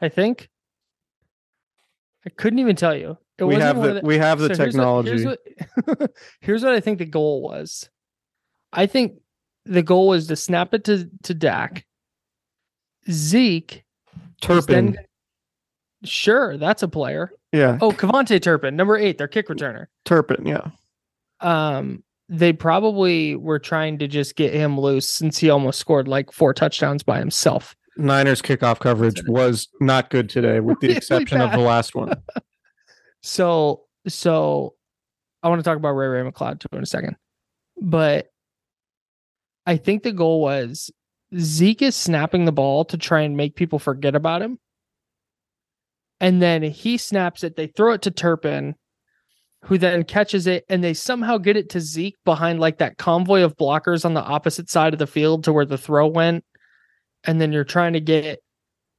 I 0.00 0.08
think. 0.08 0.48
I 2.24 2.30
couldn't 2.30 2.58
even 2.58 2.76
tell 2.76 2.94
you. 2.96 3.18
It 3.38 3.44
we 3.44 3.56
have 3.56 3.76
one 3.76 3.96
the, 3.96 4.00
we 4.02 4.18
have 4.18 4.38
the 4.38 4.54
so 4.54 4.62
here's 4.62 4.74
what- 4.74 5.04
technology. 5.04 5.10
Here's 5.10 5.24
what, 5.24 6.10
here's 6.40 6.62
what 6.64 6.72
I 6.72 6.80
think 6.80 6.98
the 6.98 7.04
goal 7.06 7.42
was. 7.42 7.90
I 8.72 8.86
think 8.86 9.18
the 9.64 9.82
goal 9.82 10.08
was 10.08 10.28
to 10.28 10.36
snap 10.36 10.74
it 10.74 10.84
to 10.84 11.10
to 11.24 11.34
Dak. 11.34 11.84
Zeke 13.10 13.84
Turpin. 14.40 14.92
then- 14.92 15.04
sure, 16.04 16.56
that's 16.56 16.82
a 16.82 16.88
player. 16.88 17.30
yeah, 17.52 17.78
Oh, 17.80 17.90
KaVontae 17.90 18.40
Turpin, 18.42 18.76
number 18.76 18.96
eight, 18.96 19.18
their 19.18 19.28
kick 19.28 19.48
returner. 19.48 19.86
Turpin, 20.04 20.46
yeah. 20.46 20.68
Um, 21.40 22.02
they 22.28 22.52
probably 22.52 23.36
were 23.36 23.58
trying 23.58 23.98
to 23.98 24.08
just 24.08 24.36
get 24.36 24.52
him 24.52 24.78
loose 24.80 25.08
since 25.08 25.38
he 25.38 25.48
almost 25.50 25.78
scored 25.78 26.08
like 26.08 26.32
four 26.32 26.52
touchdowns 26.52 27.02
by 27.02 27.18
himself. 27.18 27.74
Niners 27.96 28.42
kickoff 28.42 28.78
coverage 28.80 29.22
was 29.26 29.68
not 29.80 30.10
good 30.10 30.28
today, 30.28 30.60
with 30.60 30.78
the 30.80 30.86
Really 30.88 30.96
exception 30.98 31.40
of 31.40 31.50
the 31.52 31.58
last 31.58 31.94
one. 31.94 32.12
So, 33.22 33.82
so 34.06 34.74
I 35.42 35.48
want 35.48 35.58
to 35.58 35.64
talk 35.64 35.76
about 35.76 35.90
Ray 35.92 36.06
Ray 36.06 36.30
McCloud 36.30 36.60
too 36.60 36.68
in 36.76 36.82
a 36.82 36.86
second, 36.86 37.16
but 37.80 38.28
I 39.66 39.78
think 39.78 40.04
the 40.04 40.12
goal 40.12 40.40
was 40.40 40.90
Zeke 41.38 41.82
is 41.82 41.96
snapping 41.96 42.44
the 42.44 42.52
ball 42.52 42.84
to 42.86 42.96
try 42.96 43.22
and 43.22 43.36
make 43.36 43.56
people 43.56 43.78
forget 43.78 44.14
about 44.14 44.42
him. 44.42 44.58
And 46.20 46.40
then 46.40 46.62
he 46.62 46.96
snaps 46.96 47.44
it. 47.44 47.56
They 47.56 47.66
throw 47.66 47.92
it 47.92 48.02
to 48.02 48.10
Turpin, 48.10 48.74
who 49.64 49.76
then 49.76 50.04
catches 50.04 50.46
it, 50.46 50.64
and 50.68 50.82
they 50.82 50.94
somehow 50.94 51.38
get 51.38 51.56
it 51.56 51.70
to 51.70 51.80
Zeke 51.80 52.16
behind 52.24 52.58
like 52.58 52.78
that 52.78 52.96
convoy 52.96 53.42
of 53.42 53.56
blockers 53.56 54.04
on 54.04 54.14
the 54.14 54.22
opposite 54.22 54.70
side 54.70 54.92
of 54.92 54.98
the 54.98 55.06
field 55.06 55.44
to 55.44 55.52
where 55.52 55.66
the 55.66 55.78
throw 55.78 56.06
went. 56.06 56.44
And 57.24 57.40
then 57.40 57.52
you're 57.52 57.64
trying 57.64 57.94
to 57.94 58.00
get, 58.00 58.38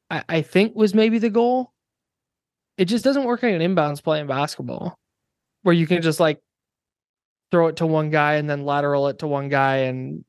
I, 0.09 0.23
I 0.29 0.41
think 0.41 0.75
was 0.75 0.93
maybe 0.93 1.17
the 1.17 1.29
goal. 1.29 1.71
It 2.77 2.85
just 2.85 3.03
doesn't 3.03 3.23
work 3.23 3.43
on 3.43 3.49
an 3.49 3.61
inbounds 3.61 4.03
play 4.03 4.19
in 4.19 4.27
basketball 4.27 4.95
where 5.63 5.73
you 5.73 5.87
can 5.87 6.01
just 6.01 6.19
like 6.19 6.39
throw 7.51 7.67
it 7.67 7.77
to 7.77 7.87
one 7.87 8.11
guy 8.11 8.35
and 8.35 8.49
then 8.49 8.65
lateral 8.65 9.07
it 9.07 9.19
to 9.19 9.27
one 9.27 9.49
guy 9.49 9.77
and 9.77 10.23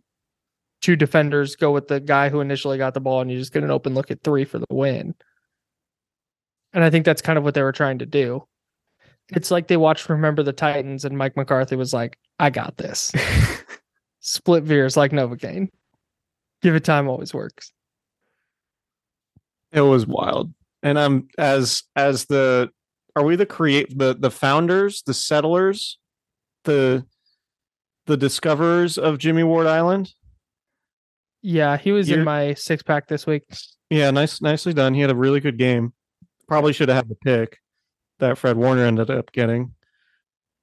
two 0.81 0.97
defenders 0.97 1.57
go 1.57 1.73
with 1.73 1.89
the 1.89 2.01
guy 2.01 2.29
who 2.29 2.41
initially 2.41 2.79
got 2.79 2.95
the 2.95 3.01
ball 3.01 3.21
and 3.21 3.31
you 3.31 3.39
just 3.39 3.53
get 3.53 3.65
an 3.65 3.71
open 3.71 3.95
look 3.95 4.11
at 4.11 4.23
three 4.23 4.45
for 4.45 4.59
the 4.59 4.67
win. 4.71 5.15
And 6.73 6.85
I 6.85 6.91
think 6.91 7.05
that's 7.05 7.23
kind 7.23 7.39
of 7.39 7.45
what 7.45 7.55
they 7.55 7.63
were 7.63 7.73
trying 7.73 7.99
to 7.99 8.07
do. 8.07 8.47
It's 9.31 9.51
like 9.51 9.69
they 9.69 9.77
watched 9.77 10.09
Remember 10.09 10.43
the 10.43 10.53
Titans 10.53 11.05
and 11.05 11.19
Mike 11.19 11.37
McCarthy 11.37 11.77
was 11.77 11.93
like, 11.93 12.19
I 12.39 12.51
got 12.51 12.77
this. 12.77 13.13
Split 14.21 14.65
veers 14.65 14.97
like 14.97 15.13
Novocaine. 15.13 15.69
Give 16.63 16.75
it 16.75 16.85
time 16.85 17.09
always 17.09 17.35
works. 17.35 17.73
It 19.73 19.81
was 19.83 20.07
wild. 20.07 20.53
And 20.83 20.99
I'm 20.99 21.29
as 21.37 21.83
as 21.97 22.27
the 22.27 22.71
are 23.17 23.25
we 23.25 23.37
the 23.37 23.47
create 23.47 23.99
the 23.99 24.15
the 24.19 24.31
founders, 24.31 25.03
the 25.03 25.15
settlers, 25.15 25.99
the 26.65 27.05
the 28.07 28.17
discoverers 28.17 28.97
of 28.97 29.19
Jimmy 29.19 29.43
Ward 29.43 29.67
Island? 29.67 30.13
Yeah, 31.43 31.77
he 31.77 31.93
was 31.93 32.09
You're- 32.09 32.21
in 32.21 32.25
my 32.25 32.55
six 32.55 32.83
pack 32.83 33.09
this 33.09 33.27
week. 33.27 33.45
Yeah, 33.91 34.11
nice 34.11 34.43
nicely 34.43 34.75
done. 34.75 34.93
He 34.95 35.01
had 35.01 35.11
a 35.11 35.15
really 35.15 35.41
good 35.41 35.57
game. 35.59 35.93
Probably 36.47 36.73
should 36.73 36.89
have 36.89 36.97
had 36.97 37.09
the 37.09 37.15
pick 37.15 37.59
that 38.19 38.37
Fred 38.39 38.57
Warner 38.57 38.85
ended 38.85 39.11
up 39.11 39.33
getting. 39.33 39.75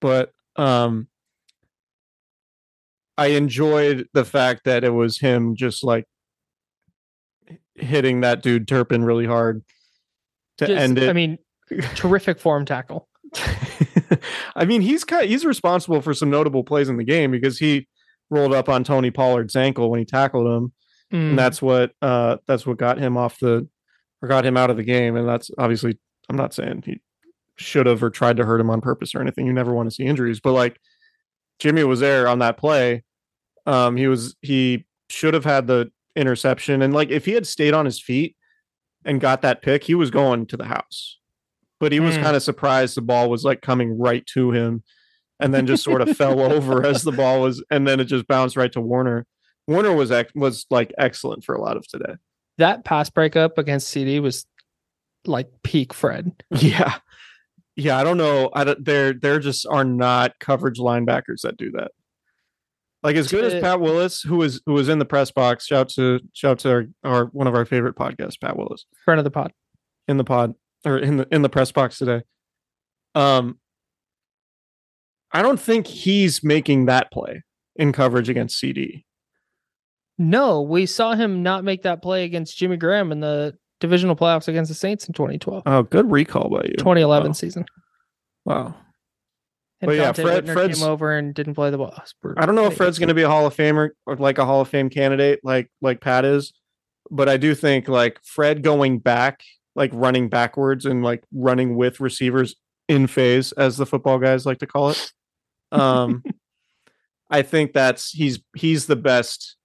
But 0.01 0.31
um 0.57 1.07
I 3.17 3.27
enjoyed 3.27 4.07
the 4.13 4.25
fact 4.25 4.65
that 4.65 4.83
it 4.83 4.89
was 4.89 5.19
him 5.19 5.55
just 5.55 5.83
like 5.83 6.05
hitting 7.75 8.21
that 8.21 8.43
dude 8.43 8.67
Turpin 8.67 9.03
really 9.03 9.25
hard 9.25 9.63
to 10.57 10.67
Just- 10.67 10.79
end 10.81 10.97
it. 10.97 11.09
I 11.09 11.13
mean, 11.13 11.37
terrific 11.95 12.39
form 12.39 12.65
tackle. 12.65 13.07
I 14.55 14.65
mean, 14.65 14.81
he's 14.81 15.03
kind 15.03 15.23
of, 15.23 15.29
he's 15.29 15.45
responsible 15.45 16.01
for 16.01 16.13
some 16.13 16.29
notable 16.29 16.63
plays 16.63 16.89
in 16.89 16.97
the 16.97 17.03
game 17.03 17.31
because 17.31 17.57
he 17.57 17.87
rolled 18.29 18.53
up 18.53 18.69
on 18.69 18.83
Tony 18.83 19.11
Pollard's 19.11 19.55
ankle 19.55 19.89
when 19.89 19.99
he 19.99 20.05
tackled 20.05 20.47
him. 20.47 20.73
Mm. 21.13 21.29
and 21.29 21.39
that's 21.39 21.61
what 21.61 21.91
uh 22.01 22.37
that's 22.47 22.65
what 22.65 22.77
got 22.77 22.97
him 22.97 23.15
off 23.15 23.37
the 23.39 23.67
or 24.21 24.27
got 24.27 24.43
him 24.45 24.57
out 24.57 24.71
of 24.71 24.77
the 24.77 24.83
game. 24.83 25.15
And 25.15 25.27
that's 25.27 25.51
obviously 25.57 25.99
i'm 26.29 26.35
not 26.35 26.53
saying 26.53 26.81
he 26.85 26.99
should 27.57 27.85
have 27.85 28.01
or 28.03 28.09
tried 28.09 28.37
to 28.37 28.45
hurt 28.45 28.59
him 28.59 28.71
on 28.71 28.81
purpose 28.81 29.13
or 29.13 29.21
anything. 29.21 29.45
You 29.45 29.53
never 29.53 29.71
want 29.73 29.87
to 29.87 29.95
see 29.95 30.03
injuries. 30.03 30.39
But 30.39 30.53
like 30.53 30.79
jimmy 31.59 31.83
was 31.83 31.99
there 31.99 32.27
on 32.27 32.39
that 32.39 32.57
play. 32.57 33.03
Um 33.67 33.97
he 33.97 34.07
was 34.07 34.35
he 34.41 34.85
should 35.09 35.35
have 35.35 35.45
had 35.45 35.67
the 35.67 35.91
interception. 36.15 36.81
And 36.81 36.91
like 36.93 37.09
if 37.11 37.25
he 37.25 37.33
had 37.33 37.45
stayed 37.45 37.75
on 37.75 37.85
his 37.85 38.01
feet 38.01 38.35
and 39.05 39.21
got 39.21 39.43
that 39.43 39.61
pick 39.61 39.83
he 39.83 39.93
was 39.93 40.09
going 40.09 40.47
to 40.47 40.57
the 40.57 40.65
house. 40.65 41.19
But 41.79 41.91
he 41.91 41.99
was 41.99 42.17
Mm. 42.17 42.23
kind 42.23 42.35
of 42.35 42.41
surprised 42.41 42.97
the 42.97 43.01
ball 43.01 43.29
was 43.29 43.43
like 43.43 43.61
coming 43.61 43.95
right 43.99 44.25
to 44.33 44.51
him 44.51 44.81
and 45.39 45.53
then 45.53 45.67
just 45.67 45.83
sort 45.83 46.01
of 46.01 46.09
fell 46.17 46.39
over 46.41 46.85
as 46.85 47.03
the 47.03 47.11
ball 47.11 47.41
was 47.41 47.63
and 47.69 47.87
then 47.87 47.99
it 47.99 48.05
just 48.05 48.27
bounced 48.27 48.55
right 48.55 48.71
to 48.71 48.81
warner 48.81 49.25
warner 49.67 49.93
was 49.93 50.11
ex- 50.11 50.33
was 50.35 50.65
like 50.69 50.93
excellent 50.97 51.43
for 51.43 51.55
a 51.55 51.61
lot 51.61 51.77
of 51.77 51.87
today 51.87 52.13
that 52.57 52.85
pass 52.85 53.09
breakup 53.09 53.57
against 53.57 53.89
CD 53.89 54.19
was 54.19 54.45
like 55.27 55.49
peak 55.63 55.93
Fred. 55.93 56.31
Yeah. 56.51 56.95
Yeah, 57.75 57.97
I 57.97 58.03
don't 58.05 58.17
know. 58.17 58.49
I 58.53 58.63
don't, 58.63 58.85
they're 58.85 59.11
they're 59.13 59.39
just 59.39 59.65
are 59.69 59.83
not 59.83 60.39
coverage 60.39 60.79
linebackers 60.79 61.41
that 61.41 61.57
do 61.57 61.71
that. 61.71 61.91
Like 63.03 63.17
as 63.17 63.27
good 63.29 63.43
as 63.43 63.61
Pat 63.61 63.81
Willis, 63.81 64.21
who 64.21 64.37
was 64.37 64.61
who 64.65 64.73
was 64.73 64.87
in 64.87 64.99
the 64.99 65.05
press 65.05 65.29
box. 65.31 65.65
Shout 65.65 65.89
to 65.89 66.21
shout 66.31 66.59
to 66.59 66.69
our, 66.69 66.85
our 67.03 67.25
one 67.25 67.47
of 67.47 67.53
our 67.53 67.65
favorite 67.65 67.95
podcasts, 67.95 68.39
Pat 68.39 68.55
Willis, 68.55 68.85
Friend 69.03 69.19
of 69.19 69.25
the 69.25 69.31
pod. 69.31 69.51
in 70.07 70.15
the 70.15 70.23
pod 70.23 70.53
or 70.85 70.97
in 70.97 71.17
the 71.17 71.27
in 71.31 71.41
the 71.41 71.49
press 71.49 71.71
box 71.73 71.97
today. 71.97 72.21
Um, 73.13 73.59
I 75.35 75.41
don't 75.41 75.59
think 75.59 75.87
he's 75.87 76.43
making 76.43 76.85
that 76.85 77.11
play 77.11 77.43
in 77.75 77.91
coverage 77.91 78.29
against 78.29 78.57
CD. 78.57 79.05
No, 80.17 80.61
we 80.61 80.85
saw 80.85 81.13
him 81.13 81.43
not 81.43 81.63
make 81.63 81.83
that 81.83 82.01
play 82.01 82.23
against 82.23 82.57
Jimmy 82.57 82.77
Graham 82.77 83.11
in 83.11 83.19
the 83.19 83.57
divisional 83.81 84.15
playoffs 84.15 84.47
against 84.47 84.69
the 84.69 84.75
Saints 84.75 85.05
in 85.07 85.13
2012, 85.13 85.63
Oh, 85.65 85.83
good 85.83 86.09
recall 86.09 86.49
by 86.49 86.63
you. 86.63 86.75
2011 86.77 87.29
Wow. 87.29 87.33
season. 87.33 87.65
Wow. 88.45 88.75
And 89.81 89.89
But 89.89 89.97
yeah, 89.97 90.13
Fred- 90.13 90.45
Whitner 90.45 90.53
Fred's- 90.53 90.79
came 90.79 90.87
over 90.89 91.11
and 91.17 91.33
didn't 91.33 91.55
play 91.55 91.69
the 91.69 91.77
ball. 91.77 91.93
I 92.37 92.45
don't 92.45 92.55
know 92.55 92.67
if 92.67 92.77
Fred's 92.77 92.97
going 92.97 93.09
to 93.09 93.13
be 93.13 93.23
a 93.23 93.27
Hall 93.29 93.45
of 93.45 93.53
Famer 93.55 93.89
or 94.05 94.15
like 94.15 94.37
a 94.37 94.45
Hall 94.45 94.61
of 94.61 94.69
Fame 94.69 94.89
candidate, 94.89 95.41
like 95.43 95.69
like 95.81 95.99
Pat 95.99 96.23
is, 96.23 96.53
but 97.11 97.27
I 97.27 97.35
do 97.35 97.53
think 97.53 97.89
like 97.89 98.19
Fred 98.23 98.63
going 98.63 98.99
back, 98.99 99.41
like 99.75 99.91
running 99.93 100.29
backwards 100.29 100.85
and 100.85 101.03
like 101.03 101.25
running 101.33 101.75
with 101.75 101.99
receivers 101.99 102.55
in 102.87 103.07
phase, 103.07 103.51
as 103.53 103.75
the 103.75 103.85
football 103.85 104.17
guys 104.17 104.45
like 104.45 104.59
to 104.59 104.67
call 104.67 104.91
it. 104.91 105.11
Um, 105.79 106.23
I 107.29 107.41
think 107.41 107.73
that's 107.73 108.11
he's 108.11 108.39
he's 108.55 108.85
the 108.85 108.95
best, 108.95 109.55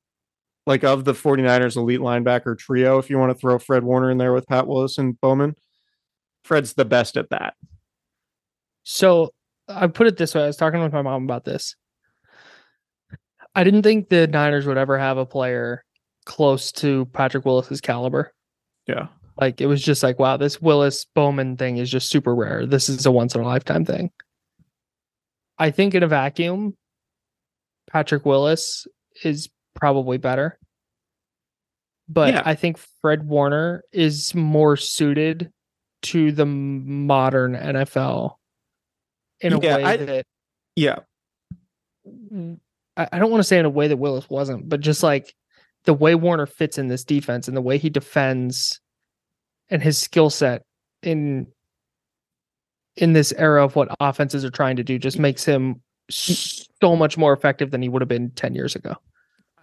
like 0.67 0.85
of 0.85 1.05
the 1.05 1.13
49ers 1.13 1.77
elite 1.77 2.01
linebacker 2.01 2.59
trio. 2.59 2.99
If 2.99 3.11
you 3.11 3.19
want 3.19 3.31
to 3.31 3.39
throw 3.39 3.59
Fred 3.59 3.85
Warner 3.85 4.11
in 4.11 4.19
there 4.19 4.33
with 4.33 4.47
Pat 4.47 4.67
Willis 4.67 4.99
and 4.99 5.21
Bowman, 5.21 5.55
Fred's 6.45 6.75
the 6.75 6.85
best 6.85 7.17
at 7.17 7.31
that. 7.31 7.55
So 8.83 9.33
I 9.69 9.87
put 9.87 10.07
it 10.07 10.17
this 10.17 10.35
way: 10.35 10.43
I 10.43 10.47
was 10.47 10.57
talking 10.57 10.83
with 10.83 10.93
my 10.93 11.03
mom 11.03 11.25
about 11.25 11.45
this. 11.45 11.77
I 13.55 13.65
didn't 13.65 13.83
think 13.83 14.09
the 14.09 14.27
Niners 14.27 14.67
would 14.67 14.79
ever 14.79 14.99
have 14.99 15.19
a 15.19 15.27
player 15.27 15.85
close 16.25 16.71
to 16.73 17.07
Patrick 17.07 17.45
Willis's 17.45 17.81
caliber. 17.81 18.33
Yeah. 18.87 19.09
Like 19.41 19.61
it 19.61 19.67
was 19.67 19.83
just 19.83 20.03
like, 20.03 20.19
wow, 20.19 20.37
this 20.37 20.61
Willis 20.61 21.05
Bowman 21.15 21.57
thing 21.57 21.79
is 21.79 21.91
just 21.91 22.11
super 22.11 22.35
rare. 22.35 22.67
This 22.67 22.89
is 22.89 23.07
a 23.07 23.11
once 23.11 23.35
in 23.35 23.41
a 23.41 23.45
lifetime 23.45 23.85
thing. 23.85 24.11
I 25.61 25.71
think 25.71 25.95
in 25.95 26.03
a 26.03 26.09
vacuum, 26.09 26.75
Patrick 27.91 28.25
Willis 28.25 28.87
is 29.23 29.49
probably 29.75 30.17
better. 30.19 30.59
But 32.09 32.35
Yeah. 32.35 32.43
I 32.45 32.55
think 32.57 32.79
Fred 33.03 33.25
Warner 33.29 33.85
is 33.93 34.35
more 34.35 34.77
suited 34.77 35.53
to 36.03 36.33
the 36.33 36.47
modern 36.47 37.53
NFL 37.55 38.37
in 39.41 39.53
a 39.53 39.61
Yeah, 39.61 39.77
way 39.77 39.85
I- 39.85 39.97
that 39.99 40.27
Yeah. 40.75 40.99
I, 42.97 43.09
I 43.13 43.19
don't 43.19 43.31
want 43.31 43.41
to 43.41 43.45
say 43.47 43.59
in 43.59 43.65
a 43.67 43.71
way 43.71 43.87
that 43.89 43.97
Willis 43.99 44.29
wasn't, 44.31 44.69
but 44.69 44.81
just 44.81 45.03
like 45.03 45.35
the 45.85 45.95
way 45.95 46.15
Warner 46.15 46.47
fits 46.47 46.79
in 46.79 46.89
this 46.89 47.05
defense 47.05 47.49
and 47.49 47.57
the 47.57 47.61
way 47.63 47.79
he 47.79 47.91
defends 47.91 48.81
and 49.69 49.83
his 49.83 49.99
skill 49.99 50.31
set 50.31 50.63
in 51.03 51.47
in 53.01 53.15
this 53.15 53.33
era 53.33 53.65
of 53.65 53.75
what 53.77 53.89
offenses 54.01 54.45
are 54.45 54.51
trying 54.51 54.77
to 54.77 54.85
do 54.85 54.99
just 54.99 55.19
makes 55.19 55.45
him 55.45 55.81
so 56.11 56.97
much 56.97 57.17
more 57.17 57.33
effective 57.33 57.71
than 57.71 57.83
he 57.83 57.89
would 57.89 58.03
have 58.03 58.09
been 58.09 58.31
10 58.31 58.55
years 58.55 58.77
ago. 58.77 58.95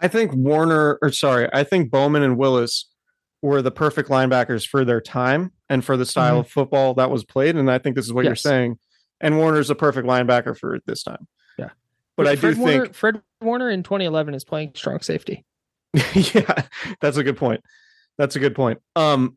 I 0.00 0.08
think 0.08 0.32
Warner, 0.34 0.98
or 1.02 1.10
sorry, 1.12 1.48
I 1.52 1.64
think 1.64 1.90
Bowman 1.90 2.22
and 2.22 2.36
Willis 2.36 2.86
were 3.42 3.62
the 3.62 3.70
perfect 3.70 4.08
linebackers 4.08 4.66
for 4.66 4.84
their 4.84 5.00
time 5.00 5.52
and 5.68 5.84
for 5.84 5.96
the 5.96 6.06
style 6.06 6.40
of 6.40 6.48
football 6.48 6.94
that 6.94 7.10
was 7.10 7.24
played. 7.24 7.56
And 7.56 7.70
I 7.70 7.78
think 7.78 7.96
this 7.96 8.04
is 8.04 8.12
what 8.12 8.24
you're 8.24 8.34
saying. 8.34 8.78
And 9.20 9.38
Warner's 9.38 9.70
a 9.70 9.74
perfect 9.74 10.06
linebacker 10.06 10.56
for 10.56 10.78
this 10.86 11.02
time. 11.02 11.26
Yeah. 11.58 11.70
But 12.16 12.26
I 12.26 12.34
do 12.34 12.56
Warner, 12.56 12.82
think, 12.84 12.94
Fred 12.94 13.22
Warner 13.40 13.70
in 13.70 13.82
2011 13.82 14.34
is 14.34 14.44
playing 14.44 14.72
strong 14.74 15.00
safety. 15.00 15.44
yeah, 16.14 16.62
that's 17.00 17.16
a 17.16 17.24
good 17.24 17.36
point. 17.36 17.62
That's 18.16 18.36
a 18.36 18.40
good 18.40 18.54
point. 18.54 18.80
Um, 18.96 19.36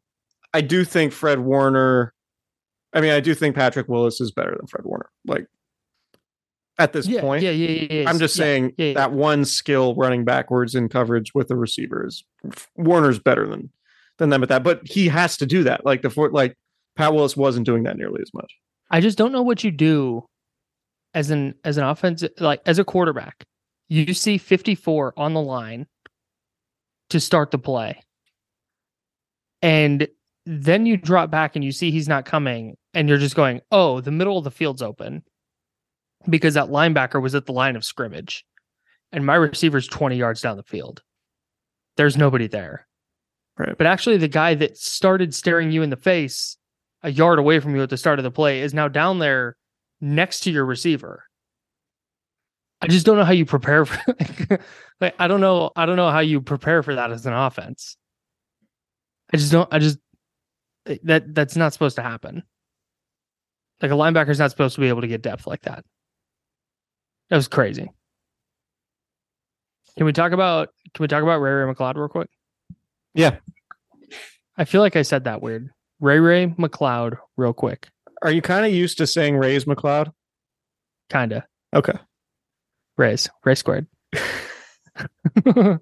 I 0.54 0.62
do 0.62 0.84
think 0.84 1.14
Fred 1.14 1.40
Warner, 1.40 2.14
I 2.94 3.02
mean, 3.02 3.12
I 3.12 3.20
do 3.20 3.34
think 3.34 3.56
Patrick 3.56 3.88
Willis 3.88 4.20
is 4.20 4.32
better 4.32 4.56
than 4.58 4.68
Fred 4.68 4.86
Warner. 4.86 5.10
Like 5.26 5.48
at 6.78 6.94
this 6.94 7.08
yeah, 7.08 7.22
point, 7.22 7.44
yeah, 7.44 7.52
yeah, 7.52 7.88
yeah. 7.90 8.10
I'm 8.10 8.20
just 8.20 8.36
Yeah, 8.36 8.44
saying 8.44 8.74
yeah, 8.78 8.94
that 8.94 9.14
one 9.14 9.46
skill 9.46 9.96
running 9.96 10.26
backwards 10.26 10.76
in 10.76 10.90
coverage 10.90 11.34
with 11.34 11.48
the 11.48 11.56
receivers, 11.56 12.24
Warner's 12.76 13.20
better 13.20 13.48
than 13.48 13.72
than 14.18 14.30
them 14.30 14.44
at 14.44 14.50
that. 14.50 14.64
But 14.64 14.82
he 14.88 15.08
has 15.08 15.38
to 15.38 15.46
do 15.46 15.64
that. 15.64 15.86
Like 15.86 16.02
the 16.02 16.10
for 16.10 16.30
like 16.32 16.58
Pat 16.96 17.14
Willis 17.14 17.38
wasn't 17.38 17.66
doing 17.66 17.84
that 17.84 17.98
nearly 17.98 18.22
as 18.22 18.34
much. 18.34 18.54
I 18.90 19.00
just 19.00 19.18
don't 19.18 19.32
know 19.32 19.42
what 19.42 19.64
you 19.64 19.72
do 19.72 20.26
as 21.14 21.32
an 21.32 21.56
as 21.64 21.78
an 21.78 21.84
offense 21.84 22.24
like 22.40 22.62
as 22.66 22.80
a 22.80 22.84
quarterback. 22.84 23.44
You 23.90 24.14
see 24.14 24.38
54 24.38 25.14
on 25.18 25.34
the 25.34 25.42
line 25.42 25.86
to 27.10 27.20
start 27.20 27.52
the 27.52 27.58
play. 27.58 28.02
And 29.62 30.08
then 30.46 30.86
you 30.86 30.98
drop 30.98 31.30
back 31.30 31.56
and 31.56 31.64
you 31.64 31.72
see 31.72 31.92
he's 31.92 32.08
not 32.08 32.26
coming 32.26 32.76
and 32.94 33.08
you're 33.08 33.18
just 33.18 33.36
going, 33.36 33.62
"Oh, 33.72 34.02
the 34.02 34.12
middle 34.12 34.38
of 34.38 34.44
the 34.44 34.52
field's 34.52 34.82
open." 34.82 35.24
Because 36.30 36.54
that 36.54 36.68
linebacker 36.68 37.22
was 37.22 37.34
at 37.34 37.48
the 37.48 37.52
line 37.52 37.76
of 37.76 37.84
scrimmage 37.84 38.46
and 39.12 39.26
my 39.26 39.36
receiver's 39.36 39.88
20 39.88 40.16
yards 40.16 40.42
down 40.42 40.58
the 40.58 40.64
field. 40.64 41.02
There's 41.98 42.18
nobody 42.18 42.48
there. 42.48 42.88
Right. 43.58 43.78
But 43.78 43.88
actually 43.88 44.18
the 44.18 44.28
guy 44.28 44.56
that 44.56 44.78
started 44.78 45.36
staring 45.36 45.72
you 45.72 45.82
in 45.82 45.90
the 45.90 45.98
face 45.98 46.58
a 47.04 47.12
yard 47.12 47.40
away 47.40 47.60
from 47.60 47.76
you 47.76 47.82
at 47.82 47.90
the 47.90 47.98
start 47.98 48.20
of 48.20 48.24
the 48.24 48.32
play 48.32 48.62
is 48.62 48.74
now 48.74 48.88
down 48.88 49.20
there 49.20 49.58
next 50.00 50.42
to 50.42 50.52
your 50.52 50.66
receiver. 50.66 51.24
I 52.82 52.88
just 52.88 53.06
don't 53.06 53.18
know 53.18 53.26
how 53.26 53.32
you 53.32 53.46
prepare 53.46 53.86
for 53.86 54.00
like 55.02 55.16
I 55.20 55.28
don't 55.28 55.42
know 55.42 55.72
I 55.76 55.86
don't 55.86 55.98
know 55.98 56.10
how 56.10 56.20
you 56.20 56.42
prepare 56.42 56.82
for 56.82 56.96
that 56.96 57.12
as 57.12 57.26
an 57.26 57.34
offense. 57.34 57.98
I 59.34 59.38
just 59.38 59.52
don't 59.52 59.72
I 59.72 59.80
just 59.80 60.00
Eh, 60.88 60.98
that 61.04 61.34
that's 61.34 61.56
not 61.56 61.74
supposed 61.74 61.96
to 61.98 62.02
happen. 62.02 62.44
Like 63.82 63.92
a 63.92 63.96
linebacker's 63.96 64.40
not 64.40 64.52
supposed 64.52 64.76
to 64.76 64.82
be 64.82 64.90
able 64.90 65.02
to 65.02 65.08
get 65.08 65.22
depth 65.22 65.48
like 65.48 65.62
that. 65.64 65.84
That 67.30 67.36
was 67.36 67.48
crazy. 67.48 67.90
Can 69.98 70.06
we 70.06 70.14
talk 70.14 70.32
about 70.32 70.70
can 70.94 71.04
we 71.04 71.08
talk 71.08 71.24
about 71.24 71.40
Ray 71.40 71.52
Ray 71.52 71.74
McCloud 71.74 71.96
real 71.96 72.08
quick? 72.08 72.30
Yeah. 73.14 73.38
I 74.58 74.66
feel 74.66 74.82
like 74.82 74.96
I 74.96 75.02
said 75.02 75.24
that 75.26 75.42
weird. 75.42 75.70
Ray 76.00 76.20
Ray 76.20 76.48
McCloud 76.48 77.18
real 77.38 77.54
quick. 77.54 77.90
Are 78.22 78.32
you 78.32 78.42
kind 78.42 78.66
of 78.66 78.72
used 78.72 78.98
to 79.00 79.08
saying 79.08 79.38
Ray's 79.38 79.66
McCloud? 79.66 80.12
Kinda. 81.10 81.46
Okay. 81.76 81.98
Ray's. 82.98 83.30
Ray 83.44 83.56
squared. 83.56 83.88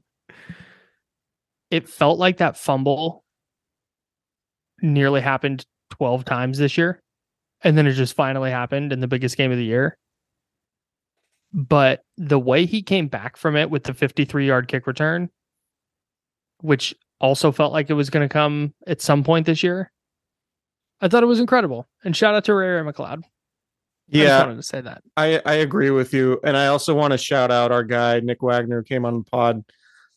it 1.72 1.90
felt 1.90 2.20
like 2.20 2.38
that 2.38 2.58
fumble 2.58 3.24
nearly 4.82 5.22
happened 5.22 5.66
12 5.92 6.26
times 6.26 6.58
this 6.58 6.78
year. 6.78 7.02
And 7.62 7.78
then 7.78 7.88
it 7.88 7.94
just 7.94 8.16
finally 8.16 8.52
happened 8.52 8.94
in 8.94 9.00
the 9.00 9.08
biggest 9.08 9.38
game 9.38 9.52
of 9.52 9.58
the 9.58 9.66
year. 9.66 9.98
But 11.52 12.04
the 12.18 12.40
way 12.40 12.66
he 12.66 12.82
came 12.82 13.08
back 13.08 13.36
from 13.36 13.56
it 13.56 13.70
with 13.70 13.84
the 13.84 13.94
53 13.94 14.48
yard 14.48 14.68
kick 14.68 14.88
return, 14.88 15.30
which 16.62 16.96
also 17.20 17.52
felt 17.52 17.74
like 17.74 17.90
it 17.90 17.96
was 17.96 18.10
going 18.10 18.28
to 18.28 18.32
come 18.32 18.74
at 18.88 19.02
some 19.02 19.24
point 19.24 19.46
this 19.46 19.64
year, 19.64 19.92
I 21.02 21.08
thought 21.08 21.24
it 21.24 21.28
was 21.28 21.40
incredible. 21.40 21.88
And 22.04 22.16
shout 22.16 22.36
out 22.36 22.46
to 22.46 22.54
Ray 22.54 22.82
McCloud. 22.82 23.24
I 23.24 23.24
Yeah, 24.08 24.40
wanted 24.42 24.56
to 24.58 24.64
say 24.64 24.82
that. 24.82 25.02
I, 25.18 25.42
I 25.46 25.56
agree 25.56 25.90
with 25.92 26.14
you. 26.14 26.40
And 26.44 26.56
I 26.56 26.68
also 26.68 26.94
want 26.96 27.12
to 27.12 27.18
shout 27.18 27.52
out 27.52 27.72
our 27.72 27.84
guy, 27.84 28.20
Nick 28.20 28.42
Wagoner, 28.42 28.84
came 28.84 29.06
on 29.06 29.20
the 29.20 29.24
pod 29.24 29.64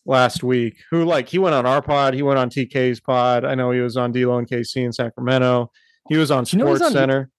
last 0.05 0.42
week, 0.42 0.76
who 0.90 1.05
like 1.05 1.28
he 1.28 1.38
went 1.38 1.55
on 1.55 1.66
our 1.66 1.82
pod, 1.82 2.14
he 2.14 2.22
went 2.22 2.38
on 2.38 2.50
TK's 2.50 3.00
pod. 3.00 3.44
I 3.44 3.55
know 3.55 3.70
he 3.70 3.80
was 3.80 3.96
on 3.96 4.12
D'Lo 4.12 4.38
and 4.38 4.48
KC 4.48 4.76
in 4.84 4.92
Sacramento. 4.92 5.70
He 6.09 6.16
was 6.16 6.30
on 6.30 6.44
you 6.48 6.59
know 6.59 6.64
Sports 6.66 6.82
on- 6.82 6.92
Center. 6.92 7.30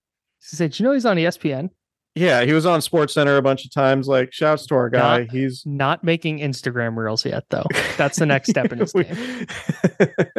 She 0.42 0.56
said, 0.58 0.78
you 0.78 0.84
know 0.86 0.92
he's 0.94 1.06
on 1.06 1.18
ESPN?" 1.18 1.70
Yeah, 2.16 2.44
he 2.44 2.54
was 2.54 2.68
on 2.68 2.80
Sports 2.82 3.16
Center 3.16 3.38
a 3.38 3.42
bunch 3.42 3.66
of 3.66 3.74
times. 3.74 4.08
Like, 4.08 4.32
shouts 4.32 4.68
to 4.68 4.76
our 4.76 4.88
guy. 4.90 5.22
Not- 5.22 5.32
He's 5.32 5.64
Not 5.66 6.04
making 6.04 6.40
Instagram 6.40 6.96
reels 6.96 7.26
yet, 7.26 7.44
though. 7.50 7.66
That's 7.98 8.20
the 8.20 8.28
next 8.28 8.50
step 8.52 8.72
in 8.72 8.78
his 8.80 8.92
game. 8.94 9.48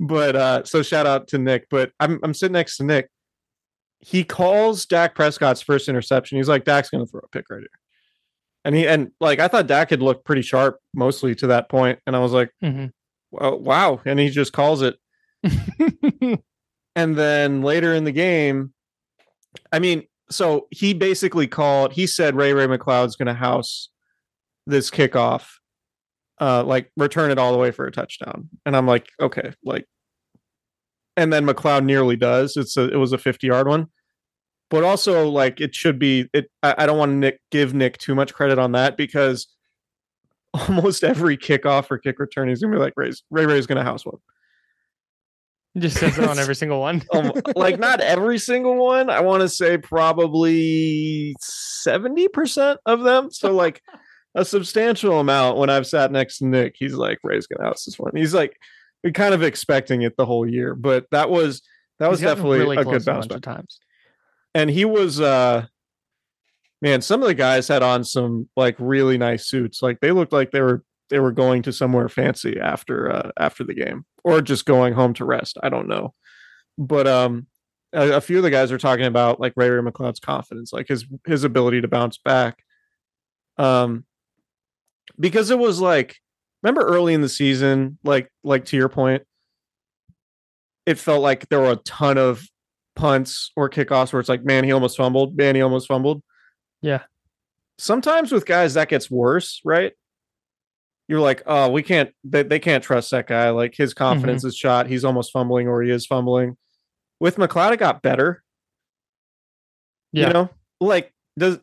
but 0.00 0.36
uh 0.36 0.64
so 0.64 0.82
shout 0.82 1.06
out 1.06 1.28
to 1.28 1.38
Nick. 1.38 1.68
But 1.70 1.92
I'm 2.00 2.20
I'm 2.22 2.34
sitting 2.34 2.52
next 2.52 2.76
to 2.78 2.84
Nick. 2.84 3.08
He 4.00 4.24
calls 4.24 4.84
Dak 4.84 5.14
Prescott's 5.14 5.62
first 5.62 5.88
interception. 5.88 6.36
He's 6.36 6.48
like, 6.48 6.64
Dak's 6.64 6.90
gonna 6.90 7.06
throw 7.06 7.20
a 7.24 7.28
pick 7.28 7.46
right 7.50 7.60
here. 7.60 7.68
And 8.64 8.74
he 8.74 8.86
and 8.88 9.10
like 9.20 9.40
I 9.40 9.48
thought 9.48 9.66
Dak 9.66 9.90
had 9.90 10.00
looked 10.02 10.24
pretty 10.24 10.42
sharp 10.42 10.78
mostly 10.94 11.34
to 11.36 11.46
that 11.48 11.68
point, 11.68 11.98
and 12.06 12.16
I 12.16 12.18
was 12.20 12.32
like, 12.32 12.50
Mhm. 12.62 12.90
well, 13.30 13.58
wow. 13.58 14.00
And 14.06 14.18
he 14.18 14.30
just 14.30 14.52
calls 14.52 14.82
it. 14.82 14.96
And 16.96 17.16
then 17.16 17.62
later 17.62 17.92
in 17.92 18.04
the 18.04 18.12
game, 18.12 18.72
I 19.72 19.80
mean, 19.80 20.04
so 20.30 20.68
he 20.70 20.94
basically 20.94 21.48
called, 21.48 21.92
he 21.92 22.06
said 22.06 22.36
Ray 22.36 22.52
Ray 22.52 22.66
McCloud's 22.68 23.16
going 23.16 23.26
to 23.26 23.34
house 23.34 23.88
this 24.68 24.90
kickoff, 24.90 25.46
uh, 26.40 26.62
like 26.62 26.92
return 26.96 27.32
it 27.32 27.38
all 27.38 27.50
the 27.50 27.58
way 27.58 27.72
for 27.72 27.84
a 27.84 27.90
touchdown. 27.90 28.48
And 28.64 28.76
I'm 28.76 28.86
like, 28.86 29.08
okay, 29.20 29.52
like, 29.64 29.86
and 31.16 31.32
then 31.32 31.44
McCloud 31.46 31.84
nearly 31.84 32.14
does. 32.14 32.56
It's 32.56 32.76
a, 32.76 32.84
it 32.92 32.96
was 32.96 33.12
a 33.12 33.18
50 33.18 33.48
yard 33.48 33.66
one, 33.66 33.88
but 34.70 34.84
also 34.84 35.28
like 35.28 35.60
it 35.60 35.74
should 35.74 35.98
be, 35.98 36.28
it, 36.32 36.50
I, 36.62 36.74
I 36.78 36.86
don't 36.86 36.98
want 36.98 37.10
to 37.10 37.16
Nick, 37.16 37.40
give 37.50 37.74
Nick 37.74 37.98
too 37.98 38.14
much 38.14 38.34
credit 38.34 38.58
on 38.58 38.72
that 38.72 38.96
because 38.96 39.46
almost 40.54 41.04
every 41.04 41.36
kickoff 41.36 41.90
or 41.90 41.98
kick 41.98 42.18
return, 42.18 42.48
is 42.48 42.60
going 42.60 42.72
to 42.72 42.78
be 42.78 42.82
like, 42.82 42.94
Ray's, 42.96 43.22
Ray 43.30 43.46
Ray's 43.46 43.66
going 43.66 43.78
to 43.78 43.84
house 43.84 44.04
one. 44.04 44.18
Just 45.76 45.98
says 45.98 46.16
it 46.18 46.28
on 46.28 46.38
every 46.38 46.54
single 46.54 46.80
one. 46.80 47.02
um, 47.12 47.32
like 47.56 47.80
not 47.80 48.00
every 48.00 48.38
single 48.38 48.76
one. 48.76 49.10
I 49.10 49.20
want 49.20 49.42
to 49.42 49.48
say 49.48 49.76
probably 49.76 51.34
70% 51.42 52.76
of 52.86 53.02
them. 53.02 53.30
So 53.32 53.52
like 53.52 53.82
a 54.36 54.44
substantial 54.44 55.18
amount 55.18 55.58
when 55.58 55.70
I've 55.70 55.86
sat 55.86 56.12
next 56.12 56.38
to 56.38 56.46
Nick, 56.46 56.74
he's 56.78 56.94
like, 56.94 57.18
Ray's 57.24 57.46
gonna 57.46 57.68
house 57.68 57.84
this 57.84 57.98
one. 57.98 58.12
He's 58.14 58.34
like 58.34 58.56
we 59.02 59.12
kind 59.12 59.34
of 59.34 59.42
expecting 59.42 60.02
it 60.02 60.16
the 60.16 60.26
whole 60.26 60.48
year, 60.48 60.74
but 60.74 61.06
that 61.10 61.28
was 61.30 61.62
that 61.98 62.10
was 62.10 62.20
He's 62.20 62.28
definitely 62.28 62.58
really 62.58 62.76
a 62.76 62.84
good 62.84 63.04
bounce 63.04 63.26
bunch 63.26 63.28
back. 63.28 63.36
of 63.36 63.42
times. 63.42 63.78
And 64.54 64.70
he 64.70 64.84
was 64.84 65.20
uh 65.20 65.66
man, 66.82 67.00
some 67.00 67.22
of 67.22 67.28
the 67.28 67.34
guys 67.34 67.66
had 67.66 67.82
on 67.82 68.04
some 68.04 68.48
like 68.56 68.76
really 68.78 69.16
nice 69.18 69.46
suits. 69.46 69.82
Like 69.82 70.00
they 70.00 70.12
looked 70.12 70.32
like 70.32 70.50
they 70.50 70.60
were 70.60 70.84
they 71.10 71.18
were 71.18 71.32
going 71.32 71.62
to 71.62 71.72
somewhere 71.72 72.08
fancy 72.08 72.58
after 72.60 73.10
uh 73.10 73.30
after 73.38 73.64
the 73.64 73.74
game 73.74 74.04
or 74.22 74.40
just 74.40 74.66
going 74.66 74.94
home 74.94 75.14
to 75.14 75.24
rest. 75.24 75.58
I 75.62 75.68
don't 75.68 75.88
know. 75.88 76.14
But 76.78 77.06
um 77.06 77.46
a, 77.92 78.14
a 78.16 78.20
few 78.20 78.38
of 78.38 78.42
the 78.42 78.50
guys 78.50 78.70
are 78.70 78.78
talking 78.78 79.06
about 79.06 79.40
like 79.40 79.54
Ray 79.56 79.70
Ray 79.70 79.82
McCloud's 79.82 80.20
confidence, 80.20 80.72
like 80.72 80.88
his 80.88 81.06
his 81.26 81.44
ability 81.44 81.80
to 81.80 81.88
bounce 81.88 82.18
back. 82.18 82.62
Um 83.56 84.04
because 85.18 85.50
it 85.50 85.58
was 85.58 85.80
like 85.80 86.16
remember 86.62 86.82
early 86.82 87.14
in 87.14 87.20
the 87.20 87.28
season, 87.28 87.98
like 88.04 88.30
like 88.42 88.66
to 88.66 88.76
your 88.76 88.88
point, 88.88 89.22
it 90.86 90.98
felt 90.98 91.22
like 91.22 91.48
there 91.48 91.60
were 91.60 91.72
a 91.72 91.76
ton 91.76 92.18
of 92.18 92.46
punts 92.96 93.50
or 93.56 93.68
kickoffs 93.68 94.12
where 94.12 94.20
it's 94.20 94.28
like, 94.28 94.44
man, 94.44 94.64
he 94.64 94.72
almost 94.72 94.96
fumbled, 94.96 95.36
man, 95.36 95.54
he 95.54 95.62
almost 95.62 95.88
fumbled. 95.88 96.22
Yeah. 96.82 97.02
Sometimes 97.78 98.30
with 98.30 98.46
guys 98.46 98.74
that 98.74 98.88
gets 98.88 99.10
worse, 99.10 99.60
right? 99.64 99.92
You're 101.08 101.20
like, 101.20 101.42
oh, 101.46 101.70
we 101.70 101.82
can't 101.82 102.10
they, 102.24 102.42
they 102.44 102.58
can't 102.58 102.82
trust 102.82 103.10
that 103.10 103.26
guy. 103.26 103.50
Like 103.50 103.74
his 103.74 103.92
confidence 103.94 104.44
is 104.44 104.56
shot. 104.56 104.86
He's 104.86 105.04
almost 105.04 105.32
fumbling 105.32 105.68
or 105.68 105.82
he 105.82 105.90
is 105.90 106.06
fumbling. 106.06 106.56
With 107.20 107.36
McCloud, 107.36 107.72
it 107.72 107.78
got 107.78 108.00
better. 108.02 108.42
Yeah. 110.12 110.28
You 110.28 110.32
know, 110.32 110.50
like 110.80 111.12
does 111.38 111.56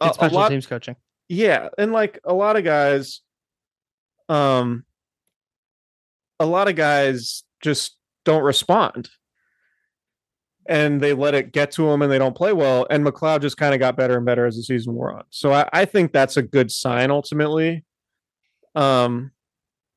a, 0.00 0.06
It's 0.06 0.10
a 0.12 0.14
special 0.14 0.36
lot, 0.38 0.48
teams 0.48 0.66
coaching. 0.66 0.96
yeah 1.28 1.68
and 1.78 1.92
like 1.92 2.18
a 2.24 2.32
lot 2.32 2.56
of 2.56 2.64
guys 2.64 3.20
um 4.28 4.84
a 6.40 6.46
lot 6.46 6.68
of 6.68 6.76
guys 6.76 7.44
just 7.62 7.96
don't 8.24 8.42
respond 8.42 9.08
and 10.68 11.00
they 11.00 11.12
let 11.12 11.34
it 11.34 11.52
get 11.52 11.70
to 11.72 11.86
them 11.88 12.02
and 12.02 12.10
they 12.10 12.18
don't 12.18 12.36
play 12.36 12.52
well 12.52 12.86
and 12.90 13.04
mccloud 13.04 13.40
just 13.40 13.56
kind 13.56 13.74
of 13.74 13.80
got 13.80 13.96
better 13.96 14.16
and 14.16 14.26
better 14.26 14.46
as 14.46 14.56
the 14.56 14.62
season 14.62 14.94
wore 14.94 15.12
on 15.12 15.22
so 15.30 15.52
I, 15.52 15.68
I 15.72 15.84
think 15.84 16.12
that's 16.12 16.36
a 16.36 16.42
good 16.42 16.70
sign 16.70 17.10
ultimately 17.10 17.84
um 18.74 19.30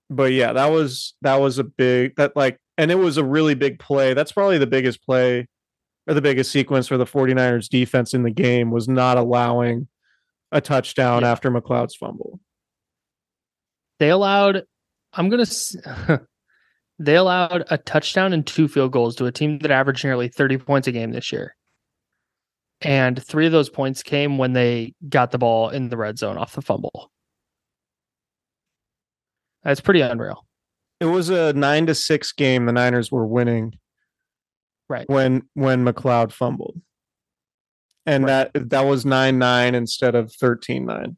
but 0.10 0.32
yeah 0.32 0.54
that 0.54 0.68
was 0.72 1.16
that 1.22 1.36
was 1.40 1.58
a 1.60 1.64
big 1.64 2.16
that 2.16 2.36
like 2.36 2.58
and 2.78 2.92
it 2.92 2.96
was 2.96 3.18
a 3.18 3.24
really 3.24 3.56
big 3.56 3.80
play 3.80 4.14
that's 4.14 4.32
probably 4.32 4.58
the 4.58 4.68
biggest 4.68 5.04
play 5.04 5.48
or 6.08 6.14
the 6.14 6.22
biggest 6.22 6.52
sequence 6.52 6.88
for 6.88 6.98
the 6.98 7.06
49ers 7.06 7.68
defense 7.70 8.14
in 8.14 8.24
the 8.24 8.32
game 8.32 8.72
was 8.72 8.88
not 8.88 9.18
allowing 9.18 9.88
a 10.52 10.60
touchdown 10.62 11.22
Yeah. 11.22 11.32
after 11.32 11.52
McCloud's 11.52 11.96
fumble. 11.96 12.40
They 14.00 14.10
allowed. 14.10 14.64
I'm 15.14 15.30
gonna. 15.30 15.44
s- 15.44 15.76
they 17.00 17.16
allowed 17.16 17.64
a 17.70 17.78
touchdown 17.78 18.34
and 18.34 18.46
two 18.46 18.68
field 18.68 18.92
goals 18.92 19.16
to 19.16 19.26
a 19.26 19.32
team 19.32 19.60
that 19.60 19.72
averaged 19.72 20.04
nearly 20.04 20.28
30 20.28 20.58
points 20.58 20.88
a 20.88 20.92
game 20.92 21.12
this 21.12 21.32
year. 21.32 21.56
And 22.82 23.22
three 23.24 23.46
of 23.46 23.52
those 23.52 23.70
points 23.70 24.04
came 24.04 24.38
when 24.38 24.54
they 24.54 24.94
got 25.08 25.32
the 25.32 25.38
ball 25.38 25.70
in 25.70 25.90
the 25.90 25.98
red 25.98 26.18
zone 26.18 26.38
off 26.38 26.54
the 26.54 26.62
fumble. 26.62 27.12
That's 29.64 29.82
pretty 29.82 30.02
unreal. 30.02 30.46
It 31.00 31.06
was 31.06 31.30
a 31.30 31.54
nine 31.54 31.86
to 31.88 31.96
six 31.96 32.32
game. 32.32 32.66
The 32.66 32.74
Niners 32.74 33.12
were 33.12 33.26
winning. 33.26 33.78
Right. 34.90 35.08
When 35.10 35.44
when 35.54 35.86
McCloud 35.86 36.32
fumbled. 36.32 36.82
And 38.06 38.28
that 38.28 38.52
that 38.54 38.86
was 38.86 39.06
nine 39.06 39.38
nine 39.38 39.76
instead 39.76 40.16
of 40.16 40.32
13-9. 40.32 41.16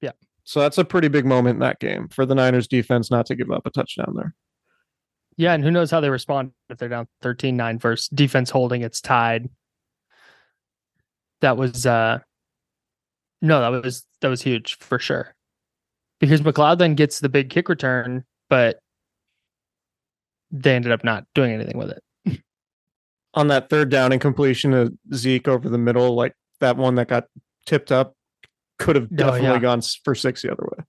Yeah. 0.00 0.10
So 0.44 0.60
that's 0.60 0.78
a 0.78 0.84
pretty 0.84 1.08
big 1.08 1.24
moment 1.24 1.56
in 1.56 1.60
that 1.60 1.78
game 1.78 2.08
for 2.08 2.26
the 2.26 2.34
Niners 2.34 2.66
defense 2.66 3.10
not 3.10 3.26
to 3.26 3.36
give 3.36 3.50
up 3.50 3.66
a 3.66 3.70
touchdown 3.70 4.14
there. 4.16 4.34
Yeah, 5.36 5.54
and 5.54 5.64
who 5.64 5.70
knows 5.70 5.90
how 5.90 6.00
they 6.00 6.10
respond 6.10 6.52
if 6.68 6.78
they're 6.78 6.88
down 6.88 7.08
13-9 7.22 7.80
versus 7.80 8.08
defense 8.08 8.50
holding 8.50 8.82
it's 8.82 9.00
tied. 9.00 9.48
That 11.40 11.56
was 11.56 11.86
uh 11.86 12.18
no, 13.40 13.60
that 13.60 13.82
was 13.82 14.06
that 14.20 14.28
was 14.28 14.42
huge 14.42 14.78
for 14.78 14.98
sure. 14.98 15.34
Because 16.20 16.40
McCloud 16.42 16.78
then 16.78 16.94
gets 16.94 17.18
the 17.18 17.28
big 17.28 17.50
kick 17.50 17.68
return, 17.68 18.24
but 18.48 18.78
they 20.52 20.76
ended 20.76 20.92
up 20.92 21.02
not 21.02 21.24
doing 21.34 21.50
anything 21.52 21.76
with 21.78 21.90
it. 21.90 22.40
On 23.34 23.48
that 23.48 23.68
third 23.70 23.88
down 23.90 24.12
and 24.12 24.20
completion 24.20 24.72
of 24.72 24.92
Zeke 25.14 25.48
over 25.48 25.68
the 25.68 25.78
middle, 25.78 26.14
like 26.14 26.34
that 26.60 26.76
one 26.76 26.94
that 26.96 27.08
got 27.08 27.24
tipped 27.66 27.90
up, 27.90 28.14
could 28.78 28.94
have 28.94 29.06
Oh, 29.12 29.16
definitely 29.16 29.48
yeah. 29.48 29.58
gone 29.58 29.80
for 30.04 30.14
six 30.14 30.42
the 30.42 30.52
other 30.52 30.68
way. 30.76 30.84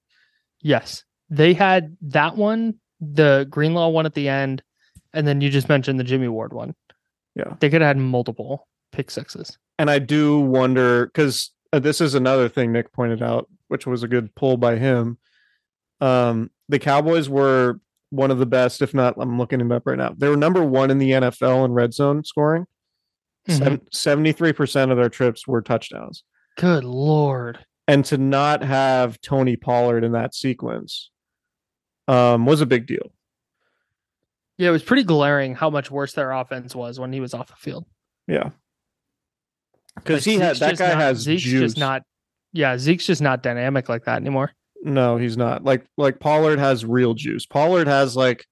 Yes. 0.62 1.04
They 1.30 1.54
had 1.56 1.98
that 2.02 2.36
one, 2.36 2.76
the 3.14 3.48
Greenlaw 3.50 3.90
one 3.90 4.06
at 4.06 4.14
the 4.14 4.30
end, 4.30 4.64
and 5.14 5.28
then 5.28 5.42
you 5.42 5.50
just 5.50 5.70
mentioned 5.70 6.00
the 6.00 6.04
Jimmy 6.04 6.28
Ward 6.28 6.54
one. 6.54 6.76
Yeah. 7.36 7.56
They 7.60 7.70
could 7.70 7.82
have 7.82 7.90
had 7.90 7.98
multiple 7.98 8.68
pick 8.92 9.10
sixes. 9.12 9.58
and 9.80 9.90
I 9.90 9.98
do 10.00 10.40
wonder 10.40 11.08
because 11.08 11.52
uh, 11.74 11.80
this 11.80 12.00
is 12.00 12.14
another 12.14 12.48
thing 12.48 12.72
Nick 12.72 12.92
pointed 12.94 13.24
out, 13.24 13.50
which 13.68 13.88
was 13.88 14.04
a 14.04 14.08
good 14.08 14.34
pull 14.36 14.56
by 14.58 14.76
him. 14.78 15.18
Um, 16.00 16.52
the 16.70 16.78
Cowboys 16.80 17.28
were 17.30 17.80
one 18.12 18.30
of 18.30 18.38
the 18.38 18.46
best, 18.46 18.82
if 18.84 18.94
not, 18.94 19.16
I'm 19.18 19.40
looking 19.40 19.60
it 19.62 19.72
up 19.72 19.84
right 19.88 19.98
now. 19.98 20.14
They 20.16 20.30
were 20.30 20.38
number 20.38 20.64
one 20.64 20.92
in 20.92 21.00
the 21.00 21.12
NFL 21.12 21.66
in 21.66 21.72
red 21.74 21.94
zone 21.94 22.24
scoring. 22.24 22.68
Mhm. 23.50 23.82
Seventy-three 23.92 24.54
percent 24.54 24.92
of 24.92 24.98
their 24.98 25.10
trips 25.10 25.48
were 25.48 25.62
touchdowns, 25.62 26.24
Good 26.58 26.84
lord. 26.84 27.60
and 27.88 28.06
to 28.06 28.18
not 28.18 28.64
have 28.64 29.20
Tony 29.22 29.56
Pollard 29.58 30.04
in 30.04 30.12
that 30.14 30.34
sequence 30.36 31.10
um, 32.08 32.46
was 32.46 32.62
a 32.62 32.66
big 32.66 32.86
deal. 32.88 33.12
Yeah, 34.58 34.70
it 34.70 34.72
was 34.72 34.84
pretty 34.84 35.04
glaring 35.04 35.56
how 35.56 35.70
much 35.70 35.90
worse 35.90 36.14
their 36.14 36.32
offense 36.32 36.76
was 36.76 37.00
when 37.00 37.12
he 37.12 37.20
was 37.20 37.34
off 37.34 37.48
the 37.48 37.56
field. 37.56 37.86
Yeah, 38.28 38.52
because 39.96 40.24
he 40.26 40.36
had 40.36 40.58
that 40.58 40.78
guy 40.78 40.90
not- 40.90 40.98
has 40.98 41.18
Zeke's 41.20 41.44
juice. 41.44 41.62
just 41.62 41.78
not. 41.78 42.04
Yeah, 42.52 42.78
Zeke's 42.78 43.06
just 43.06 43.22
not 43.22 43.42
dynamic 43.44 43.90
like 43.90 44.06
that 44.06 44.18
anymore. 44.18 44.52
No, 44.84 45.18
he's 45.18 45.38
not. 45.38 45.64
Like 45.64 45.86
like 45.98 46.20
Pollard 46.20 46.60
has 46.60 46.86
real 46.86 47.14
juice. 47.14 47.46
Pollard 47.46 47.88
has 47.88 48.16
like 48.16 48.46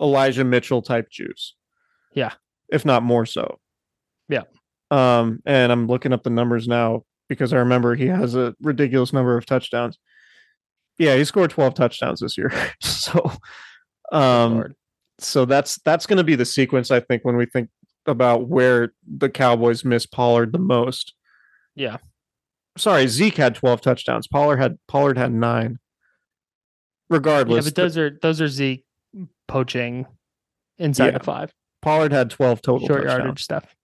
Elijah 0.00 0.44
Mitchell 0.44 0.82
type 0.82 1.10
juice. 1.10 1.54
Yeah. 2.14 2.32
If 2.68 2.84
not 2.84 3.02
more 3.02 3.26
so. 3.26 3.58
Yeah. 4.28 4.42
Um 4.90 5.40
and 5.46 5.72
I'm 5.72 5.86
looking 5.86 6.12
up 6.12 6.22
the 6.22 6.30
numbers 6.30 6.68
now 6.68 7.04
because 7.28 7.52
I 7.52 7.56
remember 7.58 7.94
he 7.94 8.06
has 8.06 8.34
a 8.34 8.54
ridiculous 8.60 9.12
number 9.12 9.36
of 9.36 9.46
touchdowns. 9.46 9.98
Yeah, 10.98 11.16
he 11.16 11.24
scored 11.24 11.50
12 11.50 11.74
touchdowns 11.74 12.20
this 12.20 12.36
year. 12.38 12.52
so 12.80 13.32
um 14.12 14.74
so 15.18 15.44
that's 15.44 15.78
that's 15.84 16.06
going 16.06 16.16
to 16.18 16.24
be 16.24 16.34
the 16.34 16.44
sequence 16.44 16.90
I 16.90 17.00
think 17.00 17.24
when 17.24 17.36
we 17.36 17.46
think 17.46 17.70
about 18.06 18.48
where 18.48 18.92
the 19.06 19.30
Cowboys 19.30 19.84
miss 19.84 20.06
Pollard 20.06 20.52
the 20.52 20.58
most. 20.58 21.14
Yeah. 21.74 21.98
Sorry, 22.76 23.06
Zeke 23.06 23.36
had 23.36 23.54
12 23.54 23.80
touchdowns. 23.80 24.26
Pollard 24.26 24.56
had 24.56 24.78
Pollard 24.88 25.16
had 25.18 25.32
9. 25.32 25.78
Regardless. 27.10 27.64
Yeah, 27.64 27.68
but 27.70 27.74
those 27.74 27.98
are 27.98 28.18
those 28.22 28.40
are 28.40 28.48
Zeke 28.48 28.84
poaching 29.46 30.06
inside 30.78 31.06
Yeah. 31.06 31.18
the 31.18 31.24
five 31.24 31.52
Pollard 31.82 32.12
had 32.12 32.30
12 32.30 32.62
total 32.62 32.86
short 32.86 33.02
touchdowns. 33.02 33.18
yardage 33.18 33.42
stuff. 33.44 33.74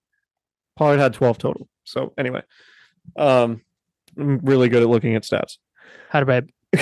Pollard 0.77 0.99
had 0.99 1.13
12 1.13 1.37
total. 1.37 1.67
So 1.83 2.13
anyway, 2.17 2.41
um, 3.17 3.61
I'm 4.17 4.39
really 4.39 4.69
good 4.69 4.81
at 4.83 4.89
looking 4.89 5.15
at 5.15 5.23
stats. 5.23 5.57
How 6.09 6.19
to 6.21 6.25
babe. 6.25 6.47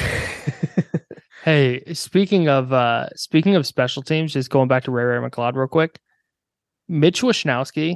Hey, 1.48 1.82
speaking 1.94 2.50
of 2.50 2.74
uh 2.74 3.08
speaking 3.16 3.56
of 3.56 3.66
special 3.66 4.04
teams, 4.04 4.34
just 4.34 4.50
going 4.50 4.68
back 4.68 4.84
to 4.84 4.92
Ray 4.92 5.06
Ray 5.06 5.30
McCloud 5.30 5.56
real 5.56 5.70
quick. 5.70 5.98
Mitch 6.90 7.22
Wishnowsky 7.22 7.96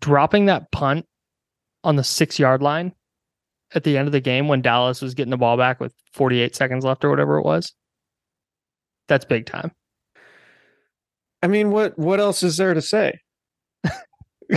dropping 0.00 0.46
that 0.46 0.72
punt 0.72 1.06
on 1.84 1.94
the 1.94 2.02
six 2.02 2.36
yard 2.36 2.62
line 2.62 2.92
at 3.76 3.84
the 3.84 3.96
end 3.96 4.08
of 4.08 4.12
the 4.12 4.20
game 4.20 4.48
when 4.48 4.60
Dallas 4.60 5.00
was 5.00 5.14
getting 5.14 5.30
the 5.30 5.36
ball 5.36 5.56
back 5.56 5.78
with 5.78 5.94
48 6.14 6.56
seconds 6.56 6.84
left 6.84 7.04
or 7.04 7.10
whatever 7.10 7.38
it 7.38 7.44
was. 7.44 7.72
That's 9.06 9.24
big 9.24 9.46
time. 9.46 9.70
I 11.44 11.46
mean, 11.46 11.70
what 11.70 11.96
what 11.96 12.18
else 12.18 12.42
is 12.42 12.56
there 12.56 12.74
to 12.74 12.82
say? 12.82 13.20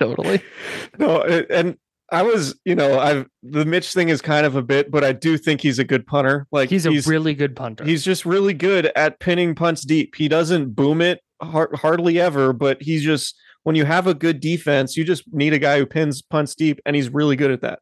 Totally. 0.00 0.42
no, 0.98 1.22
and 1.22 1.78
I 2.12 2.22
was, 2.22 2.58
you 2.64 2.74
know, 2.74 2.98
I've 2.98 3.26
the 3.42 3.64
Mitch 3.64 3.92
thing 3.92 4.08
is 4.08 4.20
kind 4.20 4.44
of 4.44 4.56
a 4.56 4.62
bit, 4.62 4.90
but 4.90 5.04
I 5.04 5.12
do 5.12 5.38
think 5.38 5.60
he's 5.60 5.78
a 5.78 5.84
good 5.84 6.06
punter. 6.06 6.46
Like 6.50 6.68
He's 6.68 6.86
a 6.86 6.90
really 7.08 7.34
good 7.34 7.54
punter. 7.54 7.84
He's 7.84 8.04
just 8.04 8.26
really 8.26 8.54
good 8.54 8.90
at 8.96 9.20
pinning 9.20 9.54
punts 9.54 9.82
deep. 9.82 10.14
He 10.16 10.28
doesn't 10.28 10.74
boom 10.74 11.00
it 11.00 11.20
har- 11.40 11.70
hardly 11.74 12.20
ever, 12.20 12.52
but 12.52 12.82
he's 12.82 13.02
just 13.02 13.36
when 13.62 13.76
you 13.76 13.84
have 13.84 14.06
a 14.06 14.14
good 14.14 14.40
defense, 14.40 14.96
you 14.96 15.04
just 15.04 15.24
need 15.32 15.52
a 15.52 15.58
guy 15.58 15.78
who 15.78 15.86
pins 15.86 16.22
punts 16.22 16.54
deep, 16.54 16.80
and 16.84 16.96
he's 16.96 17.10
really 17.10 17.36
good 17.36 17.50
at 17.50 17.60
that. 17.60 17.80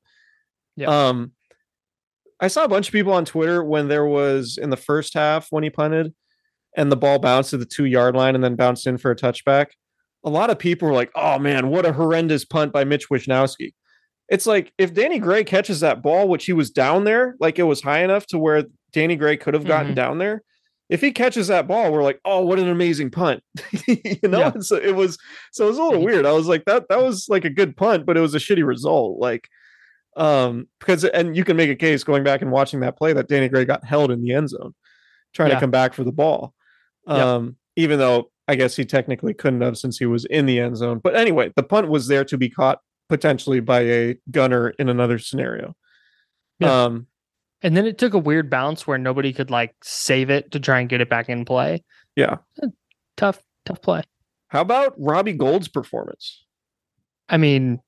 Yeah. 0.76 0.88
Um, 0.88 1.32
I 2.40 2.48
saw 2.48 2.64
a 2.64 2.68
bunch 2.68 2.88
of 2.88 2.92
people 2.92 3.12
on 3.12 3.24
Twitter 3.24 3.64
when 3.64 3.88
there 3.88 4.06
was 4.06 4.58
in 4.60 4.70
the 4.70 4.76
first 4.76 5.14
half 5.14 5.48
when 5.50 5.64
he 5.64 5.70
punted, 5.70 6.14
and 6.76 6.92
the 6.92 6.96
ball 6.96 7.18
bounced 7.18 7.50
to 7.50 7.56
the 7.56 7.64
two 7.64 7.86
yard 7.86 8.14
line 8.14 8.34
and 8.34 8.44
then 8.44 8.56
bounced 8.56 8.86
in 8.86 8.98
for 8.98 9.10
a 9.10 9.16
touchback. 9.16 9.66
A 10.24 10.30
lot 10.30 10.50
of 10.50 10.58
people 10.58 10.88
were 10.88 10.94
like, 10.94 11.10
"Oh 11.14 11.38
man, 11.38 11.68
what 11.68 11.86
a 11.86 11.92
horrendous 11.92 12.44
punt 12.44 12.72
by 12.72 12.84
Mitch 12.84 13.08
Wishnowsky." 13.08 13.72
It's 14.28 14.46
like 14.46 14.72
if 14.78 14.92
Danny 14.92 15.18
Gray 15.18 15.42
catches 15.44 15.80
that 15.80 16.02
ball, 16.02 16.28
which 16.28 16.44
he 16.46 16.52
was 16.52 16.70
down 16.70 17.04
there, 17.04 17.34
like 17.40 17.58
it 17.58 17.62
was 17.64 17.80
high 17.82 18.02
enough 18.04 18.26
to 18.28 18.38
where 18.38 18.64
Danny 18.92 19.16
Gray 19.16 19.36
could 19.36 19.54
have 19.54 19.64
gotten 19.66 19.92
Mhm. 19.92 19.96
down 19.96 20.18
there. 20.18 20.42
If 20.90 21.00
he 21.02 21.12
catches 21.12 21.48
that 21.48 21.66
ball, 21.68 21.92
we're 21.92 22.02
like, 22.02 22.18
oh, 22.24 22.40
what 22.46 22.58
an 22.58 22.68
amazing 22.68 23.10
punt. 23.10 23.42
you 23.86 24.16
know, 24.28 24.38
Yeah. 24.40 24.52
So 24.60 24.76
it 24.76 24.94
was 24.96 25.18
so 25.52 25.64
it 25.64 25.68
was 25.68 25.78
a 25.78 25.82
little 25.82 26.00
Mhm. 26.00 26.04
weird. 26.04 26.26
I 26.26 26.32
was 26.32 26.46
like, 26.46 26.64
that 26.66 26.84
that 26.88 27.02
was 27.02 27.26
like 27.28 27.44
a 27.44 27.50
good 27.50 27.76
punt, 27.76 28.06
but 28.06 28.16
it 28.16 28.20
was 28.20 28.34
a 28.34 28.38
shitty 28.38 28.66
result. 28.66 29.18
Like, 29.18 29.48
um, 30.16 30.66
because 30.80 31.04
and 31.04 31.36
you 31.36 31.44
can 31.44 31.56
make 31.56 31.70
a 31.70 31.76
case 31.76 32.04
going 32.04 32.24
back 32.24 32.42
and 32.42 32.50
watching 32.50 32.80
that 32.80 32.96
play 32.98 33.12
that 33.12 33.28
Danny 33.28 33.48
Gray 33.48 33.64
got 33.64 33.84
held 33.84 34.10
in 34.10 34.22
the 34.22 34.32
end 34.34 34.50
zone 34.50 34.74
trying 35.34 35.50
Yeah. 35.50 35.54
to 35.56 35.60
come 35.60 35.70
back 35.70 35.94
for 35.94 36.04
the 36.04 36.12
ball. 36.12 36.54
Um, 37.06 37.56
even 37.76 37.98
though 37.98 38.30
I 38.48 38.54
guess 38.56 38.76
he 38.76 38.84
technically 38.84 39.32
couldn't 39.34 39.60
have 39.62 39.78
since 39.78 39.98
he 39.98 40.06
was 40.06 40.24
in 40.26 40.46
the 40.46 40.58
end 40.58 40.76
zone. 40.76 41.00
But 41.02 41.14
anyway, 41.16 41.52
the 41.56 41.62
punt 41.62 41.88
was 41.88 42.06
there 42.08 42.24
to 42.24 42.36
be 42.38 42.48
caught 42.50 42.80
potentially 43.08 43.60
by 43.60 43.80
a 43.80 44.16
gunner 44.30 44.70
in 44.70 44.88
another 44.88 45.18
scenario. 45.18 45.74
Yeah. 46.58 46.84
Um, 46.84 47.06
and 47.62 47.76
then 47.76 47.86
it 47.86 47.98
took 47.98 48.14
a 48.14 48.18
weird 48.18 48.50
bounce 48.50 48.86
where 48.86 48.98
nobody 48.98 49.32
could 49.32 49.50
like 49.50 49.74
save 49.82 50.30
it 50.30 50.52
to 50.52 50.60
try 50.60 50.80
and 50.80 50.88
get 50.88 51.00
it 51.00 51.10
back 51.10 51.28
in 51.28 51.44
play. 51.44 51.82
Yeah. 52.14 52.36
Tough, 53.16 53.42
tough 53.64 53.82
play. 53.82 54.02
how 54.48 54.60
about 54.60 54.94
Robbie 54.98 55.32
Gould's 55.32 55.68
performance? 55.68 56.44
I 57.28 57.36
mean, 57.36 57.80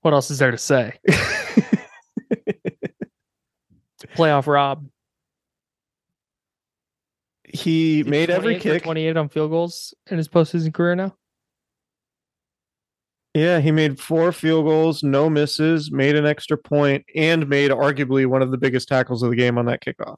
what 0.00 0.14
else 0.14 0.30
is 0.30 0.38
there 0.38 0.50
to 0.50 0.58
say? 0.58 0.98
Playoff 4.16 4.46
Rob. 4.46 4.86
he 7.54 8.02
made 8.02 8.30
every 8.30 8.58
kick. 8.58 8.82
28 8.82 9.16
on 9.16 9.28
field 9.28 9.50
goals 9.50 9.94
in 10.10 10.18
his 10.18 10.28
postseason 10.28 10.74
career 10.74 10.94
now. 10.96 11.16
Yeah, 13.34 13.58
he 13.58 13.72
made 13.72 13.98
four 13.98 14.30
field 14.30 14.64
goals, 14.66 15.02
no 15.02 15.28
misses, 15.28 15.90
made 15.90 16.14
an 16.14 16.24
extra 16.24 16.56
point, 16.56 17.04
and 17.16 17.48
made 17.48 17.72
arguably 17.72 18.26
one 18.26 18.42
of 18.42 18.52
the 18.52 18.56
biggest 18.58 18.86
tackles 18.88 19.24
of 19.24 19.30
the 19.30 19.36
game 19.36 19.58
on 19.58 19.66
that 19.66 19.82
kickoff. 19.82 20.16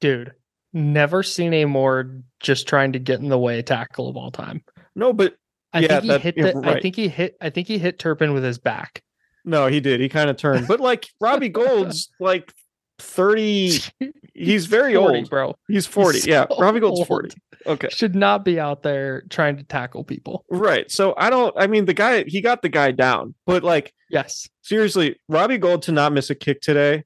Dude, 0.00 0.32
never 0.72 1.22
seen 1.22 1.54
a 1.54 1.64
more 1.64 2.20
just 2.40 2.66
trying 2.66 2.92
to 2.92 2.98
get 2.98 3.20
in 3.20 3.28
the 3.28 3.38
way 3.38 3.62
tackle 3.62 4.08
of 4.08 4.16
all 4.16 4.32
time. 4.32 4.64
No, 4.96 5.12
but 5.12 5.36
I 5.72 5.80
Yeah, 5.80 6.00
think 6.00 6.02
he 6.02 6.08
that- 6.08 6.20
hit 6.22 6.34
the 6.36 6.60
I 6.64 6.80
think 6.80 6.96
he 6.96 7.08
hit 7.08 7.36
I 7.40 7.50
think 7.50 7.68
he 7.68 7.78
hit 7.78 7.98
Turpin 8.00 8.32
with 8.34 8.42
his 8.44 8.58
back. 8.58 9.02
no, 9.44 9.66
he 9.68 9.78
did. 9.80 10.00
He 10.00 10.08
kind 10.08 10.28
of 10.30 10.36
turned. 10.36 10.66
But 10.66 10.80
like 10.80 11.06
Robbie 11.20 11.48
Gould's 11.50 12.10
like 12.18 12.52
30, 12.98 13.78
he's 14.34 14.66
very 14.66 14.94
40, 14.94 15.18
old. 15.18 15.30
bro. 15.30 15.54
He's 15.68 15.86
40. 15.86 16.18
He's 16.18 16.26
yeah, 16.26 16.46
so 16.50 16.58
Robbie 16.58 16.80
Gould's 16.80 16.98
old. 17.00 17.08
40. 17.08 17.30
Okay. 17.66 17.88
Should 17.90 18.14
not 18.14 18.44
be 18.44 18.60
out 18.60 18.82
there 18.82 19.22
trying 19.30 19.56
to 19.56 19.62
tackle 19.64 20.04
people. 20.04 20.44
Right. 20.50 20.90
So 20.90 21.14
I 21.16 21.30
don't 21.30 21.54
I 21.58 21.66
mean 21.66 21.86
the 21.86 21.94
guy 21.94 22.24
he 22.26 22.40
got 22.42 22.60
the 22.62 22.68
guy 22.68 22.90
down, 22.90 23.34
but 23.46 23.62
like 23.62 23.92
Yes. 24.10 24.48
seriously, 24.62 25.16
Robbie 25.28 25.58
Gould 25.58 25.82
to 25.82 25.92
not 25.92 26.12
miss 26.12 26.28
a 26.30 26.34
kick 26.34 26.60
today 26.60 27.04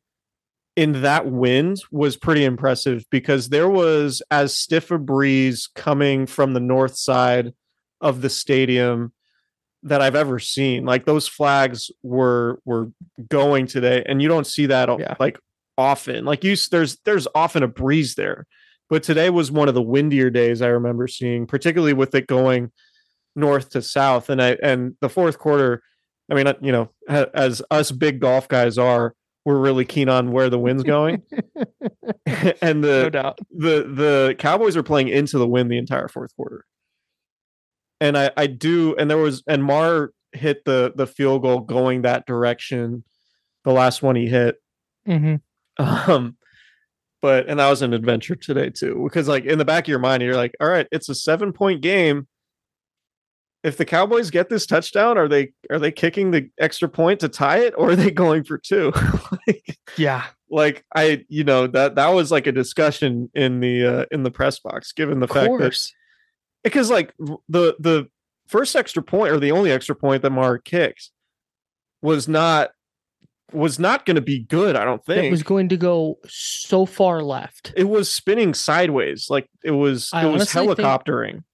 in 0.77 1.03
that 1.03 1.27
wind 1.27 1.79
was 1.91 2.17
pretty 2.17 2.45
impressive 2.45 3.05
because 3.11 3.49
there 3.49 3.69
was 3.69 4.23
as 4.31 4.57
stiff 4.57 4.91
a 4.91 4.99
breeze 4.99 5.69
coming 5.75 6.27
from 6.27 6.55
the 6.55 6.61
north 6.61 6.97
side 6.97 7.53
of 8.01 8.21
the 8.21 8.31
stadium 8.31 9.13
that 9.85 10.01
I've 10.01 10.15
ever 10.17 10.39
seen. 10.39 10.85
Like 10.85 11.05
those 11.07 11.29
flags 11.29 11.91
were 12.03 12.61
were 12.65 12.91
going 13.29 13.67
today, 13.67 14.03
and 14.07 14.21
you 14.21 14.29
don't 14.29 14.47
see 14.47 14.67
that 14.67 14.89
Yeah. 14.99 15.15
like 15.21 15.39
often. 15.79 16.27
Like 16.27 16.45
you, 16.45 16.57
there's 16.71 16.99
there's 17.05 17.27
often 17.35 17.63
a 17.63 17.69
breeze 17.69 18.17
there, 18.17 18.47
but 18.91 19.03
today 19.03 19.31
was 19.31 19.51
one 19.51 19.69
of 19.69 19.75
the 19.75 19.83
windier 19.83 20.29
days 20.29 20.61
I 20.61 20.67
remember 20.67 21.07
seeing, 21.07 21.47
particularly 21.47 21.95
with 21.95 22.15
it 22.15 22.27
going 22.27 22.73
north 23.35 23.71
to 23.71 23.81
south. 23.81 24.29
And 24.29 24.43
I 24.43 24.59
and 24.63 24.97
the 25.01 25.09
fourth 25.09 25.39
quarter, 25.39 25.83
I 26.31 26.35
mean, 26.35 26.47
uh, 26.47 26.55
you 26.61 26.73
know, 26.73 26.91
as 27.09 27.63
us 27.71 27.91
big 27.93 28.21
golf 28.21 28.49
guys 28.49 28.77
are, 28.77 29.15
we're 29.45 29.59
really 29.59 29.85
keen 29.85 30.09
on 30.09 30.33
where 30.33 30.51
the 30.51 30.59
wind's 30.59 30.83
going, 30.83 31.23
and 32.61 32.85
the 32.85 33.05
no 33.05 33.11
doubt. 33.11 33.39
the 33.51 33.85
the 33.89 34.37
Cowboys 34.39 34.77
are 34.77 34.83
playing 34.83 35.09
into 35.09 35.39
the 35.39 35.49
wind 35.49 35.71
the 35.71 35.79
entire 35.79 36.09
fourth 36.09 36.35
quarter. 36.37 36.65
And 38.01 38.19
I 38.19 38.31
I 38.37 38.47
do 38.47 38.95
and 38.97 39.09
there 39.09 39.17
was 39.17 39.43
and 39.47 39.65
Maher 39.65 40.13
hit 40.33 40.65
the 40.65 40.93
the 40.95 41.07
field 41.07 41.43
goal 41.43 41.61
going 41.61 42.03
that 42.03 42.27
direction 42.27 43.05
the 43.65 43.73
last 43.73 44.03
one 44.03 44.15
he 44.15 44.27
hit 44.27 44.57
hmm 45.07 45.37
um 45.79 46.37
but 47.21 47.49
and 47.49 47.59
that 47.61 47.69
was 47.71 47.83
an 47.83 47.93
adventure 47.93 48.35
today 48.35 48.71
too 48.71 49.03
because 49.05 49.29
like 49.29 49.45
in 49.45 49.59
the 49.59 49.65
back 49.65 49.85
of 49.85 49.89
your 49.89 49.99
mind 49.99 50.23
you're 50.23 50.37
like 50.37 50.55
all 50.61 50.69
right 50.69 50.87
it's 50.93 51.09
a 51.09 51.15
7 51.15 51.53
point 51.53 51.81
game. 51.81 52.27
If 53.65 53.77
the 53.77 53.85
Cowboys 53.85 54.31
get 54.31 54.49
this 54.49 54.67
touchdown 54.67 55.19
are 55.19 55.27
they 55.29 55.53
are 55.69 55.81
they 55.81 55.91
kicking 55.91 56.31
the 56.31 56.49
extra 56.59 56.89
point 56.89 57.21
to 57.21 57.29
tie 57.29 57.59
it 57.59 57.75
or 57.77 57.91
are 57.91 57.97
they 57.97 58.11
going 58.11 58.45
for 58.45 58.57
two? 58.59 58.93
Like 59.47 59.79
Yeah. 59.97 60.25
like 60.49 60.85
I, 60.95 61.25
you 61.29 61.43
know, 61.45 61.67
that 61.67 61.97
that 61.97 62.09
was 62.09 62.31
like 62.31 62.47
a 62.47 62.53
discussion 62.53 63.31
in 63.35 63.61
the 63.61 63.85
uh, 63.85 64.05
in 64.13 64.23
the 64.23 64.31
press 64.31 64.61
box, 64.61 64.93
given 64.93 65.19
the 65.19 65.25
Of 65.25 65.31
fact 65.31 65.59
that 65.59 65.93
because 66.63 66.89
like 66.91 67.13
the 67.19 67.75
the 67.81 68.09
first 68.47 68.77
extra 68.77 69.03
point 69.03 69.33
or 69.33 69.41
the 69.41 69.53
only 69.53 69.73
extra 69.73 69.95
point 69.95 70.23
that 70.23 70.31
Maher 70.31 70.59
kicked 70.59 71.11
was 72.01 72.29
not 72.29 72.71
was 73.53 73.79
not 73.79 74.05
going 74.05 74.17
to 74.17 74.21
be 74.23 74.41
good. 74.41 74.77
I 74.77 74.85
don't 74.85 75.05
think. 75.05 75.25
It 75.25 75.31
was 75.31 75.43
going 75.43 75.69
to 75.71 75.77
go 75.77 76.19
so 76.27 76.85
far 76.87 77.23
left. 77.23 77.73
it 77.77 77.85
was 77.89 78.11
spinning 78.11 78.53
sideways, 78.55 79.31
like 79.31 79.49
it 79.65 79.71
was 79.71 80.11
I 80.13 80.23
it 80.25 80.27
was 80.33 80.55
honestly 80.55 80.67
think- 80.67 80.79
helicoptering. 80.81 81.45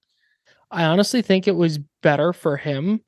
I 0.71 0.83
honestly 0.85 1.21
think 1.21 1.47
it 1.47 1.55
was 1.55 1.77
better 2.01 2.33
for 2.33 2.57
him 2.57 3.01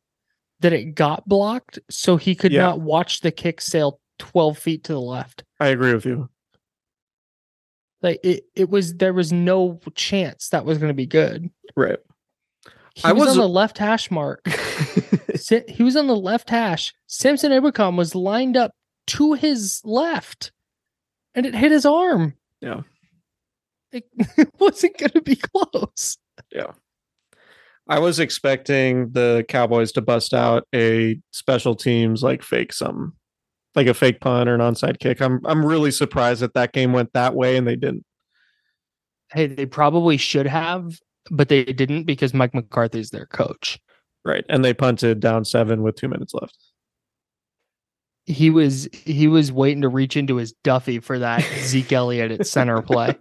that 0.61 0.73
it 0.73 0.95
got 0.95 1.27
blocked 1.27 1.79
so 1.89 2.15
he 2.17 2.33
could 2.35 2.51
Yeah. 2.53 2.61
not 2.61 2.79
watch 2.81 3.21
the 3.21 3.31
kick 3.31 3.59
sail 3.61 3.99
12 4.19 4.57
feet 4.57 4.83
to 4.85 4.93
the 4.93 5.01
left. 5.01 5.43
I 5.59 5.67
agree 5.67 5.93
with 5.93 6.05
you. 6.05 6.29
Like 8.01 8.19
it, 8.23 8.43
it 8.55 8.69
was 8.69 8.95
there 8.95 9.13
was 9.13 9.33
no 9.33 9.79
chance 9.95 10.49
that 10.49 10.65
was 10.65 10.77
going 10.77 10.89
to 10.89 10.93
be 10.95 11.07
good. 11.07 11.49
Right. 11.75 11.97
He 12.95 13.03
I 13.03 13.11
was, 13.11 13.27
was- 13.27 13.37
on 13.37 13.41
the 13.41 13.49
left 13.49 13.77
hash 13.77 14.09
mark. 14.11 14.45
He 15.67 15.83
was 15.83 15.95
on 15.95 16.07
the 16.07 16.15
left 16.15 16.49
hash. 16.49 16.93
Samson 17.05 17.51
Ebukam 17.51 17.95
was 17.95 18.15
lined 18.15 18.57
up 18.57 18.71
to 19.07 19.33
his 19.33 19.81
left, 19.83 20.51
and 21.35 21.45
it 21.45 21.55
hit 21.55 21.71
his 21.71 21.85
arm. 21.85 22.33
Yeah. 22.61 22.81
It, 23.91 24.05
it 24.37 24.49
wasn't 24.59 24.97
going 24.97 25.11
to 25.11 25.21
be 25.21 25.35
close. 25.35 26.17
Yeah. 26.51 26.71
I 27.89 27.99
was 27.99 28.19
expecting 28.19 29.11
the 29.11 29.45
Cowboys 29.47 29.91
to 29.93 30.01
bust 30.01 30.33
out 30.33 30.67
a 30.75 31.19
special 31.31 31.75
teams 31.75 32.21
like 32.21 32.43
fake 32.43 32.73
something, 32.73 33.13
like 33.75 33.87
a 33.87 33.93
fake 33.93 34.19
punt 34.19 34.49
or 34.49 34.55
an 34.55 34.61
onside 34.61 34.99
kick. 34.99 35.21
I'm 35.21 35.39
I'm 35.45 35.65
really 35.65 35.91
surprised 35.91 36.41
that 36.41 36.53
that 36.53 36.73
game 36.73 36.91
went 36.91 37.13
that 37.13 37.33
way 37.33 37.55
and 37.55 37.65
they 37.65 37.77
didn't. 37.77 38.03
Hey, 39.31 39.47
they 39.47 39.65
probably 39.65 40.17
should 40.17 40.47
have, 40.47 40.99
but 41.31 41.47
they 41.49 41.63
didn't 41.63 42.03
because 42.03 42.33
Mike 42.33 42.53
McCarthy's 42.53 43.09
their 43.09 43.25
coach. 43.27 43.79
Right, 44.25 44.43
and 44.49 44.65
they 44.65 44.73
punted 44.73 45.21
down 45.21 45.45
seven 45.45 45.81
with 45.81 45.95
two 45.95 46.09
minutes 46.09 46.33
left. 46.33 46.57
He 48.27 48.49
was 48.49 48.87
he 48.91 49.27
was 49.27 49.51
waiting 49.51 49.81
to 49.81 49.87
reach 49.89 50.15
into 50.17 50.35
his 50.35 50.51
Duffy 50.63 50.99
for 50.99 51.17
that 51.19 51.41
Zeke 51.59 51.93
Elliott 51.93 52.31
at 52.31 52.45
center 52.45 52.81
play. 52.81 53.15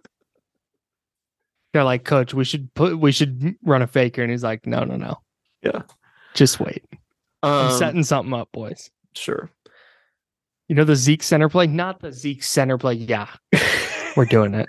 They're 1.73 1.85
like, 1.85 2.05
Coach, 2.05 2.35
we 2.35 2.45
should 2.45 2.73
put 2.75 2.99
we 2.99 3.13
should 3.13 3.55
run 3.65 3.83
a 3.83 3.87
faker, 3.87 4.23
and 4.23 4.31
he's 4.31 4.43
like, 4.43 4.67
No, 4.67 4.83
no, 4.85 4.97
no. 4.97 5.19
Yeah. 5.63 5.83
Just 6.35 6.59
wait. 6.61 6.85
I'm 7.43 7.71
Um, 7.71 7.79
setting 7.79 8.03
something 8.03 8.35
up, 8.35 8.51
boys. 8.53 8.91
sure. 9.15 9.51
You 10.69 10.75
know 10.75 10.85
the 10.85 10.97
Zeke 10.97 11.23
center 11.23 11.49
play? 11.49 11.69
Not 11.69 12.01
the 12.01 12.11
Zeke 12.13 12.43
center 12.43 12.77
play. 12.77 12.95
Yeah, 12.95 13.29
we're 14.17 14.25
doing 14.25 14.53
it. 14.55 14.67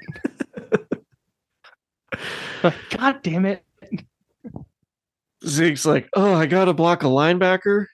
God 2.92 3.22
damn 3.24 3.46
it. 3.46 3.64
Zeke's 5.46 5.86
like, 5.86 6.08
oh, 6.14 6.34
I 6.36 6.46
got 6.46 6.66
to 6.66 6.74
block 6.74 7.02
a 7.04 7.08
linebacker. 7.08 7.86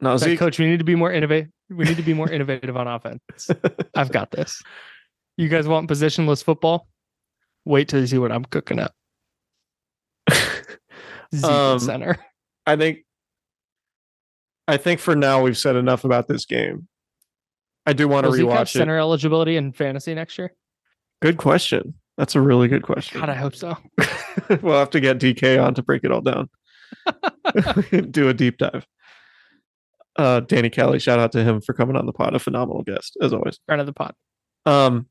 No, 0.00 0.14
It's 0.14 0.24
like, 0.24 0.38
Coach, 0.38 0.58
we 0.58 0.66
need 0.66 0.78
to 0.78 0.84
be 0.84 0.94
more 0.94 1.12
innovative. 1.12 1.50
We 1.70 1.84
need 1.84 1.96
to 1.96 2.02
be 2.02 2.14
more 2.14 2.30
innovative 2.30 2.76
on 2.76 2.86
offense. 2.86 3.22
I've 3.94 4.12
got 4.12 4.30
this. 4.30 4.62
You 5.36 5.48
guys 5.48 5.66
want 5.68 5.88
positionless 5.90 6.42
football? 6.42 6.88
Wait 7.64 7.88
till 7.88 8.00
you 8.00 8.06
see 8.06 8.18
what 8.18 8.32
I'm 8.32 8.44
cooking 8.44 8.78
up. 8.78 8.92
Zeke 11.34 11.44
Um, 11.44 11.78
center. 11.78 12.16
I 12.66 12.76
think. 12.76 13.00
I 14.66 14.76
think 14.76 15.00
for 15.00 15.16
now 15.16 15.42
we've 15.42 15.56
said 15.58 15.76
enough 15.76 16.04
about 16.04 16.28
this 16.28 16.44
game. 16.44 16.88
I 17.86 17.92
do 17.94 18.06
want 18.06 18.24
to 18.24 18.30
Will 18.30 18.36
Zeke 18.36 18.46
rewatch 18.46 18.62
it. 18.62 18.68
center 18.78 18.98
eligibility 18.98 19.56
in 19.56 19.72
fantasy 19.72 20.14
next 20.14 20.36
year? 20.38 20.52
Good 21.22 21.38
question. 21.38 21.94
That's 22.18 22.34
a 22.34 22.40
really 22.40 22.68
good 22.68 22.82
question. 22.82 23.20
God, 23.20 23.30
I 23.30 23.34
hope 23.34 23.54
so. 23.54 23.76
we'll 24.62 24.78
have 24.78 24.90
to 24.90 25.00
get 25.00 25.18
DK 25.18 25.62
on 25.62 25.74
to 25.74 25.82
break 25.82 26.04
it 26.04 26.12
all 26.12 26.20
down. 26.20 26.50
Do 28.10 28.28
a 28.28 28.34
deep 28.34 28.58
dive. 28.58 28.86
Uh, 30.18 30.40
Danny 30.40 30.68
Kelly, 30.68 30.98
shout 30.98 31.18
out 31.20 31.30
to 31.32 31.44
him 31.44 31.60
for 31.60 31.72
coming 31.72 31.94
on 31.96 32.04
the 32.04 32.12
pod. 32.12 32.34
A 32.34 32.38
phenomenal 32.40 32.82
guest, 32.82 33.16
as 33.22 33.32
always. 33.32 33.60
Friend 33.66 33.80
of 33.80 33.86
the 33.86 33.92
pot. 33.92 34.14
Um, 34.66 35.06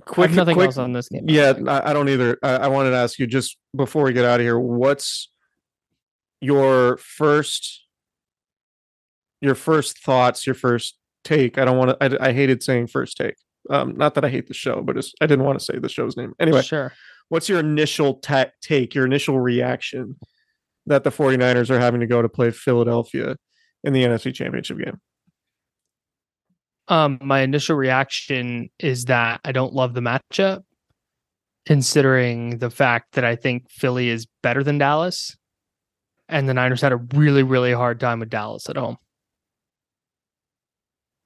I 0.00 0.02
quick, 0.10 0.28
have 0.30 0.36
nothing 0.36 0.54
quick, 0.54 0.66
else 0.66 0.78
on 0.78 0.92
this 0.92 1.08
game. 1.08 1.24
yeah, 1.28 1.54
I, 1.66 1.90
I 1.90 1.92
don't 1.92 2.08
either. 2.08 2.38
I, 2.42 2.52
I 2.56 2.68
wanted 2.68 2.90
to 2.90 2.96
ask 2.96 3.18
you 3.18 3.26
just 3.26 3.56
before 3.74 4.04
we 4.04 4.12
get 4.12 4.24
out 4.24 4.38
of 4.40 4.44
here, 4.46 4.58
what's 4.58 5.30
your 6.40 6.98
first, 6.98 7.84
your 9.40 9.54
first 9.54 9.98
thoughts, 9.98 10.46
your 10.46 10.54
first 10.54 10.96
take? 11.24 11.58
I 11.58 11.64
don't 11.64 11.78
want 11.78 11.98
to. 11.98 12.22
I, 12.22 12.28
I 12.28 12.32
hated 12.32 12.62
saying 12.62 12.88
first 12.88 13.16
take. 13.16 13.34
Um, 13.70 13.94
not 13.96 14.14
that 14.14 14.24
I 14.24 14.28
hate 14.28 14.46
the 14.46 14.54
show, 14.54 14.82
but 14.82 14.98
it's, 14.98 15.12
I 15.22 15.26
didn't 15.26 15.46
want 15.46 15.58
to 15.58 15.64
say 15.64 15.78
the 15.78 15.88
show's 15.88 16.16
name. 16.18 16.34
Anyway, 16.38 16.60
Sure. 16.62 16.92
what's 17.30 17.48
your 17.48 17.60
initial 17.60 18.14
ta- 18.16 18.50
take, 18.60 18.94
your 18.94 19.06
initial 19.06 19.40
reaction 19.40 20.16
that 20.86 21.04
the 21.04 21.10
49ers 21.10 21.70
are 21.70 21.80
having 21.80 22.00
to 22.00 22.06
go 22.06 22.22
to 22.22 22.28
play 22.28 22.50
Philadelphia 22.50 23.36
in 23.82 23.92
the 23.92 24.02
NFC 24.02 24.34
Championship 24.34 24.78
game? 24.78 25.00
Um, 26.88 27.18
my 27.22 27.40
initial 27.40 27.76
reaction 27.76 28.68
is 28.78 29.06
that 29.06 29.40
I 29.44 29.52
don't 29.52 29.72
love 29.72 29.94
the 29.94 30.00
matchup, 30.00 30.62
considering 31.64 32.58
the 32.58 32.70
fact 32.70 33.12
that 33.12 33.24
I 33.24 33.36
think 33.36 33.70
Philly 33.70 34.10
is 34.10 34.26
better 34.42 34.62
than 34.62 34.78
Dallas, 34.78 35.34
and 36.28 36.48
the 36.48 36.54
Niners 36.54 36.82
had 36.82 36.92
a 36.92 37.00
really, 37.14 37.42
really 37.42 37.72
hard 37.72 38.00
time 38.00 38.20
with 38.20 38.30
Dallas 38.30 38.68
at 38.68 38.76
home. 38.76 38.98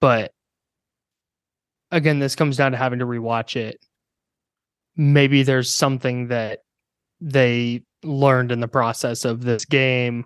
But 0.01 0.33
again, 1.91 2.21
this 2.21 2.37
comes 2.37 2.57
down 2.57 2.73
to 2.73 2.79
having 2.79 3.01
to 3.01 3.07
rewatch 3.07 3.57
it. 3.57 3.85
Maybe 4.97 5.43
there's 5.43 5.75
something 5.75 6.29
that 6.29 6.61
they 7.21 7.83
learned 8.03 8.53
in 8.53 8.61
the 8.61 8.69
process 8.69 9.25
of 9.25 9.43
this 9.43 9.65
game. 9.65 10.25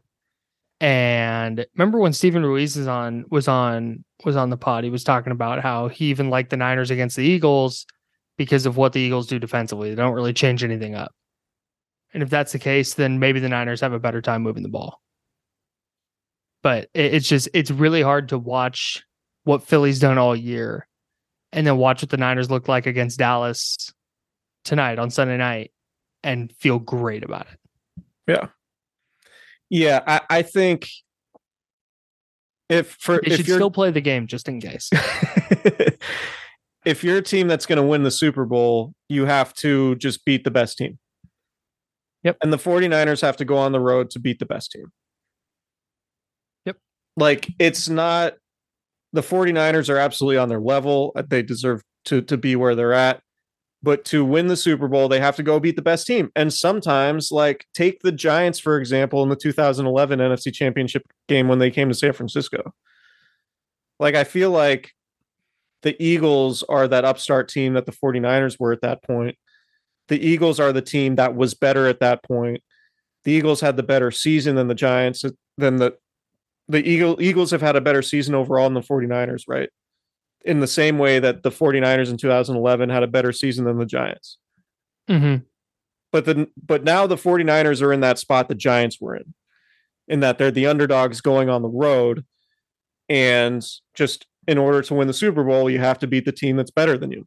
And 0.80 1.64
remember 1.74 1.98
when 1.98 2.12
Stephen 2.12 2.44
Ruiz 2.44 2.76
is 2.76 2.88
on 2.88 3.24
was 3.30 3.46
on 3.46 4.04
was 4.24 4.36
on 4.36 4.50
the 4.50 4.56
pod, 4.56 4.84
he 4.84 4.90
was 4.90 5.04
talking 5.04 5.32
about 5.32 5.60
how 5.62 5.88
he 5.88 6.06
even 6.06 6.30
liked 6.30 6.50
the 6.50 6.56
Niners 6.56 6.90
against 6.90 7.16
the 7.16 7.24
Eagles 7.24 7.86
because 8.36 8.66
of 8.66 8.76
what 8.76 8.92
the 8.92 9.00
Eagles 9.00 9.26
do 9.26 9.38
defensively. 9.38 9.90
They 9.90 10.02
don't 10.02 10.14
really 10.14 10.32
change 10.32 10.64
anything 10.64 10.94
up. 10.94 11.12
And 12.12 12.22
if 12.22 12.30
that's 12.30 12.52
the 12.52 12.58
case, 12.58 12.94
then 12.94 13.18
maybe 13.18 13.40
the 13.40 13.48
Niners 13.48 13.80
have 13.80 13.92
a 13.92 14.00
better 14.00 14.20
time 14.20 14.42
moving 14.42 14.62
the 14.62 14.68
ball. 14.68 15.00
But 16.62 16.88
it, 16.94 17.14
it's 17.14 17.28
just 17.28 17.48
it's 17.54 17.70
really 17.70 18.02
hard 18.02 18.28
to 18.30 18.38
watch 18.38 19.04
what 19.44 19.62
Philly's 19.62 19.98
done 19.98 20.18
all 20.18 20.36
year 20.36 20.86
and 21.52 21.66
then 21.66 21.76
watch 21.76 22.02
what 22.02 22.10
the 22.10 22.16
Niners 22.16 22.50
look 22.50 22.68
like 22.68 22.86
against 22.86 23.18
Dallas 23.18 23.92
tonight 24.64 24.98
on 24.98 25.10
Sunday 25.10 25.36
night 25.36 25.72
and 26.22 26.52
feel 26.52 26.78
great 26.78 27.24
about 27.24 27.46
it. 27.52 27.58
Yeah. 28.26 28.48
Yeah, 29.70 30.00
I, 30.06 30.20
I 30.28 30.42
think 30.42 30.88
if 32.68 32.96
for 33.00 33.20
They 33.20 33.32
if 33.32 33.36
should 33.38 33.48
you're 33.48 33.58
still 33.58 33.70
play 33.70 33.90
the 33.90 34.00
game 34.00 34.26
just 34.26 34.48
in 34.48 34.60
case. 34.60 34.90
if 36.84 37.04
you're 37.04 37.18
a 37.18 37.22
team 37.22 37.48
that's 37.48 37.66
going 37.66 37.76
to 37.76 37.82
win 37.82 38.02
the 38.02 38.10
Super 38.10 38.44
Bowl, 38.44 38.92
you 39.08 39.26
have 39.26 39.54
to 39.54 39.94
just 39.96 40.24
beat 40.24 40.44
the 40.44 40.50
best 40.50 40.78
team. 40.78 40.98
Yep. 42.22 42.36
And 42.42 42.52
the 42.52 42.58
49ers 42.58 43.20
have 43.22 43.36
to 43.38 43.44
go 43.44 43.56
on 43.56 43.72
the 43.72 43.80
road 43.80 44.10
to 44.10 44.20
beat 44.20 44.38
the 44.38 44.46
best 44.46 44.72
team. 44.72 44.86
Yep. 46.66 46.76
Like 47.16 47.48
it's 47.58 47.88
not 47.88 48.34
the 49.12 49.22
49ers 49.22 49.88
are 49.88 49.98
absolutely 49.98 50.38
on 50.38 50.48
their 50.48 50.60
level. 50.60 51.12
They 51.28 51.42
deserve 51.42 51.82
to 52.06 52.22
to 52.22 52.36
be 52.36 52.56
where 52.56 52.74
they're 52.74 52.92
at. 52.92 53.20
But 53.82 54.04
to 54.06 54.24
win 54.24 54.46
the 54.46 54.56
Super 54.56 54.86
Bowl, 54.86 55.08
they 55.08 55.18
have 55.18 55.36
to 55.36 55.42
go 55.42 55.58
beat 55.58 55.74
the 55.76 55.82
best 55.82 56.06
team. 56.06 56.30
And 56.36 56.52
sometimes, 56.52 57.32
like, 57.32 57.66
take 57.74 58.00
the 58.00 58.12
Giants, 58.12 58.60
for 58.60 58.78
example, 58.78 59.22
in 59.24 59.28
the 59.28 59.36
2011 59.36 60.20
NFC 60.20 60.54
Championship 60.54 61.02
game 61.28 61.48
when 61.48 61.58
they 61.58 61.70
came 61.70 61.88
to 61.88 61.94
San 61.94 62.12
Francisco. 62.12 62.72
Like, 63.98 64.14
I 64.14 64.22
feel 64.24 64.50
like 64.50 64.92
the 65.82 66.00
Eagles 66.00 66.62
are 66.68 66.86
that 66.86 67.04
upstart 67.04 67.48
team 67.48 67.74
that 67.74 67.86
the 67.86 67.92
49ers 67.92 68.58
were 68.60 68.72
at 68.72 68.82
that 68.82 69.02
point. 69.02 69.36
The 70.08 70.24
Eagles 70.24 70.60
are 70.60 70.72
the 70.72 70.82
team 70.82 71.16
that 71.16 71.34
was 71.34 71.54
better 71.54 71.88
at 71.88 72.00
that 72.00 72.22
point. 72.22 72.62
The 73.24 73.32
Eagles 73.32 73.60
had 73.60 73.76
the 73.76 73.82
better 73.82 74.10
season 74.10 74.56
than 74.56 74.68
the 74.68 74.74
Giants, 74.74 75.24
uh, 75.24 75.30
than 75.56 75.76
the 75.76 75.96
the 76.68 76.88
Eagle 76.88 77.20
Eagles 77.20 77.50
have 77.50 77.60
had 77.60 77.76
a 77.76 77.80
better 77.80 78.02
season 78.02 78.34
overall 78.34 78.64
than 78.64 78.74
the 78.74 78.80
49ers, 78.80 79.44
right? 79.48 79.68
In 80.44 80.60
the 80.60 80.66
same 80.66 80.98
way 80.98 81.18
that 81.20 81.42
the 81.42 81.50
49ers 81.50 82.10
in 82.10 82.16
2011 82.16 82.88
had 82.88 83.02
a 83.02 83.06
better 83.06 83.32
season 83.32 83.64
than 83.64 83.78
the 83.78 83.86
Giants. 83.86 84.38
mm-hmm. 85.08 85.44
But 86.10 86.24
the 86.26 86.48
but 86.62 86.84
now 86.84 87.06
the 87.06 87.16
49ers 87.16 87.80
are 87.80 87.92
in 87.92 88.00
that 88.00 88.18
spot 88.18 88.48
the 88.48 88.54
Giants 88.54 89.00
were 89.00 89.16
in. 89.16 89.34
In 90.08 90.20
that 90.20 90.36
they're 90.36 90.50
the 90.50 90.66
underdogs 90.66 91.20
going 91.20 91.48
on 91.48 91.62
the 91.62 91.68
road 91.68 92.24
and 93.08 93.64
just 93.94 94.26
in 94.48 94.58
order 94.58 94.82
to 94.82 94.94
win 94.94 95.06
the 95.06 95.14
Super 95.14 95.44
Bowl, 95.44 95.70
you 95.70 95.78
have 95.78 95.98
to 96.00 96.06
beat 96.06 96.24
the 96.24 96.32
team 96.32 96.56
that's 96.56 96.70
better 96.70 96.98
than 96.98 97.12
you. 97.12 97.26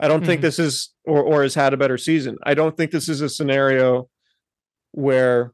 I 0.00 0.08
don't 0.08 0.26
think 0.26 0.40
Mhm. 0.40 0.42
this 0.42 0.58
is 0.58 0.90
or 1.04 1.22
or 1.22 1.42
has 1.42 1.54
had 1.54 1.72
a 1.72 1.76
better 1.78 1.96
season. 1.96 2.36
I 2.42 2.54
don't 2.54 2.76
think 2.76 2.90
this 2.90 3.08
is 3.08 3.20
a 3.20 3.28
scenario 3.28 4.08
where 4.90 5.52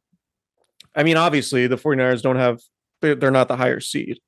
I 0.97 1.03
mean 1.03 1.17
obviously 1.19 1.67
the 1.67 1.77
49ers 1.77 2.23
don't 2.23 2.37
have 2.37 2.59
they're 3.03 3.31
not 3.31 3.49
the 3.49 3.57
higher 3.57 3.81
seed. 3.81 4.19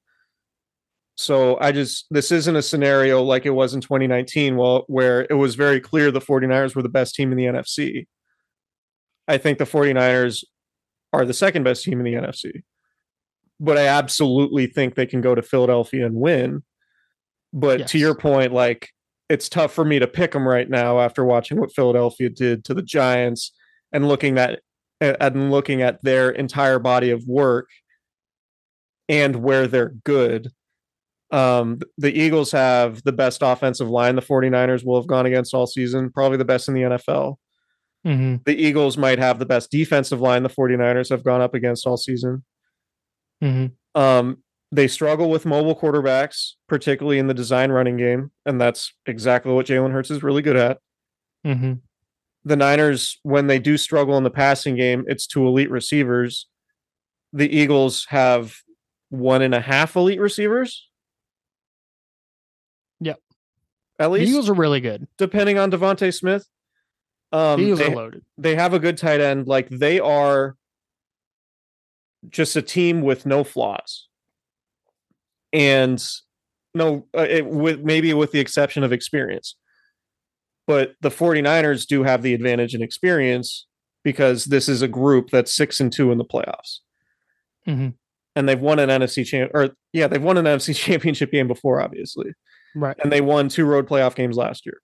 So 1.17 1.59
I 1.61 1.73
just 1.73 2.07
this 2.11 2.33
isn't 2.33 2.57
a 2.57 2.63
scenario 2.63 3.23
like 3.23 3.45
it 3.47 3.51
was 3.51 3.75
in 3.75 3.81
2019 3.81 4.57
well 4.57 4.85
where 4.87 5.27
it 5.29 5.35
was 5.35 5.55
very 5.55 5.81
clear 5.81 6.11
the 6.11 6.21
49ers 6.21 6.75
were 6.75 6.83
the 6.83 6.89
best 6.89 7.15
team 7.15 7.31
in 7.33 7.39
the 7.39 7.45
NFC. 7.45 8.07
I 9.29 9.39
think 9.39 9.59
the 9.59 9.65
49ers 9.65 10.45
are 11.13 11.25
the 11.25 11.35
second 11.35 11.65
best 11.65 11.85
team 11.85 12.01
in 12.01 12.05
the 12.05 12.15
NFC. 12.15 12.63
But 13.61 13.79
I 13.79 13.87
absolutely 13.87 14.67
think 14.67 14.95
they 14.95 15.07
can 15.07 15.21
go 15.21 15.35
to 15.35 15.43
Philadelphia 15.43 16.07
and 16.07 16.17
win. 16.17 16.63
But 17.53 17.81
Yes. 17.81 17.91
to 17.91 17.99
your 17.99 18.15
point 18.15 18.53
like 18.53 18.89
it's 19.29 19.49
tough 19.49 19.73
for 19.73 19.85
me 19.85 19.99
to 19.99 20.07
pick 20.07 20.33
them 20.33 20.47
right 20.49 20.69
now 20.69 21.01
after 21.01 21.25
watching 21.25 21.61
what 21.61 21.73
Philadelphia 21.73 22.29
did 22.29 22.65
to 22.65 22.75
the 22.75 22.83
Giants 22.83 23.53
and 23.93 24.09
looking 24.09 24.39
at 24.39 24.61
and 25.01 25.51
looking 25.51 25.83
at 25.83 26.03
their 26.03 26.31
entire 26.31 26.79
body 26.79 27.11
of 27.11 27.27
work 27.27 27.69
and 29.09 29.37
where 29.37 29.67
they're 29.67 29.95
good. 30.05 30.51
Um, 31.33 31.81
the 31.97 32.13
Eagles 32.13 32.53
have 32.53 33.03
the 33.05 33.13
best 33.13 33.41
offensive 33.43 33.89
line 33.89 34.17
the 34.17 34.23
49ers 34.23 34.85
will 34.85 35.01
have 35.01 35.07
gone 35.07 35.27
against 35.27 35.55
all 35.55 35.67
season, 35.67 36.11
probably 36.11 36.37
the 36.37 36.45
best 36.45 36.69
in 36.69 36.75
the 36.75 36.83
NFL. 36.83 37.37
Mm-hmm. 38.07 38.37
The 38.45 38.55
Eagles 38.55 38.99
might 38.99 39.19
have 39.19 39.39
the 39.39 39.47
best 39.47 39.71
defensive 39.71 40.21
line 40.21 40.43
the 40.43 40.51
49ers 40.51 41.09
have 41.09 41.25
gone 41.25 41.41
up 41.41 41.55
against 41.55 41.87
all 41.87 41.97
season. 41.97 42.45
Mm-hmm. 43.43 44.01
Um, 44.01 44.39
they 44.73 44.89
struggle 44.89 45.31
with 45.31 45.47
mobile 45.47 45.75
quarterbacks, 45.75 46.53
particularly 46.69 47.19
in 47.19 47.27
the 47.27 47.35
design 47.35 47.71
running 47.71 47.97
game, 47.97 48.31
and 48.47 48.61
that's 48.61 48.93
exactly 49.07 49.53
what 49.53 49.67
Jalen 49.67 49.93
Hurts 49.93 50.11
is 50.11 50.23
really 50.23 50.43
good 50.43 50.57
at. 50.57 50.79
Mm-hmm. 51.45 51.73
the 52.45 52.55
Niners, 52.57 53.19
when 53.25 53.49
they 53.49 53.59
do 53.59 53.77
struggle 53.77 54.17
in 54.17 54.23
the 54.23 54.31
passing 54.31 54.77
game, 54.77 55.05
it's 55.09 55.27
to 55.29 55.45
elite 55.45 55.71
receivers. 55.71 56.47
The 57.33 57.49
Eagles 57.49 58.07
have 58.11 58.55
one 59.09 59.43
and 59.43 59.55
a 59.55 59.61
half 59.61 59.97
elite 59.97 60.21
receivers. 60.21 60.89
Yep. 63.01 63.19
At 64.03 64.09
The 64.09 64.15
least, 64.15 64.31
Eagles 64.31 64.49
are 64.51 64.55
really 64.55 64.81
good. 64.81 65.07
depending 65.17 65.59
on 65.59 65.71
DeVonta 65.71 66.13
Smith. 66.13 66.47
Um, 67.31 67.61
the 67.61 67.67
Eagles 67.67 67.79
they, 67.79 67.87
are 67.93 67.97
loaded. 67.97 68.25
they 68.37 68.55
have 68.57 68.75
a 68.75 68.79
good 68.79 68.99
tight 68.99 69.21
end. 69.21 69.47
Like 69.47 69.69
they 69.69 70.01
are 70.01 70.57
just 72.29 72.57
a 72.57 72.63
team 72.63 73.01
with 73.03 73.25
no 73.27 73.45
flaws. 73.45 74.09
And 75.53 76.03
no, 76.75 77.07
uh, 77.17 77.27
it, 77.29 77.47
with 77.47 77.81
maybe 77.81 78.13
with 78.15 78.33
the 78.33 78.41
exception 78.41 78.83
of 78.83 78.93
experience. 78.93 79.57
But 80.67 80.95
the 81.01 81.11
49ers 81.11 81.87
do 81.87 82.03
have 82.03 82.23
the 82.23 82.35
advantage 82.35 82.75
in 82.75 82.83
experience 82.83 83.67
because 84.05 84.47
this 84.47 84.69
is 84.69 84.83
a 84.83 84.89
group 84.89 85.31
that's 85.31 85.53
six 85.55 85.81
and 85.81 85.93
two 85.93 86.11
in 86.13 86.19
the 86.19 86.25
playoffs. 86.25 86.79
Mhm. 87.69 87.95
And 88.35 88.49
they've 88.49 88.61
won 88.61 88.79
an 88.79 88.89
NFC 88.89 89.25
champ 89.27 89.51
or 89.55 89.71
yeah, 89.93 90.07
they've 90.07 90.23
won 90.23 90.39
an 90.39 90.45
NFC 90.47 90.75
championship 90.77 91.31
game 91.31 91.49
before, 91.49 91.81
obviously. 91.81 92.33
Right. 92.75 92.97
And 93.03 93.13
they 93.13 93.21
won 93.21 93.49
two 93.49 93.65
road 93.65 93.87
playoff 93.89 94.15
games 94.15 94.37
last 94.37 94.65
year. 94.67 94.81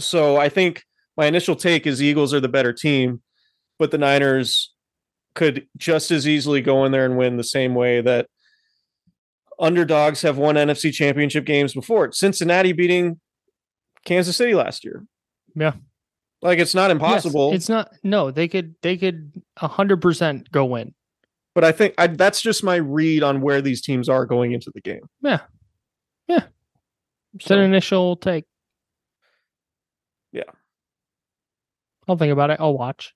So 0.00 0.36
I 0.36 0.48
think 0.48 0.84
my 1.16 1.26
initial 1.26 1.56
take 1.56 1.86
is 1.86 2.02
Eagles 2.02 2.32
are 2.32 2.40
the 2.40 2.48
better 2.48 2.72
team, 2.72 3.22
but 3.78 3.90
the 3.90 3.98
Niners 3.98 4.72
could 5.34 5.66
just 5.76 6.10
as 6.10 6.26
easily 6.28 6.60
go 6.60 6.84
in 6.84 6.92
there 6.92 7.04
and 7.04 7.16
win 7.16 7.36
the 7.36 7.44
same 7.44 7.74
way 7.74 8.00
that 8.00 8.26
underdogs 9.58 10.22
have 10.22 10.38
won 10.38 10.54
NFC 10.56 10.92
championship 10.92 11.44
games 11.44 11.74
before. 11.74 12.12
Cincinnati 12.12 12.72
beating 12.72 13.20
Kansas 14.04 14.36
City 14.36 14.54
last 14.54 14.84
year. 14.84 15.04
Yeah. 15.54 15.72
Like 16.40 16.58
it's 16.58 16.74
not 16.74 16.86
Yes, 16.90 16.92
impossible, 16.92 17.52
it's 17.52 17.68
not. 17.68 17.92
No, 18.02 18.32
they 18.32 18.48
could. 18.48 18.74
They 18.82 18.96
could 18.96 19.40
hundred 19.56 20.02
percent 20.02 20.50
go 20.50 20.64
win. 20.64 20.92
but 21.54 21.62
I 21.62 21.70
think 21.70 21.94
I, 21.98 22.08
that's 22.08 22.42
just 22.42 22.64
my 22.64 22.76
read 22.76 23.22
on 23.22 23.40
where 23.42 23.62
these 23.62 23.80
teams 23.80 24.08
are 24.08 24.26
going 24.26 24.50
into 24.50 24.72
the 24.74 24.80
game. 24.80 25.02
Yeah. 25.22 25.40
Yeah. 26.32 26.44
It's 27.34 27.50
an 27.50 27.58
initial 27.60 28.16
take. 28.16 28.44
Yeah. 30.32 30.42
I'll 32.08 32.16
think 32.16 32.32
about 32.32 32.50
it. 32.50 32.58
I'll 32.60 32.76
watch. 32.76 33.14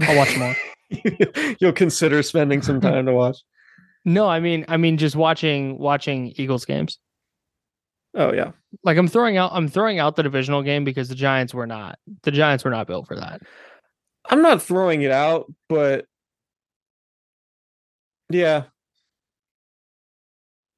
I'll 0.00 0.16
watch 0.16 0.36
more. 0.36 0.56
you'll 1.60 1.72
consider 1.72 2.22
spending 2.22 2.62
some 2.62 2.80
time 2.80 3.06
to 3.06 3.12
watch. 3.12 3.38
no, 4.04 4.28
I 4.28 4.40
mean, 4.40 4.64
I 4.68 4.76
mean, 4.76 4.96
just 4.96 5.16
watching 5.16 5.78
watching 5.78 6.32
Eagles 6.36 6.64
games. 6.64 6.98
Oh 8.14 8.32
yeah. 8.32 8.52
Like 8.84 8.96
I'm 8.96 9.08
throwing 9.08 9.36
out. 9.36 9.50
I'm 9.52 9.68
throwing 9.68 9.98
out 9.98 10.16
the 10.16 10.22
divisional 10.22 10.62
game 10.62 10.84
because 10.84 11.08
the 11.08 11.14
Giants 11.14 11.52
were 11.52 11.66
not. 11.66 11.98
The 12.22 12.30
Giants 12.30 12.64
were 12.64 12.70
not 12.70 12.86
built 12.86 13.06
for 13.06 13.16
that. 13.16 13.42
I'm 14.28 14.42
not 14.42 14.62
throwing 14.62 15.02
it 15.02 15.10
out, 15.10 15.52
but 15.68 16.06
yeah. 18.30 18.64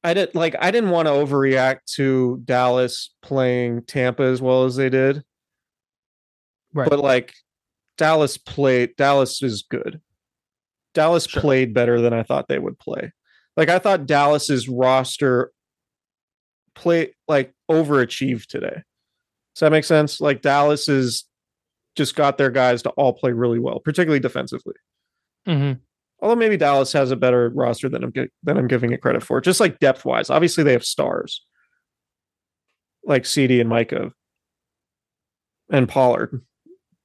I 0.02 0.14
didn't 0.14 0.34
like 0.34 0.56
I 0.58 0.70
didn't 0.70 0.90
want 0.90 1.06
to 1.06 1.12
overreact 1.12 1.84
to 1.96 2.40
Dallas 2.44 3.10
playing 3.22 3.82
Tampa 3.82 4.22
as 4.22 4.40
well 4.40 4.64
as 4.64 4.76
they 4.76 4.88
did. 4.88 5.22
Right. 6.72 6.88
But 6.88 7.00
like 7.00 7.34
Dallas 7.98 8.38
played 8.38 8.96
Dallas 8.96 9.42
is 9.42 9.62
good. 9.68 10.00
Dallas 10.94 11.26
Sure. 11.26 11.42
played 11.42 11.74
better 11.74 12.00
than 12.00 12.12
I 12.12 12.22
thought 12.22 12.48
they 12.48 12.58
would 12.58 12.78
play. 12.78 13.12
Like 13.56 13.68
I 13.68 13.78
thought 13.78 14.06
Dallas's 14.06 14.68
roster 14.68 15.52
play 16.74 17.14
like 17.28 17.52
overachieved 17.70 18.46
today. 18.46 18.82
Does 19.54 19.60
that 19.60 19.72
make 19.72 19.84
sense? 19.84 20.20
Like 20.20 20.40
Dallas 20.40 20.88
is 20.88 21.24
just 21.96 22.14
got 22.16 22.38
their 22.38 22.50
guys 22.50 22.82
to 22.82 22.90
all 22.90 23.12
play 23.12 23.32
really 23.32 23.58
well, 23.58 23.80
particularly 23.80 24.20
defensively. 24.20 24.74
hmm 25.46 25.72
Although 26.22 26.36
maybe 26.36 26.56
Dallas 26.56 26.92
has 26.92 27.10
a 27.10 27.16
better 27.16 27.50
roster 27.50 27.88
than 27.88 28.04
I'm 28.04 28.12
than 28.42 28.58
I'm 28.58 28.68
giving 28.68 28.92
it 28.92 29.00
credit 29.00 29.22
for, 29.22 29.40
just 29.40 29.60
like 29.60 29.78
depth 29.78 30.04
wise. 30.04 30.30
Obviously, 30.30 30.64
they 30.64 30.72
have 30.72 30.84
stars 30.84 31.44
like 33.04 33.24
CD 33.24 33.60
and 33.60 33.68
Micah 33.68 34.12
and 35.70 35.88
Pollard. 35.88 36.42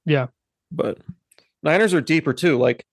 Yeah. 0.04 0.26
but 0.70 0.98
Niners 1.62 1.94
are 1.94 2.00
deeper 2.00 2.32
too. 2.32 2.58
Like 2.58 2.84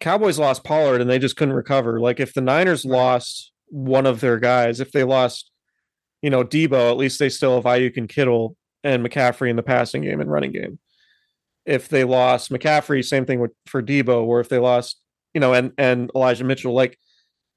Cowboys 0.00 0.38
lost 0.38 0.64
Pollard 0.64 1.00
and 1.00 1.08
they 1.08 1.18
just 1.18 1.36
couldn't 1.36 1.54
recover. 1.54 2.00
Like 2.00 2.18
if 2.20 2.34
the 2.34 2.40
Niners 2.40 2.84
lost 2.84 3.52
one 3.68 4.06
of 4.06 4.20
their 4.20 4.38
guys, 4.38 4.80
if 4.80 4.92
they 4.92 5.04
lost, 5.04 5.50
you 6.22 6.30
know, 6.30 6.42
Deebo, 6.42 6.90
at 6.90 6.96
least 6.96 7.18
they 7.18 7.28
still 7.28 7.54
have 7.54 7.64
Aiyuk 7.64 7.96
and 7.96 8.08
Kittle 8.08 8.56
and 8.82 9.04
McCaffrey 9.04 9.48
in 9.48 9.56
the 9.56 9.62
passing 9.62 10.02
game 10.02 10.20
and 10.20 10.30
running 10.30 10.52
game. 10.52 10.78
If 11.66 11.88
they 11.88 12.04
lost 12.04 12.50
McCaffrey, 12.50 13.04
same 13.04 13.24
thing 13.24 13.40
with 13.40 13.52
for 13.66 13.82
Deebo, 13.82 14.24
or 14.24 14.40
if 14.40 14.48
they 14.48 14.58
lost, 14.58 15.00
you 15.32 15.40
know, 15.40 15.54
and 15.54 15.72
and 15.78 16.10
Elijah 16.14 16.44
Mitchell, 16.44 16.74
like 16.74 16.98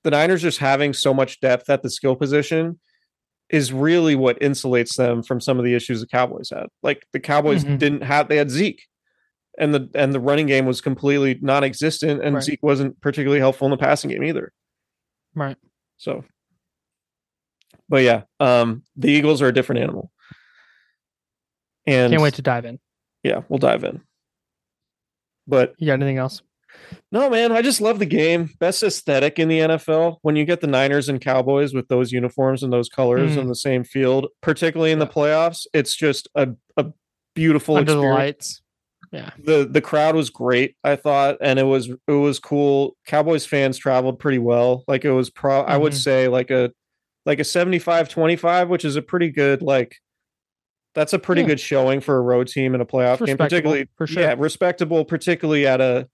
the 0.03 0.11
Niners 0.11 0.41
just 0.41 0.59
having 0.59 0.93
so 0.93 1.13
much 1.13 1.39
depth 1.41 1.69
at 1.69 1.83
the 1.83 1.89
skill 1.89 2.15
position 2.15 2.79
is 3.49 3.71
really 3.73 4.15
what 4.15 4.39
insulates 4.39 4.95
them 4.95 5.23
from 5.23 5.39
some 5.41 5.57
of 5.59 5.65
the 5.65 5.73
issues 5.73 5.99
the 6.01 6.07
Cowboys 6.07 6.49
had. 6.49 6.67
Like 6.83 7.05
the 7.13 7.19
Cowboys 7.19 7.63
Mhm. 7.65 7.79
didn't 7.79 8.03
have 8.03 8.27
they 8.29 8.37
had 8.37 8.49
Zeke 8.49 8.83
and 9.57 9.73
the 9.73 9.89
and 9.95 10.13
the 10.13 10.19
running 10.19 10.47
game 10.47 10.65
was 10.65 10.79
completely 10.81 11.37
non-existent 11.41 12.21
and 12.23 12.35
Right. 12.35 12.43
Zeke 12.43 12.61
wasn't 12.63 12.99
particularly 13.01 13.39
helpful 13.39 13.65
in 13.65 13.71
the 13.71 13.77
passing 13.77 14.09
game 14.11 14.23
either. 14.23 14.51
Right. 15.35 15.57
So 15.97 16.23
but 17.89 18.03
yeah, 18.03 18.23
um 18.39 18.83
the 18.95 19.11
Eagles 19.11 19.41
are 19.41 19.47
a 19.47 19.53
different 19.53 19.81
animal. 19.81 20.11
And 21.85 22.11
Can't 22.11 22.21
wait 22.21 22.33
to 22.35 22.41
dive 22.41 22.65
in. 22.65 22.79
Yeah, 23.23 23.41
we'll 23.49 23.59
dive 23.59 23.83
in. 23.83 24.01
But 25.47 25.73
You 25.77 25.87
got 25.87 25.93
anything 25.93 26.17
else? 26.17 26.41
no, 27.11 27.29
man, 27.29 27.51
I 27.51 27.61
just 27.61 27.81
love 27.81 27.99
the 27.99 28.05
game. 28.05 28.49
Best 28.59 28.83
aesthetic 28.83 29.39
in 29.39 29.47
the 29.47 29.59
NFL 29.59 30.17
when 30.21 30.35
you 30.35 30.45
get 30.45 30.61
the 30.61 30.67
Niners 30.67 31.09
and 31.09 31.21
Cowboys 31.21 31.73
with 31.73 31.87
those 31.87 32.11
uniforms 32.11 32.61
and 32.63 32.71
those 32.71 32.89
colors 32.89 33.31
Mhm. 33.35 33.39
on 33.41 33.47
the 33.47 33.55
same 33.55 33.83
field, 33.83 34.27
particularly 34.41 34.91
in 34.91 34.99
the 34.99 35.07
playoffs. 35.07 35.65
It's 35.73 35.95
just 35.95 36.27
a, 36.35 36.49
a 36.75 36.87
beautiful 37.33 37.77
Under 37.77 37.93
the 37.93 37.99
experience. 37.99 38.19
lights. 38.19 38.61
Yeah. 39.13 39.29
the 39.41 39.65
the 39.71 39.79
crowd 39.79 40.15
was 40.17 40.29
great 40.29 40.75
i 40.83 40.97
thought 40.97 41.37
and 41.39 41.57
it 41.59 41.63
was 41.63 41.87
it 41.87 42.11
was 42.11 42.39
cool 42.39 42.97
cowboys 43.05 43.45
fans 43.45 43.77
traveled 43.77 44.19
pretty 44.19 44.37
well 44.37 44.83
like 44.85 45.05
it 45.05 45.11
was 45.11 45.29
pro 45.29 45.61
i 45.61 45.77
would 45.77 45.93
Mhm. 45.93 46.03
say 46.03 46.27
like 46.27 46.51
a 46.51 46.73
like 47.25 47.39
a 47.39 47.45
75 47.45 48.09
25 48.09 48.67
which 48.67 48.83
is 48.83 48.97
a 48.97 49.01
pretty 49.01 49.29
good 49.29 49.61
like 49.61 49.95
that's 50.97 51.13
a 51.13 51.19
pretty 51.19 51.41
Yeah. 51.41 51.47
good 51.47 51.59
showing 51.61 52.01
for 52.01 52.17
a 52.17 52.21
road 52.21 52.47
team 52.47 52.73
in 52.75 52.81
a 52.81 52.85
playoff 52.85 53.23
game 53.25 53.37
particularly 53.37 53.87
for 53.95 54.05
sure. 54.07 54.23
yeah 54.23 54.35
respectable 54.37 55.05
particularly 55.05 55.65
at 55.65 55.79
a 55.79 56.09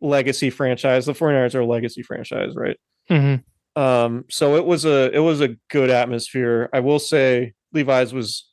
legacy 0.00 0.48
franchise 0.50 1.04
the 1.04 1.12
49ers 1.12 1.54
are 1.54 1.60
a 1.60 1.66
legacy 1.66 2.02
franchise 2.02 2.54
right 2.54 2.76
hmm 3.08 3.34
um 3.76 4.24
so 4.30 4.54
it 4.56 4.64
was 4.64 4.84
a 4.84 5.10
it 5.12 5.18
was 5.18 5.40
a 5.40 5.56
good 5.68 5.90
atmosphere 5.90 6.68
i 6.72 6.78
will 6.80 6.98
say 7.00 7.52
levi's 7.72 8.12
was 8.14 8.48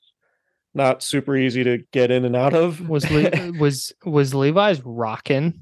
not 0.74 1.03
super 1.03 1.36
easy 1.38 1.64
to 1.64 1.78
get 1.91 2.09
in 2.12 2.24
and 2.26 2.36
out 2.36 2.53
of 2.53 2.88
Was 2.89 3.09
Le- 3.12 3.51
was 3.59 3.91
was 4.05 4.34
Levi's 4.34 4.82
rocking? 4.86 5.59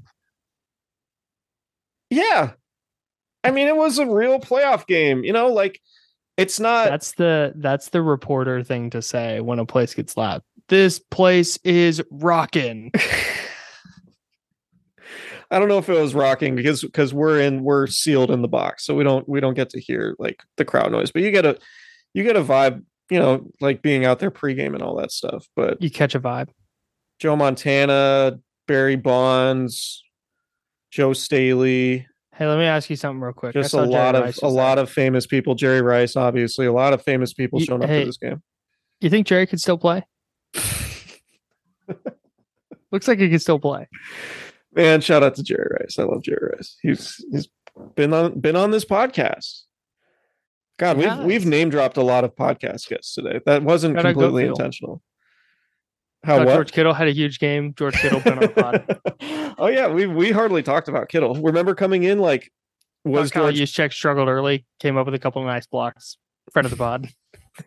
Yeah. 2.10 2.52
I 3.42 3.50
mean, 3.50 3.68
it 3.68 3.76
was 3.76 3.98
a 3.98 4.06
real 4.06 4.38
playoff 4.38 4.86
game, 4.86 5.24
you 5.24 5.32
know, 5.32 5.48
like 5.48 5.80
it's 6.40 6.58
not 6.58 6.88
That's 6.88 7.12
the 7.12 7.52
that's 7.56 7.90
the 7.90 8.02
reporter 8.02 8.64
thing 8.64 8.90
to 8.90 9.02
say 9.02 9.40
when 9.40 9.58
a 9.58 9.66
place 9.66 9.94
gets 9.94 10.16
loud. 10.16 10.42
This 10.68 10.98
place 10.98 11.58
is 11.64 12.02
rocking. 12.10 12.92
I 15.52 15.58
don't 15.58 15.68
know 15.68 15.78
if 15.78 15.88
it 15.88 16.00
was 16.00 16.14
rocking 16.14 16.54
because 16.54 16.82
because 16.82 17.12
we're 17.12 17.40
in 17.40 17.64
we're 17.64 17.88
sealed 17.88 18.30
in 18.30 18.40
the 18.40 18.48
box. 18.48 18.86
So 18.86 18.94
we 18.94 19.04
don't 19.04 19.28
we 19.28 19.40
don't 19.40 19.54
get 19.54 19.70
to 19.70 19.80
hear 19.80 20.14
like 20.18 20.42
the 20.56 20.64
crowd 20.64 20.92
noise, 20.92 21.10
but 21.10 21.22
you 21.22 21.30
get 21.30 21.44
a 21.44 21.58
you 22.14 22.22
get 22.22 22.36
a 22.36 22.42
vibe, 22.42 22.84
you 23.10 23.18
know, 23.18 23.50
like 23.60 23.82
being 23.82 24.06
out 24.06 24.20
there 24.20 24.30
pregame 24.30 24.74
and 24.74 24.82
all 24.82 24.96
that 24.96 25.12
stuff. 25.12 25.46
But 25.56 25.82
You 25.82 25.90
catch 25.90 26.14
a 26.14 26.20
vibe. 26.20 26.48
Joe 27.18 27.36
Montana, 27.36 28.38
Barry 28.66 28.96
Bonds, 28.96 30.04
Joe 30.90 31.12
Staley, 31.12 32.06
Hey, 32.40 32.46
let 32.46 32.58
me 32.58 32.64
ask 32.64 32.88
you 32.88 32.96
something 32.96 33.20
real 33.20 33.34
quick. 33.34 33.52
Just 33.52 33.74
a 33.74 33.82
lot 33.82 34.14
of 34.14 34.34
a 34.42 34.48
lot 34.48 34.78
of 34.78 34.90
famous 34.90 35.26
people. 35.26 35.54
Jerry 35.54 35.82
Rice, 35.82 36.16
obviously, 36.16 36.64
a 36.64 36.72
lot 36.72 36.94
of 36.94 37.02
famous 37.02 37.34
people 37.34 37.60
You- 37.60 37.66
showing 37.66 37.82
up 37.84 37.90
hey, 37.90 38.00
to 38.00 38.06
this 38.06 38.16
game. 38.16 38.42
You 39.02 39.10
think 39.10 39.26
Jerry 39.26 39.46
could 39.46 39.60
still 39.60 39.76
play? 39.76 40.06
Looks 42.90 43.06
like 43.06 43.18
he 43.18 43.28
could 43.28 43.42
still 43.42 43.58
play. 43.58 43.88
Man, 44.72 45.02
shout 45.02 45.22
out 45.22 45.34
to 45.34 45.42
Jerry 45.42 45.68
Rice. 45.80 45.98
I 45.98 46.04
love 46.04 46.22
Jerry 46.22 46.54
Rice. 46.56 46.78
He's 46.80 47.22
he's 47.30 47.50
been 47.94 48.14
on 48.14 48.40
been 48.40 48.56
on 48.56 48.70
this 48.70 48.86
podcast. 48.86 49.64
God, 50.78 50.96
we've 50.96 51.18
we've 51.18 51.44
name 51.44 51.68
dropped 51.68 51.98
a 51.98 52.02
lot 52.02 52.24
of 52.24 52.34
podcast 52.36 52.88
guests 52.88 53.12
today. 53.14 53.40
That 53.44 53.64
wasn't 53.64 53.96
Gotta 53.96 54.14
completely 54.14 54.46
intentional. 54.46 55.02
How 56.22 56.44
what? 56.44 56.54
George 56.54 56.72
Kittle 56.72 56.92
had 56.92 57.08
a 57.08 57.12
huge 57.12 57.38
game. 57.38 57.74
George 57.76 57.94
Kittle 57.94 58.20
been 58.20 58.34
on 58.34 58.40
the 58.40 58.48
pod. 58.48 59.54
oh 59.58 59.68
yeah, 59.68 59.88
we 59.88 60.06
we 60.06 60.30
hardly 60.30 60.62
talked 60.62 60.88
about 60.88 61.08
Kittle. 61.08 61.34
Remember 61.36 61.74
coming 61.74 62.02
in 62.02 62.18
like 62.18 62.52
was 63.04 63.30
George 63.30 63.56
Juszczyk 63.56 63.92
struggled 63.92 64.28
early, 64.28 64.66
came 64.78 64.96
up 64.98 65.06
with 65.06 65.14
a 65.14 65.18
couple 65.18 65.40
of 65.40 65.46
nice 65.46 65.66
blocks. 65.66 66.18
Friend 66.52 66.66
of 66.66 66.70
the 66.70 66.76
pod. 66.76 67.08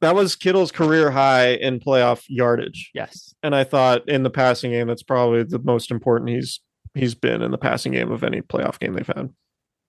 that 0.00 0.14
was 0.14 0.34
Kittle's 0.34 0.72
career 0.72 1.10
high 1.10 1.50
in 1.52 1.78
playoff 1.78 2.24
yardage. 2.28 2.90
Yes. 2.94 3.34
And 3.42 3.54
I 3.54 3.64
thought 3.64 4.08
in 4.08 4.22
the 4.24 4.30
passing 4.30 4.72
game, 4.72 4.88
that's 4.88 5.02
probably 5.02 5.44
the 5.44 5.60
most 5.60 5.90
important 5.90 6.30
he's 6.30 6.60
he's 6.94 7.14
been 7.14 7.42
in 7.42 7.52
the 7.52 7.58
passing 7.58 7.92
game 7.92 8.10
of 8.10 8.24
any 8.24 8.40
playoff 8.40 8.80
game 8.80 8.94
they've 8.94 9.06
had. 9.06 9.30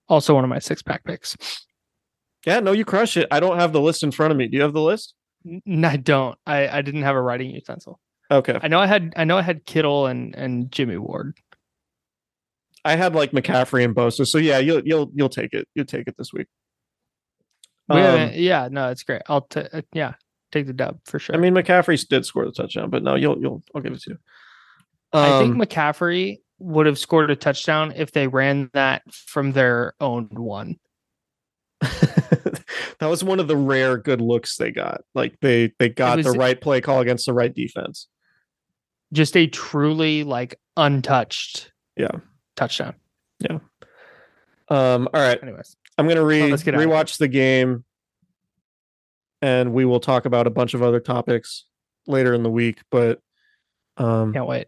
Also 0.08 0.36
one 0.36 0.44
of 0.44 0.50
my 0.50 0.60
six 0.60 0.84
pack 0.84 1.04
picks. 1.04 1.36
Yeah, 2.46 2.60
no, 2.60 2.72
you 2.72 2.86
crush 2.86 3.18
it. 3.18 3.28
I 3.32 3.39
don't 3.39 3.58
have 3.58 3.72
the 3.72 3.82
list 3.82 4.04
in 4.04 4.12
front 4.12 4.32
of 4.32 4.38
me. 4.38 4.48
Do 4.48 4.58
you 4.58 4.64
have 4.64 4.74
the 4.74 4.82
list? 4.82 5.14
N- 5.46 5.86
I 5.86 5.98
don't. 5.98 6.38
I, 6.46 6.68
I 6.68 6.82
didn't 6.82 7.04
have 7.04 7.16
a 7.16 7.22
writing 7.22 7.52
utensil. 7.52 8.00
Okay. 8.30 8.58
I 8.62 8.68
know 8.68 8.80
I 8.80 8.88
had 8.88 9.14
I 9.18 9.24
know 9.26 9.38
I 9.38 9.42
had 9.42 9.66
Kittle 9.66 10.08
and 10.08 10.36
and 10.36 10.72
Jimmy 10.72 10.98
Ward. 10.98 11.38
I 12.86 12.96
had 12.96 13.14
like 13.14 13.32
McCaffrey 13.32 13.84
and 13.84 13.96
Bosa. 13.96 14.26
So 14.26 14.38
yeah, 14.38 14.58
you'll 14.60 14.82
you'll 14.86 15.12
you'll 15.14 15.30
take 15.30 15.54
it. 15.54 15.68
You'll 15.76 15.86
take 15.86 16.08
it 16.08 16.16
this 16.18 16.32
week. 16.34 16.48
We 17.89 17.98
Um, 17.98 18.02
haven't- 18.20 18.36
yeah, 18.39 18.70
no, 18.72 18.89
it's 18.89 19.04
great. 19.04 19.22
I'll 19.28 19.42
t- 19.42 19.60
uh, 19.74 19.82
yeah, 19.94 20.14
take 20.52 20.66
the 20.68 20.74
dub 20.74 21.00
for 21.06 21.20
sure. 21.20 21.36
I 21.36 21.39
mean, 21.39 21.54
McCaffrey 21.54 22.08
did 22.08 22.26
score 22.26 22.46
the 22.46 22.52
touchdown, 22.52 22.89
but 22.89 23.04
no, 23.04 23.16
you'll 23.16 23.38
you'll 23.39 23.62
I'll 23.76 23.82
give 23.82 23.94
it 23.94 24.02
to 24.04 24.12
you. 24.12 24.18
I 25.14 25.39
think 25.39 25.56
Um, 25.56 25.62
McCaffrey 25.62 26.38
would 26.60 26.86
have 26.86 26.98
scored 26.98 27.30
a 27.32 27.36
touchdown 27.36 27.92
if 27.96 28.12
they 28.14 28.28
ran 28.28 28.70
that 28.74 29.02
from 29.12 29.52
their 29.52 29.94
own 30.00 30.30
one. 30.32 30.78
that 33.02 33.10
was 33.10 33.24
one 33.24 33.39
of 33.39 33.47
the 33.47 33.58
rare 33.58 33.97
good 33.97 34.22
looks 34.22 34.58
they 34.58 34.70
got. 34.72 35.02
Like 35.16 35.36
they 35.41 35.74
they 35.80 35.89
got 35.89 36.22
the 36.24 36.32
right 36.34 36.60
play 36.62 36.82
call 36.82 37.02
against 37.02 37.26
the 37.26 37.34
right 37.34 37.54
defense. 37.54 38.08
Just 39.12 39.36
a 39.36 39.47
truly 39.47 40.24
like 40.24 40.60
untouched 40.78 41.72
Yeah. 41.97 42.12
touchdown. 42.56 42.93
Yeah. 43.39 43.58
Um, 44.70 45.10
all 45.14 45.20
right, 45.20 45.41
Anyways, 45.41 45.76
I'm 45.97 46.06
re 46.24 46.39
get 46.64 46.76
out 46.76 46.82
of 46.82 46.88
here. 46.88 46.95
rewatch 46.95 47.18
the 47.18 47.28
game, 47.28 47.84
and 49.41 49.74
we 49.74 49.84
will 49.84 49.99
talk 49.99 50.26
about 50.26 50.45
a 50.45 50.52
bunch 50.52 50.76
of 50.76 50.84
other 50.84 50.99
topics 50.99 51.66
later 52.06 52.36
in 52.36 52.43
the 52.43 52.52
week. 52.52 52.82
But 52.91 53.20
um, 53.97 54.32
can't 54.32 54.45
wait. 54.47 54.68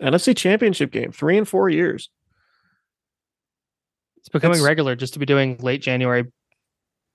NFC 0.00 0.34
Championship 0.36 0.92
game, 0.92 1.10
three 1.10 1.36
and 1.36 1.46
four 1.46 1.68
years. 1.68 2.08
It's 4.18 4.28
becoming 4.28 4.58
It's- 4.58 4.64
regular 4.66 4.94
just 4.94 5.14
to 5.14 5.18
be 5.18 5.26
doing 5.26 5.56
late 5.58 5.82
January 5.82 6.24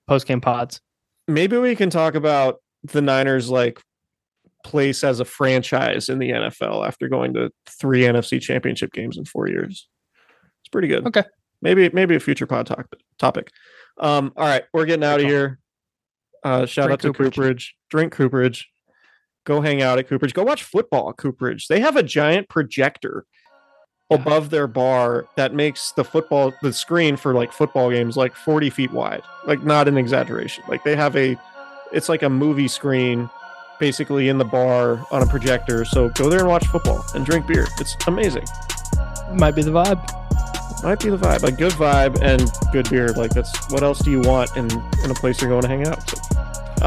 post 0.07 0.27
game 0.27 0.41
pods. 0.41 0.81
Maybe 1.27 1.57
we 1.57 1.75
can 1.75 1.89
talk 1.89 2.15
about 2.15 2.61
the 2.83 3.01
Niners 3.01 3.49
like 3.49 3.81
place 4.63 5.03
as 5.03 5.19
a 5.19 5.25
franchise 5.25 6.09
in 6.09 6.19
the 6.19 6.29
NFL 6.29 6.85
after 6.85 7.07
going 7.07 7.33
to 7.33 7.51
three 7.65 8.01
NFC 8.01 8.41
Championship 8.41 8.91
games 8.91 9.17
in 9.17 9.25
four 9.25 9.47
years. 9.47 9.87
It's 10.61 10.69
pretty 10.69 10.87
good. 10.87 11.05
Okay. 11.07 11.23
Maybe 11.61 11.89
maybe 11.89 12.15
a 12.15 12.19
future 12.19 12.45
pod 12.45 12.67
talk, 12.67 12.87
topic. 13.17 13.51
Um, 13.99 14.31
all 14.37 14.45
right, 14.45 14.63
we're 14.73 14.85
getting 14.85 15.03
out 15.03 15.19
of 15.19 15.25
here. 15.25 15.59
Uh, 16.43 16.65
shout 16.65 16.87
Drink 16.87 16.91
out 16.91 16.99
to 17.01 17.07
Cooperage. 17.13 17.33
Cooperage. 17.33 17.75
Drink 17.89 18.13
Cooperage. 18.13 18.67
Go 19.45 19.61
hang 19.61 19.81
out 19.81 19.97
at 19.97 20.07
Cooperage. 20.07 20.33
Go 20.33 20.43
watch 20.43 20.63
football 20.63 21.09
at 21.09 21.17
Cooperage. 21.17 21.67
They 21.67 21.79
have 21.79 21.95
a 21.95 22.03
giant 22.03 22.49
projector 22.49 23.25
Yeah. 24.09 24.17
above 24.17 24.49
their 24.49 24.67
bar 24.67 25.27
that 25.35 25.53
makes 25.53 25.91
the 25.91 26.03
football 26.03 26.53
the 26.61 26.71
screen 26.71 27.17
for 27.17 27.33
like 27.33 27.51
football 27.51 27.89
games 27.91 28.15
like 28.15 28.35
40 28.35 28.69
feet 28.69 28.91
wide. 28.91 29.21
Like 29.45 29.63
not 29.63 29.87
an 29.87 29.97
exaggeration. 29.97 30.63
Like 30.67 30.83
they 30.83 30.95
have 30.95 31.15
a 31.17 31.37
it's 31.91 32.07
like 32.09 32.23
a 32.23 32.29
movie 32.29 32.67
screen 32.67 33.29
basically 33.79 34.29
in 34.29 34.37
the 34.37 34.45
bar 34.45 35.05
on 35.11 35.21
a 35.21 35.25
projector. 35.25 35.83
So 35.85 36.09
go 36.09 36.29
there 36.29 36.39
and 36.39 36.47
watch 36.47 36.65
football 36.67 37.03
and 37.15 37.25
drink 37.25 37.47
beer. 37.47 37.67
It's 37.79 37.95
amazing. 38.07 38.45
Might 39.33 39.55
be 39.55 39.61
the 39.61 39.71
vibe. 39.71 40.01
Might 40.83 40.99
be 41.01 41.09
the 41.09 41.17
vibe. 41.17 41.43
A 41.43 41.51
good 41.51 41.73
vibe 41.73 42.21
and 42.21 42.49
good 42.71 42.89
beer. 42.89 43.09
Like 43.09 43.31
that's 43.31 43.69
what 43.71 43.83
else 43.83 43.99
do 43.99 44.09
you 44.11 44.21
want 44.21 44.55
in 44.55 44.65
in 45.03 45.11
a 45.11 45.15
place 45.15 45.41
you're 45.41 45.49
going 45.49 45.63
to 45.63 45.67
hang 45.67 45.85
out? 45.85 46.09
So 46.09 46.17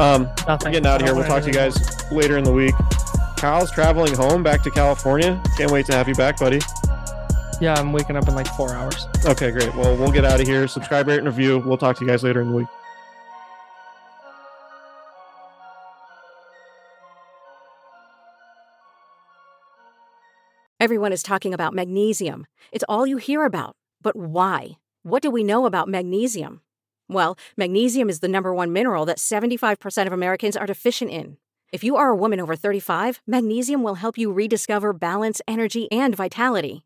um 0.01 0.23
Nothing. 0.47 0.65
we're 0.65 0.71
getting 0.71 0.85
out 0.87 1.01
of 1.01 1.07
here. 1.07 1.15
We'll 1.15 1.25
talk 1.25 1.41
to 1.43 1.47
you 1.47 1.53
guys 1.53 1.75
later 2.11 2.37
in 2.37 2.43
the 2.43 2.53
week. 2.53 2.73
Kyle's 3.37 3.69
traveling 3.71 4.13
home 4.15 4.41
back 4.43 4.63
to 4.63 4.71
California. 4.71 5.41
Can't 5.57 5.71
wait 5.71 5.85
to 5.87 5.93
have 5.93 6.07
you 6.07 6.15
back, 6.15 6.39
buddy. 6.39 6.59
Yeah, 7.61 7.75
I'm 7.75 7.93
waking 7.93 8.17
up 8.17 8.27
in 8.27 8.33
like 8.33 8.47
four 8.55 8.73
hours. 8.73 9.07
Okay, 9.23 9.51
great. 9.51 9.73
Well, 9.75 9.95
we'll 9.95 10.11
get 10.11 10.25
out 10.25 10.41
of 10.41 10.47
here. 10.47 10.67
Subscribe, 10.67 11.07
rate, 11.07 11.19
and 11.19 11.27
review. 11.27 11.59
We'll 11.59 11.77
talk 11.77 11.95
to 11.97 12.03
you 12.03 12.09
guys 12.09 12.23
later 12.23 12.41
in 12.41 12.49
the 12.49 12.57
week. 12.57 12.67
Everyone 20.79 21.13
is 21.13 21.21
talking 21.21 21.53
about 21.53 21.75
magnesium. 21.75 22.47
It's 22.71 22.83
all 22.89 23.05
you 23.05 23.17
hear 23.17 23.45
about. 23.45 23.75
But 24.01 24.15
why? 24.15 24.79
What 25.03 25.21
do 25.21 25.29
we 25.29 25.43
know 25.43 25.67
about 25.67 25.87
magnesium? 25.87 26.61
Well, 27.07 27.37
magnesium 27.55 28.09
is 28.09 28.21
the 28.21 28.27
number 28.27 28.51
one 28.51 28.73
mineral 28.73 29.05
that 29.05 29.19
75% 29.19 30.07
of 30.07 30.13
Americans 30.13 30.57
are 30.57 30.65
deficient 30.65 31.11
in. 31.11 31.37
If 31.71 31.83
you 31.83 31.95
are 31.95 32.09
a 32.09 32.15
woman 32.15 32.39
over 32.39 32.55
35, 32.55 33.21
magnesium 33.27 33.83
will 33.83 33.95
help 33.95 34.17
you 34.17 34.31
rediscover 34.31 34.93
balance, 34.93 35.41
energy, 35.47 35.91
and 35.91 36.15
vitality. 36.15 36.85